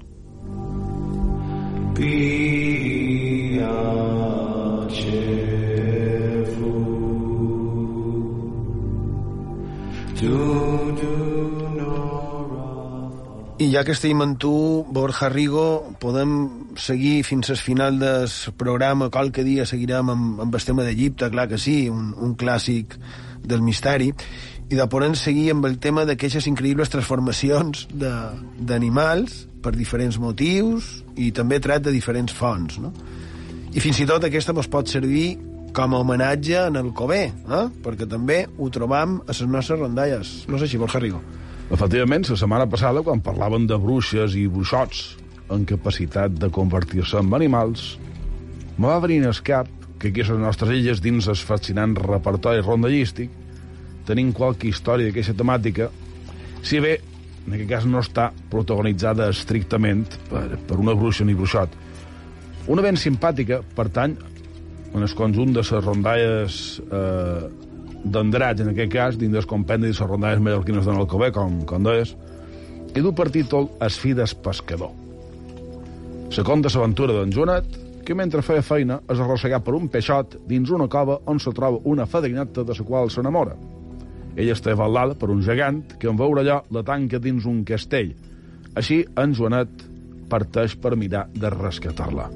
I 13.62 13.68
ja 13.70 13.84
que 13.86 13.94
estem 13.94 14.18
amb 14.24 14.40
tu, 14.42 14.52
Borja 14.90 15.28
Rigo, 15.30 15.94
podem 16.02 16.32
seguir 16.82 17.20
fins 17.22 17.52
al 17.54 17.60
final 17.62 18.00
del 18.02 18.32
programa. 18.58 19.12
Qualque 19.14 19.44
dia 19.46 19.68
seguirem 19.70 20.08
amb, 20.10 20.40
amb 20.42 20.56
el 20.58 20.64
tema 20.66 20.82
d'Egipte, 20.82 21.30
clar 21.30 21.46
que 21.52 21.60
sí, 21.62 21.76
un, 21.94 22.08
un 22.18 22.32
clàssic 22.34 22.96
del 23.46 23.62
misteri. 23.62 24.08
I 24.72 24.80
de 24.80 24.88
podem 24.90 25.14
seguir 25.14 25.52
amb 25.54 25.68
el 25.70 25.78
tema 25.84 26.08
d'aquestes 26.10 26.48
increïbles 26.50 26.90
transformacions 26.90 27.84
d'animals 27.94 29.44
per 29.62 29.76
diferents 29.76 30.18
motius 30.18 30.90
i 31.22 31.30
també 31.30 31.62
tret 31.62 31.86
de 31.86 31.94
diferents 31.94 32.34
fonts, 32.34 32.80
no? 32.82 32.90
I 33.72 33.84
fins 33.84 34.02
i 34.02 34.10
tot 34.10 34.26
aquesta 34.26 34.58
ens 34.58 34.72
pot 34.74 34.90
servir 34.90 35.36
com 35.78 35.94
a 35.94 36.02
homenatge 36.02 36.66
en 36.66 36.82
el 36.82 36.90
Cové, 36.98 37.28
eh? 37.30 37.64
perquè 37.86 38.10
també 38.10 38.42
ho 38.58 38.74
trobam 38.74 39.20
a 39.22 39.30
les 39.30 39.46
nostres 39.46 39.86
rondalles. 39.86 40.34
No 40.50 40.58
sé 40.58 40.66
si, 40.66 40.82
Borja 40.82 41.00
Rigo. 41.06 41.22
Efectivament, 41.72 42.26
la 42.28 42.36
setmana 42.36 42.66
passada, 42.68 43.00
quan 43.00 43.22
parlaven 43.24 43.64
de 43.64 43.78
bruixes 43.80 44.34
i 44.36 44.44
bruixots 44.52 45.04
en 45.56 45.64
capacitat 45.68 46.34
de 46.36 46.50
convertir-se 46.52 47.22
en 47.22 47.32
animals, 47.34 47.94
me 48.76 48.90
va 48.90 49.00
venir 49.00 49.22
al 49.28 49.40
cap 49.48 49.70
que 50.02 50.10
aquí 50.10 50.26
a 50.26 50.34
les 50.34 50.42
nostres 50.42 50.74
illes, 50.76 51.00
dins 51.00 51.30
el 51.32 51.40
fascinant 51.40 51.96
repertori 51.96 52.60
rondallístic, 52.66 53.32
tenim 54.08 54.34
qualque 54.36 54.68
història 54.68 55.08
d'aquesta 55.08 55.38
temàtica, 55.38 55.88
si 56.62 56.82
bé, 56.84 56.98
en 57.48 57.56
aquest 57.56 57.70
cas, 57.70 57.88
no 57.88 58.04
està 58.04 58.28
protagonitzada 58.52 59.30
estrictament 59.32 60.04
per, 60.28 60.60
per 60.68 60.80
una 60.82 60.98
bruixa 60.98 61.24
ni 61.24 61.38
bruixot. 61.38 61.72
Una 62.68 62.84
ben 62.84 63.00
simpàtica 63.00 63.62
pertany 63.78 64.18
en 64.92 65.02
el 65.02 65.16
conjunt 65.16 65.56
de 65.56 65.64
les 65.64 65.86
rondalles 65.86 66.82
eh, 66.84 67.71
d'Andratx, 68.04 68.64
en 68.64 68.72
aquest 68.74 68.92
cas, 68.94 69.18
dins 69.20 69.34
del 69.36 69.48
compendi 69.48 69.90
de 69.90 69.94
les 69.94 70.02
rondalles 70.08 70.42
mallorquines 70.42 70.86
de 70.86 70.96
l'Alcobé, 70.96 71.32
com, 71.36 71.62
com 71.70 71.86
deies, 71.86 72.16
i 72.96 73.04
du 73.04 73.14
per 73.16 73.30
títol 73.32 73.70
Es 73.84 74.00
fides 74.02 74.34
pescador. 74.36 74.92
Se 76.32 76.44
conta 76.48 76.72
l'aventura 76.72 77.14
d'en 77.18 77.32
Joanet, 77.32 77.78
que 78.06 78.16
mentre 78.18 78.42
feia 78.42 78.64
feina 78.66 78.98
és 79.12 79.20
arrossegat 79.20 79.64
per 79.64 79.76
un 79.78 79.88
peixot 79.92 80.38
dins 80.50 80.72
una 80.74 80.88
cova 80.92 81.20
on 81.30 81.40
se 81.40 81.54
troba 81.56 81.82
una 81.86 82.08
fadrineta 82.10 82.64
de 82.66 82.76
la 82.78 82.86
qual 82.88 83.12
s'enamora. 83.12 83.56
Ella 84.36 84.56
està 84.56 84.72
avallada 84.72 85.16
per 85.16 85.30
un 85.30 85.42
gegant 85.44 85.84
que 86.00 86.10
en 86.10 86.18
veure 86.18 86.42
allò 86.42 86.62
la 86.72 86.84
tanca 86.88 87.20
dins 87.20 87.46
un 87.46 87.64
castell. 87.68 88.14
Així, 88.76 89.04
en 89.20 89.36
Joanet 89.36 89.88
parteix 90.32 90.78
per 90.80 90.96
mirar 90.96 91.28
de 91.36 91.52
rescatar-la. 91.52 92.30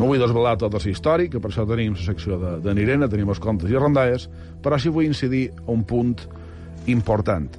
No 0.00 0.06
vull 0.08 0.22
desvelar 0.22 0.54
tota 0.56 0.78
la 0.80 0.88
història, 0.88 1.28
que 1.28 1.40
per 1.44 1.50
això 1.50 1.66
tenim 1.68 1.92
la 1.92 2.00
secció 2.00 2.38
de, 2.40 2.54
de 2.64 2.72
Nirena, 2.72 3.08
tenim 3.12 3.28
els 3.28 3.40
contes 3.42 3.68
i 3.68 3.76
rondalles, 3.76 4.30
però 4.64 4.78
sí 4.80 4.88
vull 4.88 5.10
incidir 5.10 5.50
a 5.60 5.66
un 5.74 5.82
punt 5.84 6.14
important. 6.88 7.50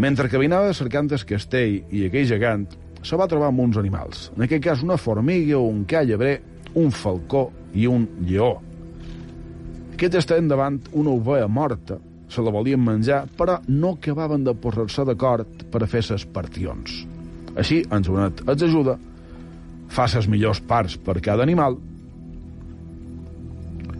Mentre 0.00 0.30
caminava 0.32 0.72
cercant 0.72 1.10
el 1.12 1.26
castell 1.28 1.82
i 1.92 2.06
aquell 2.06 2.24
gegant, 2.30 2.64
se 3.04 3.18
va 3.20 3.26
trobar 3.28 3.50
amb 3.52 3.60
uns 3.66 3.76
animals. 3.76 4.30
En 4.38 4.46
aquest 4.46 4.64
cas, 4.64 4.84
una 4.86 4.96
formiga 4.96 5.60
un 5.60 5.84
ca 5.84 6.00
llebrer 6.08 6.38
un 6.80 6.88
falcó 6.88 7.50
i 7.76 7.84
un 7.90 8.08
lleó. 8.24 8.54
Aquests 9.92 10.22
estaven 10.22 10.48
davant 10.48 10.80
una 10.96 11.12
ovella 11.12 11.50
morta, 11.52 11.98
se 12.32 12.40
la 12.44 12.54
volien 12.54 12.80
menjar, 12.80 13.26
però 13.36 13.58
no 13.68 13.92
acabaven 13.98 14.48
de 14.48 14.56
posar-se 14.56 15.04
d'acord 15.04 15.68
per 15.68 15.84
a 15.84 15.90
fer 15.90 16.00
ses 16.06 16.24
partions. 16.32 17.02
Així, 17.60 17.82
en 17.92 18.08
Joanet 18.08 18.40
els 18.46 18.64
ajuda, 18.64 18.96
fa 19.88 20.08
ses 20.08 20.28
millors 20.28 20.60
parts 20.60 20.96
per 21.00 21.20
cada 21.24 21.44
animal 21.46 21.78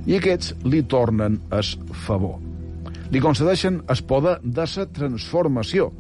i 0.09 0.17
aquests 0.17 0.55
li 0.65 0.81
tornen 0.89 1.37
es 1.53 1.75
favor. 2.07 2.39
Li 3.13 3.21
concedeixen 3.21 3.83
es 3.93 4.01
poder 4.05 4.39
de 4.43 4.65
la 4.65 4.87
transformació. 4.97 5.91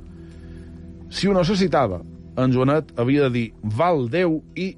Si 1.13 1.29
ho 1.29 1.35
necessitava, 1.37 2.01
en 2.39 2.53
Joanet 2.55 2.93
havia 3.01 3.27
de 3.27 3.35
dir 3.35 3.47
val 3.77 4.07
Déu 4.13 4.41
i 4.57 4.71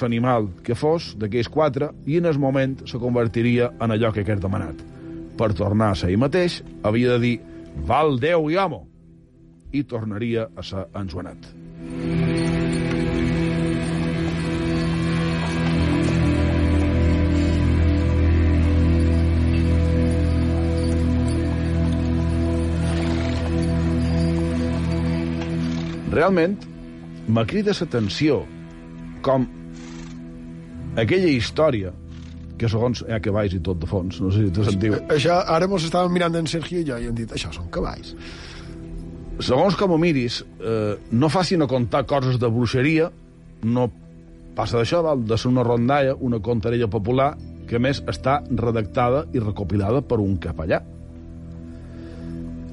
l'animal 0.00 0.48
que 0.64 0.76
fos 0.78 1.14
d'aquells 1.18 1.48
quatre 1.50 1.90
i 2.06 2.20
en 2.20 2.28
el 2.30 2.38
moment 2.38 2.76
se 2.86 3.00
convertiria 3.00 3.72
en 3.80 3.96
allò 3.96 4.12
que 4.12 4.24
hagués 4.24 4.42
demanat. 4.42 4.84
Per 5.36 5.52
tornar 5.56 5.92
a 5.92 5.98
ser 5.98 6.12
ell 6.12 6.20
mateix, 6.20 6.60
havia 6.84 7.16
de 7.16 7.24
dir 7.24 7.36
val 7.88 8.18
Déu 8.20 8.50
i 8.52 8.60
amo 8.60 8.84
i 9.72 9.84
tornaria 9.84 10.48
a 10.56 10.66
ser 10.66 10.86
en 10.94 11.08
Joanet. 11.08 11.69
Realment, 26.10 26.56
me 27.30 27.42
crida 27.46 27.70
l'atenció 27.78 28.40
com 29.22 29.44
aquella 30.98 31.30
història 31.30 31.92
que 32.58 32.68
segons 32.68 33.04
hi 33.06 33.14
ha 33.14 33.20
cavalls 33.22 33.54
i 33.54 33.60
tot 33.64 33.78
de 33.80 33.88
fons, 33.88 34.18
no 34.20 34.32
sé 34.34 34.42
si 34.48 34.54
te 34.56 34.64
sentiu. 34.66 34.96
Això, 35.14 35.38
ara 35.54 35.68
mos 35.70 35.86
estàvem 35.86 36.12
mirant 36.18 36.34
en 36.40 36.50
Sergio 36.50 36.82
i 36.82 36.88
jo 36.88 36.98
i 36.98 37.06
hem 37.08 37.14
dit, 37.16 37.30
això 37.32 37.52
són 37.54 37.70
cavalls. 37.72 38.16
Segons 39.40 39.78
com 39.78 39.94
ho 39.94 39.98
miris, 40.02 40.42
eh, 40.58 40.98
no 41.14 41.30
facin 41.32 41.62
a 41.62 41.70
contar 41.70 42.02
coses 42.10 42.42
de 42.42 42.50
bruixeria, 42.52 43.08
no 43.62 43.86
passa 44.58 44.80
d'això, 44.80 45.04
val, 45.06 45.22
de 45.24 45.38
ser 45.38 45.48
una 45.48 45.64
rondalla, 45.64 46.18
una 46.18 46.42
contarella 46.42 46.90
popular, 46.90 47.36
que 47.70 47.78
més 47.78 48.02
està 48.10 48.40
redactada 48.50 49.28
i 49.32 49.40
recopilada 49.40 50.02
per 50.02 50.18
un 50.18 50.36
capellà. 50.42 50.82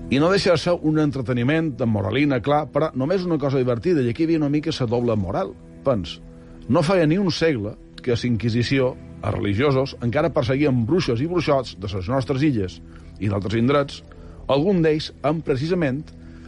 I 0.08 0.22
no 0.24 0.30
deixa 0.32 0.54
de 0.54 0.60
ser 0.62 0.72
un 0.88 1.02
entreteniment 1.04 1.74
de 1.76 1.86
moralina, 1.86 2.38
clar, 2.40 2.62
però 2.72 2.88
només 2.96 3.26
una 3.28 3.36
cosa 3.38 3.60
divertida, 3.60 4.00
i 4.00 4.14
aquí 4.14 4.24
hi 4.24 4.28
havia 4.30 4.40
una 4.40 4.48
mica 4.48 4.72
la 4.72 4.86
doble 4.88 5.16
moral. 5.20 5.52
Pens, 5.84 6.22
no 6.70 6.80
feia 6.82 7.06
ni 7.06 7.18
un 7.20 7.28
segle 7.30 7.74
que 8.02 8.14
a 8.14 8.18
l'Inquisició, 8.22 8.94
els 9.22 9.36
religiosos, 9.36 9.98
encara 10.02 10.32
perseguien 10.32 10.86
bruixes 10.86 11.20
i 11.20 11.28
bruixots 11.28 11.76
de 11.76 11.92
les 11.92 12.08
nostres 12.08 12.42
illes 12.42 12.78
i 13.20 13.28
d'altres 13.28 13.60
indrets, 13.60 14.00
algun 14.48 14.80
d'ells 14.82 15.12
amb 15.28 15.44
precisament 15.44 16.06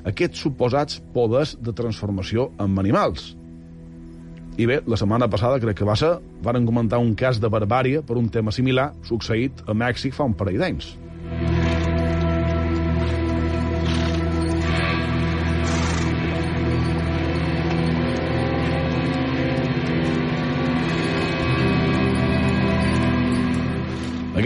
aquests 0.07 0.39
suposats 0.39 1.01
poders 1.11 1.57
de 1.59 1.75
transformació 1.75 2.53
en 2.63 2.79
animals. 2.79 3.33
I 4.55 4.71
bé, 4.71 4.79
la 4.87 4.95
setmana 4.95 5.27
passada 5.27 5.59
crec 5.59 5.81
que 5.81 5.87
va 5.87 5.99
ser, 5.99 6.15
varen 6.43 6.63
comentar 6.63 7.03
un 7.03 7.11
cas 7.11 7.43
de 7.43 7.51
barbària 7.51 8.07
per 8.07 8.15
un 8.15 8.31
tema 8.31 8.55
similar 8.55 8.93
succeït 9.03 9.67
a 9.67 9.75
Mèxic 9.75 10.15
fa 10.15 10.23
un 10.23 10.39
parell 10.39 10.63
d'anys. 10.63 10.93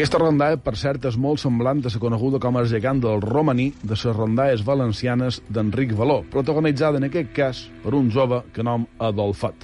Aquesta 0.04 0.20
rondalla, 0.20 0.58
per 0.60 0.74
cert, 0.76 1.06
és 1.08 1.16
molt 1.16 1.40
semblant 1.40 1.80
a 1.80 1.88
la 1.88 2.00
coneguda 2.04 2.40
com 2.44 2.58
a 2.60 2.66
gegant 2.68 3.00
del 3.00 3.22
romaní 3.24 3.70
de 3.86 3.94
les 3.94 4.04
rondalles 4.18 4.66
valencianes 4.68 5.38
d'Enric 5.48 5.94
Való, 5.96 6.18
protagonitzada 6.28 7.00
en 7.00 7.08
aquest 7.08 7.32
cas 7.32 7.62
per 7.86 7.94
un 7.96 8.10
jove 8.12 8.42
que 8.52 8.66
nom 8.68 8.84
Adolfat. 9.00 9.64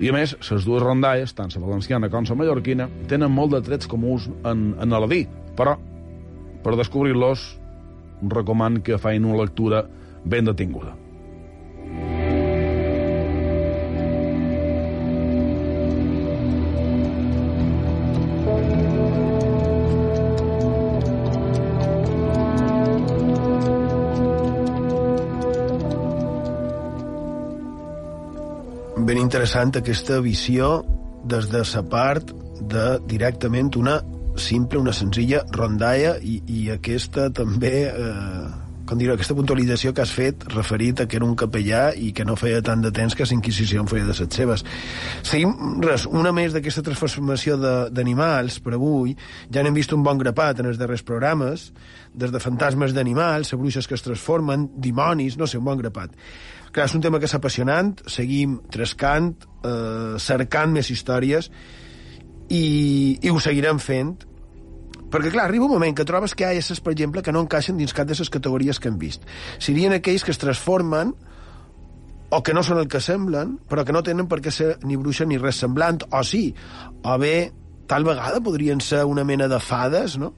I 0.00 0.08
a 0.08 0.16
més, 0.16 0.32
les 0.32 0.64
dues 0.64 0.80
rondalles, 0.80 1.36
tant 1.36 1.52
la 1.52 1.60
valenciana 1.66 2.08
com 2.08 2.24
la 2.24 2.40
mallorquina, 2.40 2.88
tenen 3.06 3.36
molt 3.36 3.52
de 3.52 3.60
trets 3.68 3.86
comuns 3.86 4.30
en, 4.48 4.70
en 4.80 4.96
Aladí, 4.96 5.26
però 5.60 5.76
per 6.64 6.78
descobrir-los 6.80 7.44
recoman 8.24 8.80
que 8.80 8.96
feien 8.96 9.28
una 9.28 9.44
lectura 9.44 9.84
ben 10.24 10.48
detinguda. 10.48 11.03
Interessant 29.44 29.76
aquesta 29.76 30.22
visió 30.24 30.66
des 31.28 31.50
de 31.52 31.60
sa 31.68 31.82
part 31.84 32.30
de 32.64 32.84
directament 33.04 33.74
una 33.76 33.98
simple, 34.40 34.78
una 34.80 34.94
senzilla 34.96 35.42
rondalla 35.52 36.14
i, 36.16 36.38
i 36.48 36.62
aquesta 36.72 37.26
també 37.28 37.72
eh, 37.90 38.46
com 38.88 38.96
dir, 38.96 39.10
aquesta 39.12 39.36
puntualització 39.36 39.92
que 39.92 40.00
has 40.00 40.14
fet 40.16 40.46
referit 40.48 41.02
a 41.02 41.06
que 41.06 41.18
era 41.20 41.28
un 41.28 41.36
capellà 41.36 41.90
i 41.92 42.14
que 42.16 42.24
no 42.24 42.38
feia 42.40 42.62
tant 42.64 42.80
de 42.80 42.92
temps 42.96 43.12
que 43.12 43.28
la 43.28 43.36
Inquisició 43.36 43.84
en 43.84 43.90
feia 43.92 44.08
de 44.08 44.16
set 44.16 44.32
seves. 44.32 44.64
Seguim, 45.20 45.52
res, 45.84 46.08
una 46.08 46.32
més 46.32 46.56
d'aquesta 46.56 46.86
transformació 46.88 47.60
d'animals 47.92 48.62
per 48.64 48.78
avui. 48.78 49.12
Ja 49.52 49.60
n'hem 49.60 49.76
vist 49.76 49.92
un 49.92 50.08
bon 50.08 50.24
grapat 50.24 50.64
en 50.64 50.72
els 50.72 50.80
darrers 50.80 51.04
programes, 51.04 51.68
des 52.16 52.32
de 52.32 52.40
fantasmes 52.40 52.96
d'animals, 52.96 53.52
a 53.52 53.60
bruixes 53.60 53.88
que 53.88 54.00
es 54.00 54.08
transformen, 54.08 54.70
dimonis, 54.80 55.36
no 55.36 55.44
sé, 55.44 55.60
un 55.60 55.68
bon 55.68 55.84
grapat. 55.84 56.16
Clar, 56.74 56.88
és 56.88 56.94
un 56.96 57.02
tema 57.04 57.20
que 57.22 57.28
és 57.28 57.36
apassionant, 57.36 57.92
seguim 58.10 58.58
trescant, 58.74 59.30
eh, 59.62 60.14
cercant 60.18 60.72
més 60.74 60.90
històries 60.90 61.50
i, 62.50 62.64
i 63.22 63.30
ho 63.30 63.38
seguirem 63.38 63.78
fent 63.78 64.16
perquè, 65.14 65.30
clar, 65.30 65.44
arriba 65.46 65.68
un 65.68 65.76
moment 65.76 65.94
que 65.94 66.06
trobes 66.08 66.34
que 66.34 66.42
hi 66.42 66.48
ha 66.48 66.58
éssers, 66.58 66.80
per 66.82 66.90
exemple, 66.96 67.22
que 67.22 67.30
no 67.30 67.44
encaixen 67.44 67.78
dins 67.78 67.94
cap 67.94 68.08
de 68.10 68.16
les 68.18 68.30
categories 68.36 68.80
que 68.82 68.90
hem 68.90 68.98
vist. 68.98 69.22
Serien 69.62 69.94
aquells 69.94 70.26
que 70.26 70.34
es 70.34 70.42
transformen 70.42 71.12
o 72.34 72.40
que 72.42 72.54
no 72.56 72.64
són 72.66 72.80
el 72.82 72.88
que 72.90 72.98
semblen, 72.98 73.60
però 73.70 73.84
que 73.86 73.94
no 73.94 74.02
tenen 74.02 74.26
per 74.26 74.40
què 74.42 74.50
ser 74.50 74.72
ni 74.82 74.98
bruixa 74.98 75.28
ni 75.30 75.38
res 75.38 75.60
semblant, 75.62 76.02
o 76.10 76.24
sí, 76.26 76.48
o 77.06 77.14
bé, 77.22 77.52
tal 77.86 78.02
vegada 78.02 78.42
podrien 78.42 78.82
ser 78.82 79.04
una 79.06 79.22
mena 79.22 79.46
de 79.46 79.60
fades, 79.62 80.18
no? 80.18 80.34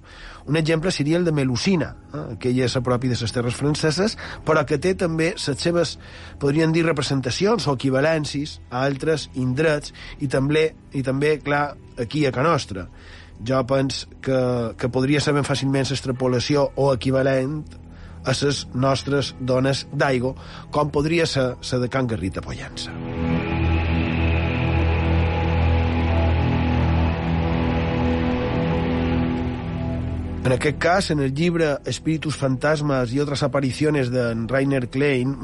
Un 0.47 0.57
exemple 0.57 0.93
seria 0.95 1.19
el 1.19 1.25
de 1.27 1.33
Melusina, 1.33 1.97
eh? 2.15 2.37
que 2.39 2.53
ella 2.53 2.69
és 2.69 2.77
a 2.79 2.83
propi 2.87 3.11
de 3.11 3.19
les 3.19 3.35
terres 3.35 3.57
franceses, 3.59 4.17
però 4.47 4.63
que 4.67 4.79
té 4.79 4.95
també 4.95 5.33
les 5.35 5.63
seves, 5.63 5.97
podríem 6.39 6.73
dir, 6.73 6.87
representacions 6.87 7.67
o 7.67 7.75
equivalències 7.75 8.61
a 8.71 8.85
altres 8.87 9.29
indrets 9.35 9.95
i 10.23 10.31
també, 10.31 10.69
i 10.95 11.03
també 11.03 11.39
clar, 11.43 11.77
aquí 11.99 12.27
a 12.27 12.33
Can 12.33 12.47
Nostra 12.47 12.87
jo 13.45 13.67
penso 13.67 14.07
que, 14.23 14.75
que 14.79 14.89
podria 14.89 15.21
ser 15.21 15.35
ben 15.37 15.45
fàcilment 15.45 15.91
l'extrapolació 15.91 16.71
o 16.77 16.93
equivalent 16.95 17.61
a 18.25 18.35
les 18.35 18.65
nostres 18.75 19.35
dones 19.41 19.87
d'aigua, 19.93 20.35
com 20.71 20.91
podria 20.91 21.27
ser 21.27 21.53
la 21.61 21.83
de 21.85 21.93
Can 21.93 22.09
Garrita 22.11 22.43
Pollença. 22.43 22.95
En 30.47 30.53
aquest 30.53 30.79
cas, 30.79 31.11
en 31.11 31.19
el 31.19 31.35
llibre 31.35 31.79
Espíritus 31.87 32.37
fantasmas 32.37 33.13
y 33.13 33.19
otras 33.19 33.43
apariciones 33.43 34.13
de 34.13 34.33
Rainer 34.47 34.89
Klein, 34.89 35.37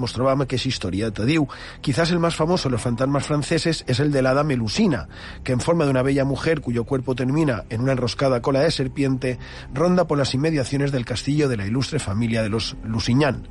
que 0.46 0.55
es 0.55 0.64
historieta. 0.64 1.24
Diu, 1.24 1.48
quizás 1.80 2.12
el 2.12 2.20
más 2.20 2.36
famoso 2.36 2.68
de 2.68 2.74
los 2.74 2.82
fantasmas 2.82 3.26
franceses 3.26 3.82
es 3.88 3.98
el 3.98 4.12
de 4.12 4.22
la 4.22 4.30
hada 4.30 4.44
Melusina, 4.44 5.09
que 5.42 5.50
en 5.50 5.59
forma 5.59 5.86
de 5.86 5.90
una 5.90 6.03
bella 6.03 6.24
mujer 6.24 6.61
cuyo 6.61 6.84
cuerpo 6.84 7.16
termina 7.16 7.64
en 7.68 7.80
una 7.80 7.90
enroscada 7.92 8.42
cola 8.42 8.61
de 8.61 8.70
serpiente, 8.70 9.40
ronda 9.74 10.07
por 10.07 10.18
las 10.18 10.34
inmediaciones 10.34 10.92
del 10.92 11.05
castillo 11.05 11.48
de 11.48 11.57
la 11.57 11.66
ilustre 11.66 11.98
familia 11.98 12.44
de 12.44 12.50
los 12.50 12.76
Lusignan 12.84 13.48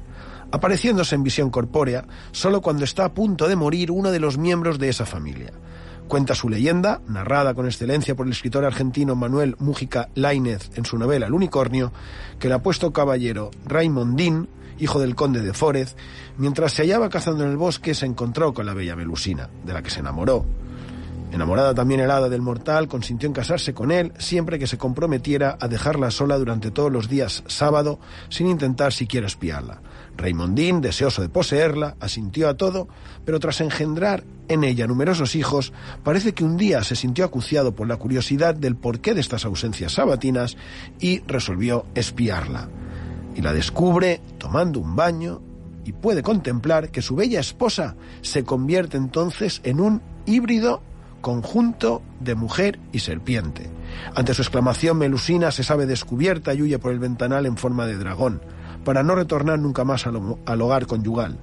apareciéndose 0.54 1.16
en 1.16 1.24
visión 1.24 1.50
corpórea 1.50 2.06
solo 2.32 2.62
cuando 2.62 2.84
está 2.84 3.06
a 3.06 3.14
punto 3.14 3.48
de 3.48 3.56
morir 3.56 3.92
uno 3.92 4.12
de 4.12 4.20
los 4.20 4.38
miembros 4.38 4.80
de 4.80 4.90
esa 4.90 5.06
familia. 5.06 5.52
Cuenta 6.12 6.36
su 6.36 6.50
leyenda, 6.50 7.00
narrada 7.08 7.54
con 7.54 7.68
excelencia 7.68 8.16
por 8.16 8.26
el 8.26 8.34
escritor 8.34 8.66
argentino 8.66 9.16
Manuel 9.16 9.56
Mújica 9.60 10.10
Lainez 10.14 10.70
en 10.76 10.84
su 10.84 10.98
novela 10.98 11.28
El 11.28 11.34
unicornio, 11.34 11.94
que 12.38 12.48
el 12.48 12.54
apuesto 12.54 12.92
caballero 12.92 13.50
Raimondín, 13.66 14.50
hijo 14.78 15.00
del 15.00 15.16
conde 15.16 15.42
de 15.42 15.54
Fórez, 15.54 15.96
mientras 16.38 16.74
se 16.74 16.82
hallaba 16.82 17.08
cazando 17.08 17.46
en 17.46 17.52
el 17.52 17.56
bosque, 17.56 17.94
se 17.94 18.08
encontró 18.08 18.54
con 18.54 18.66
la 18.66 18.74
bella 18.74 18.98
Melusina, 18.98 19.50
de 19.64 19.72
la 19.72 19.82
que 19.82 19.90
se 19.90 20.02
enamoró. 20.02 20.46
Enamorada 21.32 21.74
también 21.74 22.02
helada 22.02 22.28
del 22.28 22.42
mortal, 22.42 22.90
consintió 22.90 23.28
en 23.28 23.34
casarse 23.34 23.74
con 23.74 23.90
él 23.90 24.12
siempre 24.18 24.60
que 24.60 24.68
se 24.68 24.78
comprometiera 24.78 25.58
a 25.62 25.70
dejarla 25.70 26.12
sola 26.12 26.38
durante 26.38 26.72
todos 26.72 26.92
los 26.92 27.08
días 27.08 27.42
sábado 27.48 28.02
sin 28.28 28.48
intentar 28.48 28.92
siquiera 28.92 29.28
espiarla. 29.28 29.80
Raimondín, 30.18 30.82
deseoso 30.82 31.22
de 31.22 31.30
poseerla, 31.30 31.96
asintió 32.00 32.50
a 32.50 32.56
todo, 32.56 32.88
pero 33.26 33.40
tras 33.40 33.62
engendrar 33.62 34.24
en 34.48 34.64
ella 34.64 34.88
numerosos 34.88 35.36
hijos, 35.36 35.74
parece 36.04 36.34
que 36.34 36.44
un 36.44 36.58
día 36.58 36.84
se 36.84 36.96
sintió 36.96 37.26
acuciado 37.26 37.74
por 37.74 37.88
la 37.88 37.98
curiosidad 37.98 38.54
del 38.54 38.76
porqué 38.76 39.14
de 39.14 39.22
estas 39.22 39.46
ausencias 39.46 39.94
sabatinas 39.94 40.58
y 41.00 41.20
resolvió 41.22 41.86
espiarla. 41.96 42.70
Y 43.36 43.42
la 43.42 43.54
descubre 43.54 44.22
tomando 44.38 44.80
un 44.80 44.96
baño 44.96 45.42
y 45.86 45.94
puede 45.94 46.22
contemplar 46.22 46.90
que 46.90 47.02
su 47.02 47.16
bella 47.16 47.40
esposa 47.40 47.96
se 48.22 48.44
convierte 48.44 48.98
entonces 48.98 49.62
en 49.64 49.80
un 49.80 50.02
híbrido 50.26 50.82
conjunto 51.22 52.02
de 52.20 52.36
mujer 52.36 52.80
y 52.92 53.00
serpiente. 53.00 53.70
Ante 54.16 54.34
su 54.34 54.42
exclamación, 54.42 54.98
Melusina 54.98 55.52
se 55.52 55.64
sabe 55.64 55.86
descubierta 55.86 56.54
y 56.54 56.64
huye 56.64 56.80
por 56.80 56.92
el 56.92 57.00
ventanal 57.00 57.46
en 57.46 57.58
forma 57.58 57.86
de 57.86 57.98
dragón, 57.98 58.42
para 58.84 59.04
no 59.04 59.16
retornar 59.16 59.60
nunca 59.60 59.84
más 59.84 60.06
al, 60.08 60.62
hogar 60.62 60.88
conyugal. 60.88 61.38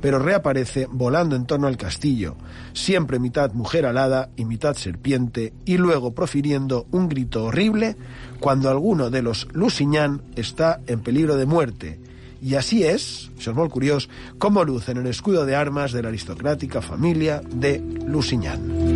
Pero 0.00 0.20
reaparece 0.20 0.86
volando 0.90 1.34
en 1.34 1.46
torno 1.46 1.66
al 1.66 1.76
castillo, 1.76 2.36
siempre 2.72 3.18
mitad 3.18 3.52
mujer 3.52 3.84
alada 3.84 4.30
y 4.36 4.44
mitad 4.44 4.74
serpiente, 4.74 5.52
y 5.64 5.76
luego 5.76 6.12
profiriendo 6.14 6.86
un 6.92 7.08
grito 7.08 7.44
horrible 7.44 7.96
cuando 8.38 8.70
alguno 8.70 9.10
de 9.10 9.22
los 9.22 9.48
Lusignan 9.52 10.22
está 10.36 10.80
en 10.86 11.00
peligro 11.00 11.36
de 11.36 11.46
muerte, 11.46 11.98
y 12.40 12.54
así 12.54 12.84
es, 12.84 13.30
és 13.38 13.48
molt 13.54 13.72
curiós, 13.74 14.08
com 14.38 14.62
luce 14.62 14.92
en 14.92 15.02
el 15.02 15.08
escudo 15.10 15.44
de 15.44 15.56
armas 15.56 15.92
de 15.92 16.02
la 16.02 16.08
aristocrática 16.08 16.82
familia 16.82 17.42
de 17.42 17.78
Lusignan. 18.06 18.87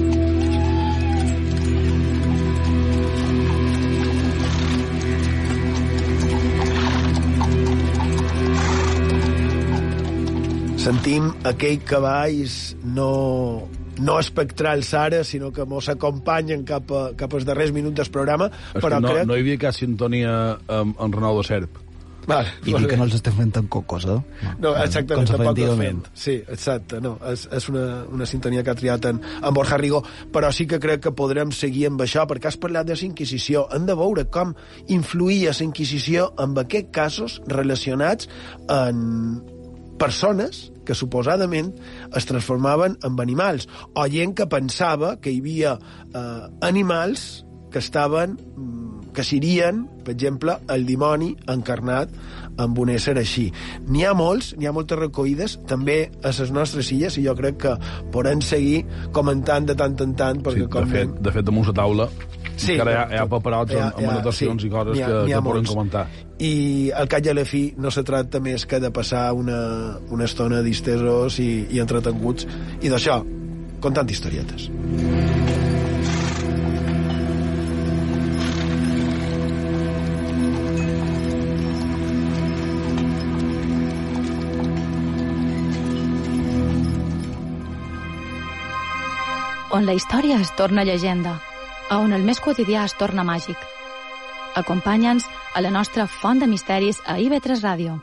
Sentim 10.83 11.28
aquell 11.47 11.76
cavalls 11.87 12.72
no, 12.83 13.68
no 14.03 14.16
espectrals 14.18 14.89
ara, 14.99 15.20
sinó 15.22 15.53
que 15.55 15.62
mos 15.62 15.87
acompanyen 15.93 16.64
cap, 16.66 16.91
a, 16.91 17.03
cap 17.14 17.37
als 17.39 17.47
darrers 17.47 17.70
minuts 17.70 18.01
del 18.01 18.11
programa. 18.11 18.49
És 18.72 18.83
però 18.83 18.99
que 18.99 19.05
no, 19.05 19.12
crec... 19.12 19.28
no 19.30 19.37
hi 19.39 19.45
havia 19.45 19.61
cap 19.62 19.76
sintonia 19.76 20.33
amb, 20.66 20.97
amb 20.99 21.14
Ronaldo 21.14 21.45
Serp. 21.47 21.78
Vale, 22.26 22.51
I 22.66 22.74
dir 22.74 22.89
que 22.91 22.99
no 22.99 23.07
els 23.07 23.14
estem 23.14 23.37
fent 23.37 23.53
tan 23.55 23.68
cocos, 23.70 24.09
eh? 24.11 24.16
No, 24.62 24.72
exactament, 24.78 25.30
tampoc 25.30 25.53
antigament. 25.53 26.03
fet. 26.09 26.18
Sí, 26.24 26.35
exacte, 26.57 26.99
no, 27.03 27.14
és, 27.30 27.47
és 27.55 27.70
una, 27.70 27.87
una 28.11 28.26
sintonia 28.26 28.66
que 28.66 28.74
ha 28.74 28.76
triat 28.78 29.07
en, 29.12 29.22
en 29.22 29.55
Borja 29.55 29.78
Rigo, 29.78 30.03
però 30.35 30.51
sí 30.51 30.66
que 30.70 30.83
crec 30.83 31.07
que 31.07 31.14
podrem 31.14 31.55
seguir 31.55 31.89
amb 31.93 32.03
això, 32.03 32.26
perquè 32.30 32.51
has 32.51 32.59
parlat 32.59 32.91
de 32.91 32.99
la 32.99 33.07
Inquisició. 33.07 33.68
Hem 33.70 33.87
de 33.87 33.99
veure 34.03 34.26
com 34.35 34.59
influïa 34.91 35.55
la 35.55 35.66
Inquisició 35.70 36.33
en 36.43 36.59
aquests 36.66 36.95
casos 36.95 37.41
relacionats 37.47 38.30
en 38.66 39.43
persones 40.03 40.71
que 40.87 40.95
suposadament 40.99 41.72
es 42.16 42.26
transformaven 42.28 42.99
en 43.05 43.20
animals, 43.20 43.68
o 43.95 44.07
gent 44.11 44.35
que 44.39 44.47
pensava 44.51 45.16
que 45.20 45.30
hi 45.33 45.41
havia 45.41 45.76
eh, 45.78 46.49
animals 46.66 47.45
que 47.72 47.78
estaven 47.80 48.35
mm, 48.37 49.12
que 49.12 49.24
serien, 49.24 49.83
per 50.05 50.12
exemple, 50.14 50.55
el 50.72 50.87
dimoni 50.89 51.35
encarnat 51.53 52.09
amb 52.61 52.78
un 52.80 52.89
ésser 52.93 53.14
així. 53.20 53.47
N'hi 53.89 54.05
ha 54.09 54.12
molts, 54.16 54.55
n'hi 54.57 54.68
ha 54.68 54.72
moltes 54.72 54.99
recollides, 54.99 55.59
també 55.68 56.11
a 56.24 56.33
les 56.33 56.53
nostres 56.53 56.89
illes, 56.93 57.16
i 57.20 57.24
jo 57.26 57.35
crec 57.37 57.59
que 57.64 57.74
podem 58.12 58.41
seguir 58.45 58.83
comentant 59.12 59.68
de 59.68 59.76
tant 59.76 59.97
en 60.05 60.14
tant, 60.16 60.41
perquè 60.45 60.62
Sí, 60.62 60.66
de, 60.66 60.72
com 60.72 60.89
fet, 60.89 61.09
anem- 61.09 61.20
de 61.28 61.33
fet, 61.37 61.45
damunt 61.49 61.68
la 61.68 61.76
taula 61.76 62.09
Sí, 62.57 62.72
encara 62.74 62.92
hi 62.92 62.96
ha, 62.96 63.05
hi 63.14 63.18
ha 63.22 63.26
paperots 63.30 63.72
hi 63.72 63.78
ha- 63.80 63.86
amb, 63.88 63.98
amb 64.03 64.11
anotacions 64.12 64.62
sí, 64.62 64.68
i 64.68 64.70
coses 64.70 65.00
ha- 65.03 65.07
que, 65.09 65.32
que 65.32 65.42
poden 65.48 65.64
comentar. 65.70 66.07
I 66.38 66.53
al 66.94 67.09
cap 67.09 67.24
i 67.26 67.30
a 67.32 67.34
la 67.34 67.44
fi 67.48 67.62
no 67.78 67.90
se 67.94 68.03
tracta 68.07 68.40
més 68.40 68.66
que 68.66 68.80
de 68.82 68.90
passar 68.90 69.32
una, 69.32 69.98
una 70.11 70.24
estona 70.28 70.62
distesos 70.62 71.38
i, 71.42 71.66
i 71.70 71.80
entretenguts, 71.82 72.46
i 72.82 72.88
d'això, 72.92 73.20
contant 73.82 74.11
historietes. 74.11 74.68
on 89.72 89.86
la 89.88 89.94
història 89.96 90.38
es 90.44 90.50
torna 90.57 90.84
llegenda, 90.84 91.38
a 91.93 91.99
on 92.01 92.14
el 92.16 92.24
més 92.24 92.40
quotidià 92.40 92.86
es 92.88 92.95
torna 92.97 93.24
màgic. 93.26 93.59
Acompanya'ns 94.57 95.28
a 95.55 95.61
la 95.61 95.72
nostra 95.74 96.07
font 96.09 96.40
de 96.40 96.49
misteris 96.49 97.03
a 97.05 97.18
IB3 97.20 97.61
Ràdio. 97.61 97.99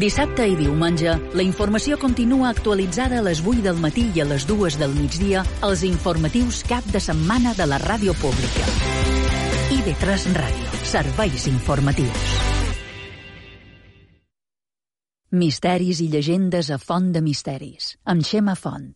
Dissabte 0.00 0.46
i 0.48 0.54
diumenge, 0.56 1.12
la 1.36 1.44
informació 1.44 1.98
continua 2.00 2.50
actualitzada 2.54 3.18
a 3.20 3.24
les 3.26 3.42
8 3.44 3.60
del 3.66 3.82
matí 3.82 4.06
i 4.14 4.22
a 4.22 4.26
les 4.30 4.46
2 4.48 4.78
del 4.80 4.94
migdia 4.96 5.42
als 5.66 5.82
informatius 5.84 6.62
cap 6.64 6.86
de 6.94 7.02
setmana 7.04 7.52
de 7.58 7.66
la 7.68 7.78
ràdio 7.82 8.16
pública. 8.22 8.70
IB3 9.76 10.32
Ràdio. 10.40 10.80
Serveis 10.94 11.46
informatius. 11.52 12.59
Misteris 15.32 16.00
i 16.02 16.08
llegendes 16.10 16.72
a 16.74 16.76
Font 16.82 17.12
de 17.14 17.20
Misteris, 17.22 17.92
amb 18.02 18.24
Xema 18.26 18.56
Font. 18.58 18.88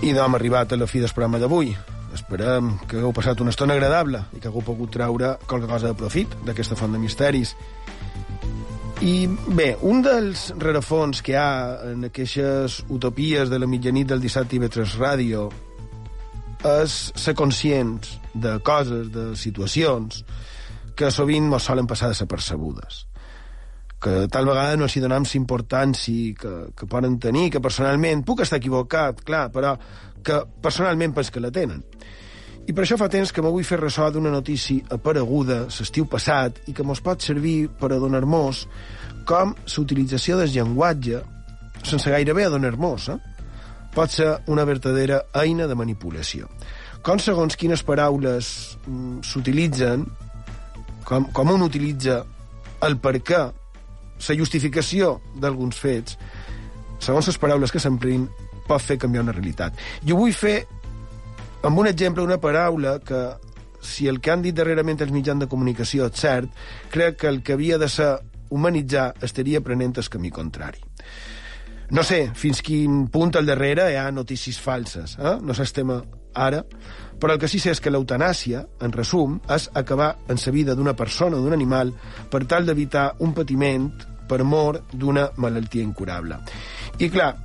I 0.00 0.16
no 0.16 0.24
hem 0.24 0.38
arribat 0.40 0.72
a 0.72 0.80
la 0.80 0.88
fi 0.88 1.04
del 1.04 1.12
programa 1.12 1.36
d'avui. 1.44 1.76
Esperem 2.16 2.72
que 2.88 2.96
hagueu 2.96 3.12
passat 3.16 3.40
una 3.44 3.52
estona 3.52 3.76
agradable 3.76 4.22
i 4.32 4.40
que 4.40 4.48
hagueu 4.48 4.64
pogut 4.64 4.92
treure 4.94 5.34
qualque 5.44 5.68
cosa 5.68 5.90
de 5.90 5.98
profit 5.98 6.32
d'aquesta 6.46 6.78
font 6.78 6.94
de 6.96 7.00
misteris. 7.02 7.52
I 9.04 9.26
bé, 9.28 9.74
un 9.84 10.00
dels 10.04 10.48
rerefons 10.56 11.20
que 11.20 11.34
hi 11.34 11.36
ha 11.36 11.50
en 11.92 12.08
aquestes 12.08 12.78
utopies 12.88 13.52
de 13.52 13.58
la 13.60 13.68
mitjanit 13.68 14.08
del 14.08 14.22
dissabte 14.22 14.56
i 14.56 14.62
vetres 14.62 14.96
ràdio 14.96 15.50
és 16.66 16.94
ser 17.14 17.36
conscients 17.36 18.16
de 18.32 18.56
coses, 18.64 19.10
de 19.12 19.26
situacions 19.36 20.24
que 20.96 21.12
sovint 21.12 21.52
mos 21.52 21.68
solen 21.68 21.86
passar 21.90 22.08
desapercebudes 22.08 23.04
que 24.00 24.28
tal 24.28 24.46
vegada 24.46 24.76
no 24.76 24.86
els 24.86 24.96
hi 24.96 25.00
donem 25.02 25.24
la 25.24 25.38
importància 25.38 26.34
que, 26.40 26.52
que 26.76 26.86
poden 26.86 27.16
tenir, 27.18 27.48
que 27.50 27.62
personalment 27.64 28.22
puc 28.28 28.42
estar 28.44 28.60
equivocat, 28.60 29.22
clar, 29.26 29.48
però 29.54 29.72
que 30.26 30.42
personalment 30.62 31.14
pens 31.14 31.30
que 31.30 31.42
la 31.42 31.52
tenen. 31.54 31.84
I 32.66 32.74
per 32.74 32.82
això 32.82 32.96
fa 32.98 33.06
temps 33.06 33.30
que 33.30 33.42
me 33.44 33.50
vull 33.54 33.66
fer 33.66 33.78
ressò 33.78 34.08
d'una 34.10 34.32
notícia 34.34 34.82
apareguda 34.96 35.60
l'estiu 35.70 36.08
passat 36.10 36.58
i 36.66 36.74
que 36.74 36.82
mos 36.82 37.00
pot 37.00 37.22
servir 37.22 37.68
per 37.78 37.92
adonar-nos 37.94 38.64
com 39.26 39.54
l'utilització 39.76 40.38
del 40.40 40.50
llenguatge, 40.50 41.20
sense 41.86 42.10
gairebé 42.10 42.46
adonar-nos, 42.46 43.08
eh? 43.14 43.18
pot 43.94 44.10
ser 44.12 44.32
una 44.52 44.66
verdadera 44.68 45.22
eina 45.34 45.66
de 45.70 45.78
manipulació. 45.78 46.50
Com 47.06 47.22
segons 47.22 47.54
quines 47.56 47.84
paraules 47.86 48.48
mm, 48.86 49.22
s'utilitzen, 49.22 50.02
com, 51.06 51.30
com 51.30 51.54
un 51.54 51.62
utilitza 51.62 52.24
el 52.86 52.98
per 52.98 53.14
què, 53.22 53.44
la 54.26 54.36
justificació 54.38 55.20
d'alguns 55.38 55.78
fets, 55.78 56.18
segons 56.98 57.30
les 57.30 57.38
paraules 57.38 57.72
que 57.72 57.82
s'emplin, 57.82 58.26
pot 58.68 58.82
fer 58.82 58.98
canviar 58.98 59.24
una 59.24 59.34
realitat. 59.36 59.76
Jo 60.06 60.18
vull 60.18 60.34
fer, 60.36 60.60
amb 61.62 61.78
un 61.78 61.90
exemple, 61.90 62.24
una 62.24 62.40
paraula 62.42 62.98
que, 63.04 63.22
si 63.80 64.08
el 64.08 64.20
que 64.20 64.32
han 64.32 64.42
dit 64.42 64.56
darrerament 64.56 65.00
els 65.04 65.14
mitjans 65.14 65.44
de 65.44 65.50
comunicació 65.50 66.10
és 66.10 66.20
cert, 66.20 66.50
crec 66.90 67.22
que 67.22 67.30
el 67.30 67.42
que 67.42 67.54
havia 67.54 67.78
de 67.78 67.88
ser 67.88 68.16
humanitzar 68.50 69.12
estaria 69.22 69.60
prenent 69.60 69.96
el 69.98 70.08
camí 70.10 70.30
contrari. 70.30 70.82
No 71.90 72.02
sé 72.02 72.24
fins 72.34 72.62
quin 72.66 73.04
punt 73.14 73.36
al 73.38 73.46
darrere 73.46 73.92
hi 73.92 73.98
ha 74.00 74.10
notícies 74.10 74.58
falses, 74.58 75.16
eh? 75.18 75.36
no 75.40 75.54
tema 75.72 76.02
ara, 76.34 76.64
però 77.20 77.32
el 77.32 77.38
que 77.40 77.48
sí 77.48 77.58
sé 77.58 77.70
és 77.72 77.80
que 77.80 77.90
l'eutanàsia, 77.90 78.64
en 78.82 78.92
resum, 78.92 79.38
és 79.48 79.70
acabar 79.74 80.16
en 80.28 80.36
la 80.44 80.52
vida 80.52 80.74
d'una 80.74 80.94
persona 80.94 81.36
o 81.36 81.40
d'un 81.40 81.54
animal 81.54 81.92
per 82.30 82.44
tal 82.44 82.66
d'evitar 82.66 83.14
un 83.20 83.32
patiment 83.32 83.88
per 84.28 84.42
mort 84.44 84.92
d'una 84.92 85.30
malaltia 85.36 85.82
incurable. 85.82 86.36
I 86.98 87.08
clar, 87.08 87.36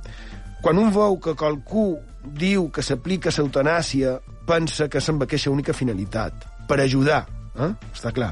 quan 0.62 0.78
un 0.78 0.92
veu 0.94 1.18
que 1.18 1.34
qualcú 1.34 1.96
diu 2.22 2.68
que 2.70 2.84
s'aplica 2.86 3.32
l'eutanàsia 3.34 4.20
pensa 4.46 4.86
que 4.88 5.00
és 5.02 5.08
amb 5.10 5.24
aquesta 5.26 5.50
única 5.50 5.74
finalitat, 5.74 6.46
per 6.68 6.78
ajudar, 6.80 7.24
eh? 7.58 7.72
està 7.90 8.14
clar. 8.14 8.30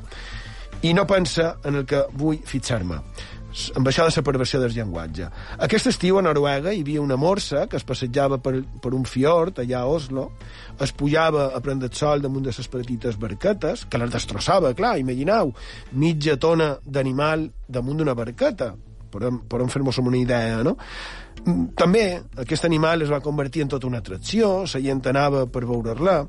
I 0.87 0.95
no 0.95 1.05
pensa 1.11 1.57
en 1.66 1.83
el 1.83 1.85
que 1.85 2.07
vull 2.16 2.39
fixar-me 2.47 3.01
amb 3.74 3.89
això 3.91 4.05
de 4.07 4.14
la 4.14 4.22
perversió 4.22 4.61
del 4.62 4.70
llenguatge. 4.70 5.26
Aquest 5.66 5.89
estiu 5.91 6.18
a 6.18 6.22
Noruega 6.22 6.70
hi 6.72 6.85
havia 6.85 7.03
una 7.03 7.16
morsa 7.18 7.64
que 7.66 7.81
es 7.81 7.87
passejava 7.87 8.39
per, 8.39 8.61
per 8.83 8.93
un 8.95 9.03
fiord 9.05 9.59
allà 9.59 9.81
a 9.81 9.91
Oslo, 9.91 10.28
es 10.78 10.93
pujava 10.93 11.49
a 11.57 11.61
prendre 11.61 11.91
el 11.91 11.97
sol 11.99 12.22
damunt 12.22 12.47
de 12.47 12.55
les 12.55 12.70
petites 12.70 13.18
barquetes, 13.18 13.87
que 13.91 13.99
les 13.99 14.12
destrossava, 14.14 14.70
clar, 14.78 14.99
imagineu, 15.03 15.51
mitja 15.93 16.39
tona 16.39 16.76
d'animal 16.87 17.49
damunt 17.66 17.99
d'una 17.99 18.14
barqueta, 18.14 18.76
podem, 19.11 19.43
podem 19.51 19.71
fer-nos 19.73 19.99
una 20.03 20.19
idea, 20.19 20.63
no? 20.67 20.77
Mm, 21.45 21.73
també 21.79 22.05
aquest 22.43 22.67
animal 22.69 23.03
es 23.03 23.13
va 23.13 23.23
convertir 23.25 23.65
en 23.65 23.73
tota 23.73 23.89
una 23.89 24.01
atracció, 24.05 24.61
la 24.65 24.85
gent 24.85 25.03
anava 25.11 25.47
per 25.51 25.65
veure-la, 25.69 26.21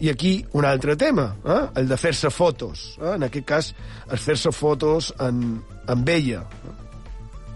i 0.00 0.10
aquí 0.10 0.44
un 0.52 0.64
altre 0.64 0.96
tema, 0.96 1.34
eh? 1.44 1.60
el 1.80 1.88
de 1.88 1.96
fer-se 1.98 2.30
fotos. 2.30 2.94
Eh? 3.00 3.14
En 3.16 3.26
aquest 3.26 3.46
cas, 3.46 3.72
el 4.10 4.18
fer-se 4.22 4.52
fotos 4.54 5.12
en, 5.20 5.60
amb 5.90 6.08
ella. 6.08 6.44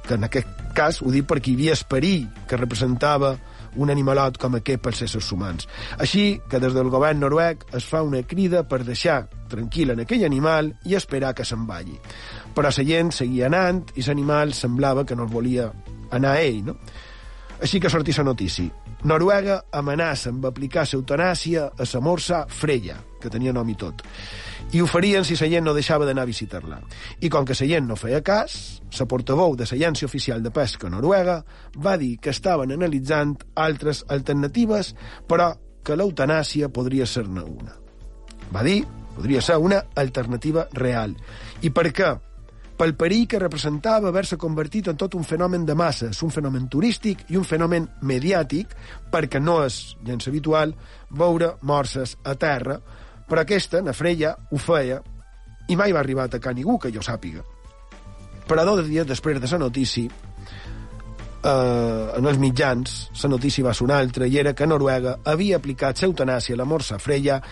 Que 0.07 0.16
en 0.16 0.25
aquest 0.25 0.73
cas 0.77 1.03
ho 1.03 1.12
dic 1.12 1.29
perquè 1.29 1.53
hi 1.53 1.59
havia 1.59 1.77
esperit 1.77 2.45
que 2.49 2.59
representava 2.59 3.37
un 3.79 3.91
animalot 3.93 4.39
com 4.41 4.57
aquest 4.59 4.83
pels 4.83 5.03
éssers 5.07 5.29
humans. 5.35 5.69
Així 6.03 6.41
que 6.51 6.61
des 6.62 6.75
del 6.75 6.91
govern 6.91 7.21
noruec 7.23 7.66
es 7.77 7.87
fa 7.87 8.03
una 8.03 8.23
crida 8.27 8.64
per 8.69 8.83
deixar 8.87 9.27
tranquil 9.49 9.95
en 9.95 10.03
aquell 10.05 10.25
animal 10.27 10.73
i 10.89 10.97
esperar 10.99 11.35
que 11.37 11.47
se'n 11.47 11.66
vagi. 11.69 11.97
Però 12.59 12.72
la 12.74 12.82
gent 12.82 13.12
seguia 13.14 13.46
anant 13.46 13.92
i 13.94 14.02
l'animal 14.02 14.50
semblava 14.50 15.04
que 15.06 15.14
no 15.14 15.28
el 15.28 15.30
volia 15.30 15.68
anar 16.11 16.32
a 16.34 16.40
ell, 16.42 16.64
no? 16.66 16.74
Així 17.62 17.78
que 17.78 17.90
sortís 17.90 18.18
la 18.18 18.24
notícia. 18.26 18.66
Noruega 19.06 19.61
amenaça 19.78 20.32
amb 20.32 20.48
aplicar 20.50 20.82
l'eutanàsia 20.90 21.68
a 21.70 21.86
la 21.86 22.02
morsa 22.02 22.40
Freya, 22.50 22.98
que 23.22 23.30
tenia 23.30 23.54
nom 23.54 23.70
i 23.70 23.76
tot. 23.78 24.02
I 24.74 24.82
ho 24.82 24.90
farien 24.90 25.22
si 25.22 25.38
la 25.38 25.52
gent 25.54 25.68
no 25.70 25.76
deixava 25.76 26.04
d'anar 26.04 26.26
a 26.26 26.32
visitar-la. 26.32 26.80
I 27.22 27.30
com 27.30 27.46
que 27.46 27.54
la 27.54 27.70
gent 27.76 27.86
no 27.86 27.94
feia 27.94 28.24
cas, 28.26 28.82
la 28.98 29.06
portaveu 29.06 29.54
de 29.54 29.62
l'Agència 29.62 30.11
Oficial 30.11 30.42
de 30.42 30.50
Pesca 30.50 30.90
Noruega 30.90 31.44
va 31.78 31.96
dir 31.96 32.16
que 32.18 32.34
estaven 32.34 32.74
analitzant 32.74 33.38
altres 33.54 34.02
alternatives, 34.09 34.96
però 35.30 35.52
que 35.84 35.94
l'eutanàsia 35.94 36.74
podria 36.74 37.06
ser-ne 37.06 37.46
una. 37.46 37.78
Va 38.50 38.66
dir, 38.66 38.82
podria 39.14 39.40
ser 39.40 39.62
una 39.62 39.84
alternativa 39.94 40.66
real. 40.74 41.14
I 41.62 41.70
per 41.70 41.92
què? 41.94 42.16
Pel 42.79 42.95
perill 42.95 43.26
que 43.26 43.41
representava 43.43 44.12
haver-se 44.12 44.39
convertit 44.39 44.89
en 44.93 44.97
tot 44.97 45.16
un 45.18 45.24
fenomen 45.26 45.64
de 45.66 45.74
masses, 45.74 46.22
un 46.22 46.31
fenomen 46.31 46.68
turístic 46.70 47.24
i 47.33 47.37
un 47.37 47.45
fenomen 47.45 47.89
mediàtic, 48.07 48.76
perquè 49.11 49.43
no 49.43 49.59
és 49.64 49.97
gens 50.07 50.31
habitual 50.31 50.76
veure 51.11 51.57
morses 51.66 52.14
a 52.22 52.37
terra, 52.39 52.79
però 53.29 53.43
aquesta, 53.43 53.83
na 53.83 53.93
Freya, 53.93 54.37
ho 54.51 54.62
feia 54.62 55.01
i 55.68 55.76
mai 55.76 55.93
va 55.93 56.01
arribar 56.01 56.29
a 56.29 56.31
atacar 56.31 56.55
ningú 56.55 56.79
que 56.79 56.93
jo 56.95 57.03
sàpiga. 57.05 57.43
Però 58.49 58.64
dos 58.64 58.87
dies 58.87 59.07
després 59.07 59.41
de 59.43 59.51
la 59.51 59.59
notícia, 59.59 60.09
eh, 61.43 62.07
en 62.16 62.26
els 62.26 62.39
mitjans, 62.39 63.11
la 63.22 63.29
notícia 63.35 63.64
va 63.64 63.74
ser 63.74 63.85
una 63.85 63.99
altra, 63.99 64.26
i 64.26 64.39
era 64.39 64.55
que 64.55 64.66
Noruega 64.66 65.18
havia 65.24 65.59
aplicat 65.59 66.01
l'eutanàsia 66.03 66.55
a 66.55 66.62
la 66.62 66.64
morsa 66.64 66.99
Freya 66.99 67.43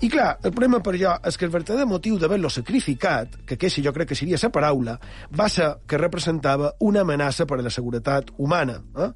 i 0.00 0.08
clar, 0.08 0.36
el 0.46 0.52
problema 0.52 0.78
per 0.78 0.94
jo 0.94 1.10
és 1.26 1.34
que 1.34 1.42
el 1.48 1.50
verdader 1.50 1.82
motiu 1.90 2.20
d'haver-lo 2.22 2.50
sacrificat, 2.54 3.40
que 3.44 3.56
aquesta 3.56 3.82
jo 3.82 3.92
crec 3.96 4.12
que 4.12 4.18
seria 4.18 4.38
la 4.40 4.50
paraula, 4.54 4.94
va 5.34 5.48
ser 5.50 5.72
que 5.90 5.98
representava 5.98 6.70
una 6.86 7.02
amenaça 7.02 7.46
per 7.46 7.58
a 7.58 7.62
la 7.66 7.70
seguretat 7.70 8.30
humana, 8.38 8.78
eh? 8.96 9.10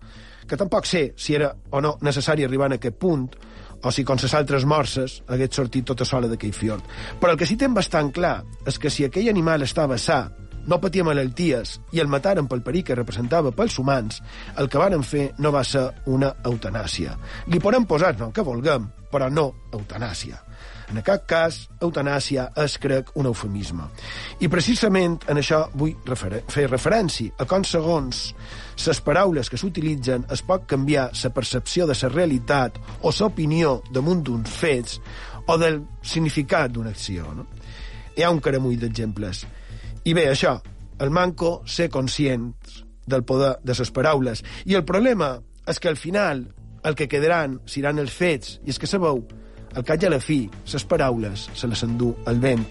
que 0.48 0.56
tampoc 0.56 0.84
sé 0.90 1.12
si 1.16 1.36
era 1.38 1.54
o 1.70 1.80
no 1.80 1.98
necessari 2.02 2.42
arribar 2.42 2.72
a 2.72 2.80
aquest 2.80 2.98
punt, 2.98 3.30
o 3.82 3.90
si, 3.90 4.02
com 4.02 4.18
les 4.18 4.34
altres 4.34 4.66
morses, 4.66 5.22
hagués 5.28 5.54
sortit 5.54 5.86
tota 5.86 6.04
sola 6.04 6.26
d'aquell 6.26 6.52
fiord. 6.54 6.82
Però 7.20 7.30
el 7.30 7.38
que 7.38 7.46
sí 7.46 7.56
tem 7.56 7.74
bastant 7.74 8.10
clar 8.10 8.40
és 8.66 8.78
que 8.78 8.90
si 8.90 9.06
aquell 9.06 9.30
animal 9.30 9.62
estava 9.62 9.98
sa, 9.98 10.32
no 10.66 10.78
patia 10.82 11.02
malalties 11.06 11.78
i 11.94 12.02
el 12.02 12.10
mataren 12.10 12.46
pel 12.50 12.62
perill 12.62 12.84
que 12.86 12.98
representava 12.98 13.50
pels 13.54 13.78
humans, 13.78 14.20
el 14.58 14.70
que 14.70 14.78
varen 14.82 15.02
fer 15.02 15.32
no 15.38 15.50
va 15.54 15.64
ser 15.66 15.88
una 16.10 16.34
eutanàsia. 16.42 17.16
Li 17.50 17.62
podem 17.62 17.86
posar 17.86 18.14
no, 18.18 18.30
que 18.34 18.46
vulguem, 18.46 18.86
però 19.10 19.30
no 19.30 19.50
eutanàsia. 19.72 20.38
En 20.92 20.98
aquest 21.00 21.22
cas, 21.24 21.56
eutanàsia 21.80 22.50
és, 22.60 22.74
crec, 22.76 23.14
un 23.16 23.24
eufemisme. 23.30 23.86
I 24.44 24.50
precisament 24.52 25.14
en 25.32 25.40
això 25.40 25.62
vull 25.72 25.94
refer 26.04 26.42
fer 26.52 26.66
referència 26.68 27.32
a 27.40 27.46
com 27.48 27.64
segons 27.64 28.20
les 28.84 29.00
paraules 29.00 29.48
que 29.48 29.56
s'utilitzen 29.56 30.26
es 30.36 30.44
pot 30.44 30.66
canviar 30.68 31.06
la 31.16 31.32
percepció 31.32 31.86
de 31.88 31.96
la 31.96 32.12
realitat 32.12 32.76
o 33.00 33.08
l'opinió 33.08 33.78
damunt 33.90 34.20
d'uns 34.26 34.52
fets 34.52 35.00
o 35.46 35.56
del 35.56 35.80
significat 36.02 36.76
d'una 36.76 36.92
acció. 36.92 37.32
No? 37.32 37.46
Hi 38.16 38.22
ha 38.22 38.30
un 38.30 38.44
caramull 38.44 38.76
d'exemples. 38.76 39.46
I 40.04 40.12
bé, 40.12 40.28
això, 40.28 40.58
el 41.00 41.10
manco 41.10 41.62
ser 41.64 41.88
conscient 41.88 42.52
del 43.06 43.24
poder 43.24 43.56
de 43.64 43.72
les 43.78 43.90
paraules. 43.90 44.44
I 44.68 44.76
el 44.76 44.84
problema 44.84 45.38
és 45.66 45.80
que 45.80 45.88
al 45.88 45.96
final 45.96 46.50
el 46.84 46.94
que 46.98 47.08
quedaran 47.08 47.62
seran 47.64 47.98
els 48.02 48.12
fets, 48.12 48.58
i 48.66 48.74
és 48.74 48.78
que 48.78 48.90
sabeu 48.90 49.22
cap 49.80 50.02
i 50.02 50.06
a 50.06 50.12
la 50.12 50.20
fi, 50.20 50.44
les 50.72 50.84
paraules 50.84 51.48
se 51.56 51.70
les 51.70 51.82
endú 51.86 52.12
el 52.28 52.40
vent. 52.40 52.68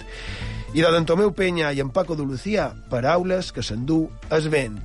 I 0.73 0.85
de 0.85 1.01
Tomeu 1.03 1.33
Penya 1.35 1.73
i 1.73 1.81
en 1.81 1.89
Paco 1.89 2.15
de 2.15 2.23
Lucía, 2.23 2.71
paraules 2.89 3.51
que 3.51 3.63
s'endú 3.63 4.09
el 4.29 4.49
vent. 4.49 4.77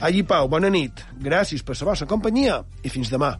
Allí, 0.00 0.22
Pau, 0.22 0.48
bona 0.48 0.70
nit. 0.70 1.04
Gràcies 1.22 1.62
per 1.62 1.76
la 1.80 1.90
vostra 1.90 2.06
companyia 2.06 2.62
i 2.82 2.88
fins 2.88 3.10
demà. 3.10 3.34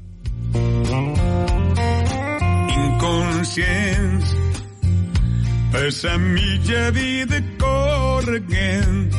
Inconscients 2.75 4.35
per 5.73 5.89
sa 5.93 6.17
mitja 6.19 6.91
vida 6.97 7.41
corregent 7.61 9.11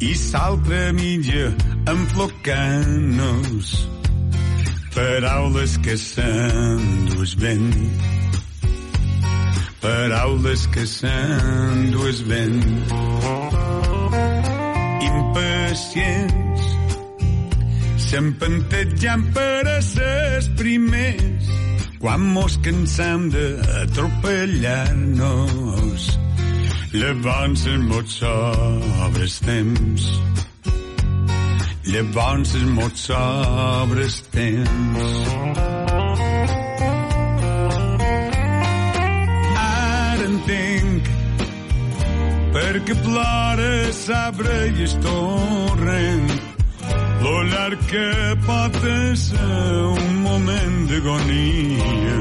i 0.00 0.14
s'altra 0.16 0.92
mitja 0.96 1.50
enflocant-nos 1.92 3.74
paraules 4.94 5.76
que 5.84 5.96
s'endús 6.00 7.36
vent 7.42 7.68
paraules 9.80 10.66
que 10.74 10.84
s'endues 10.86 12.22
vent. 12.28 12.60
Impacients, 15.10 16.62
s'empantejant 18.06 19.24
per 19.34 19.62
a 19.68 19.80
ses 19.84 20.48
primers, 20.60 21.44
quan 22.00 22.20
mos 22.34 22.54
cansam 22.64 23.20
d'atropellar-nos, 23.34 26.02
llavors 26.96 27.60
el 27.70 27.80
mot 27.90 28.06
sobres 28.08 29.34
temps. 29.46 30.02
Llavors 31.90 32.50
el 32.54 32.66
mot 32.76 32.94
sobres 32.96 34.22
temps. 34.30 35.89
Perquè 42.70 42.94
plora 43.02 43.92
sabre 43.92 44.56
i 44.78 44.84
es 44.84 44.92
torrent. 45.02 46.28
Lo 47.24 47.32
llarg 47.50 47.80
que 47.90 48.10
pot 48.46 48.76
ser 49.18 49.72
un 49.90 50.20
moment 50.22 50.76
d'agonia. 50.90 52.18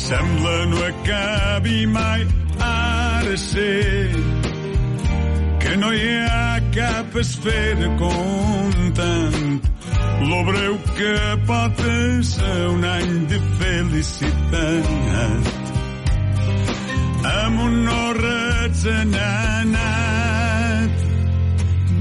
Sembla 0.00 0.56
no 0.72 0.82
acabi 0.90 1.86
mai 1.86 2.26
ara 2.66 3.36
sé 3.36 3.72
que 5.62 5.72
no 5.80 5.92
hi 5.96 6.12
ha 6.26 6.60
cap 6.76 7.16
esfera 7.22 7.88
comptant 8.02 9.40
lo 10.28 10.42
breu 10.50 10.76
que 11.00 11.16
pot 11.48 11.82
ser 12.34 12.60
un 12.74 12.84
any 12.92 13.16
de 13.32 13.40
felicitat 13.62 15.59
amb 17.26 17.60
un 17.60 17.84
no 17.84 18.12
retzenanat 18.16 19.70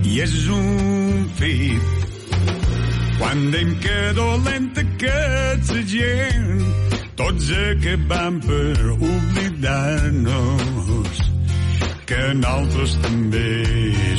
i 0.06 0.20
és 0.24 0.48
un 0.56 1.30
fit. 1.40 1.84
Quan 3.20 3.52
deim 3.52 3.72
que 3.84 4.14
dolenta 4.16 4.82
que 5.02 5.20
gent 5.92 6.60
tots 7.20 7.52
acabam 7.52 8.40
per 8.46 8.76
oblidar-nos 8.96 10.40
que 12.08 12.24
nosaltres 12.34 12.92
també 13.04 13.52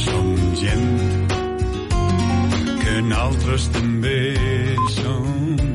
som 0.04 0.28
gent. 0.60 1.32
Que 2.82 2.94
nosaltres 3.08 3.62
també 3.74 4.20
som 4.98 5.69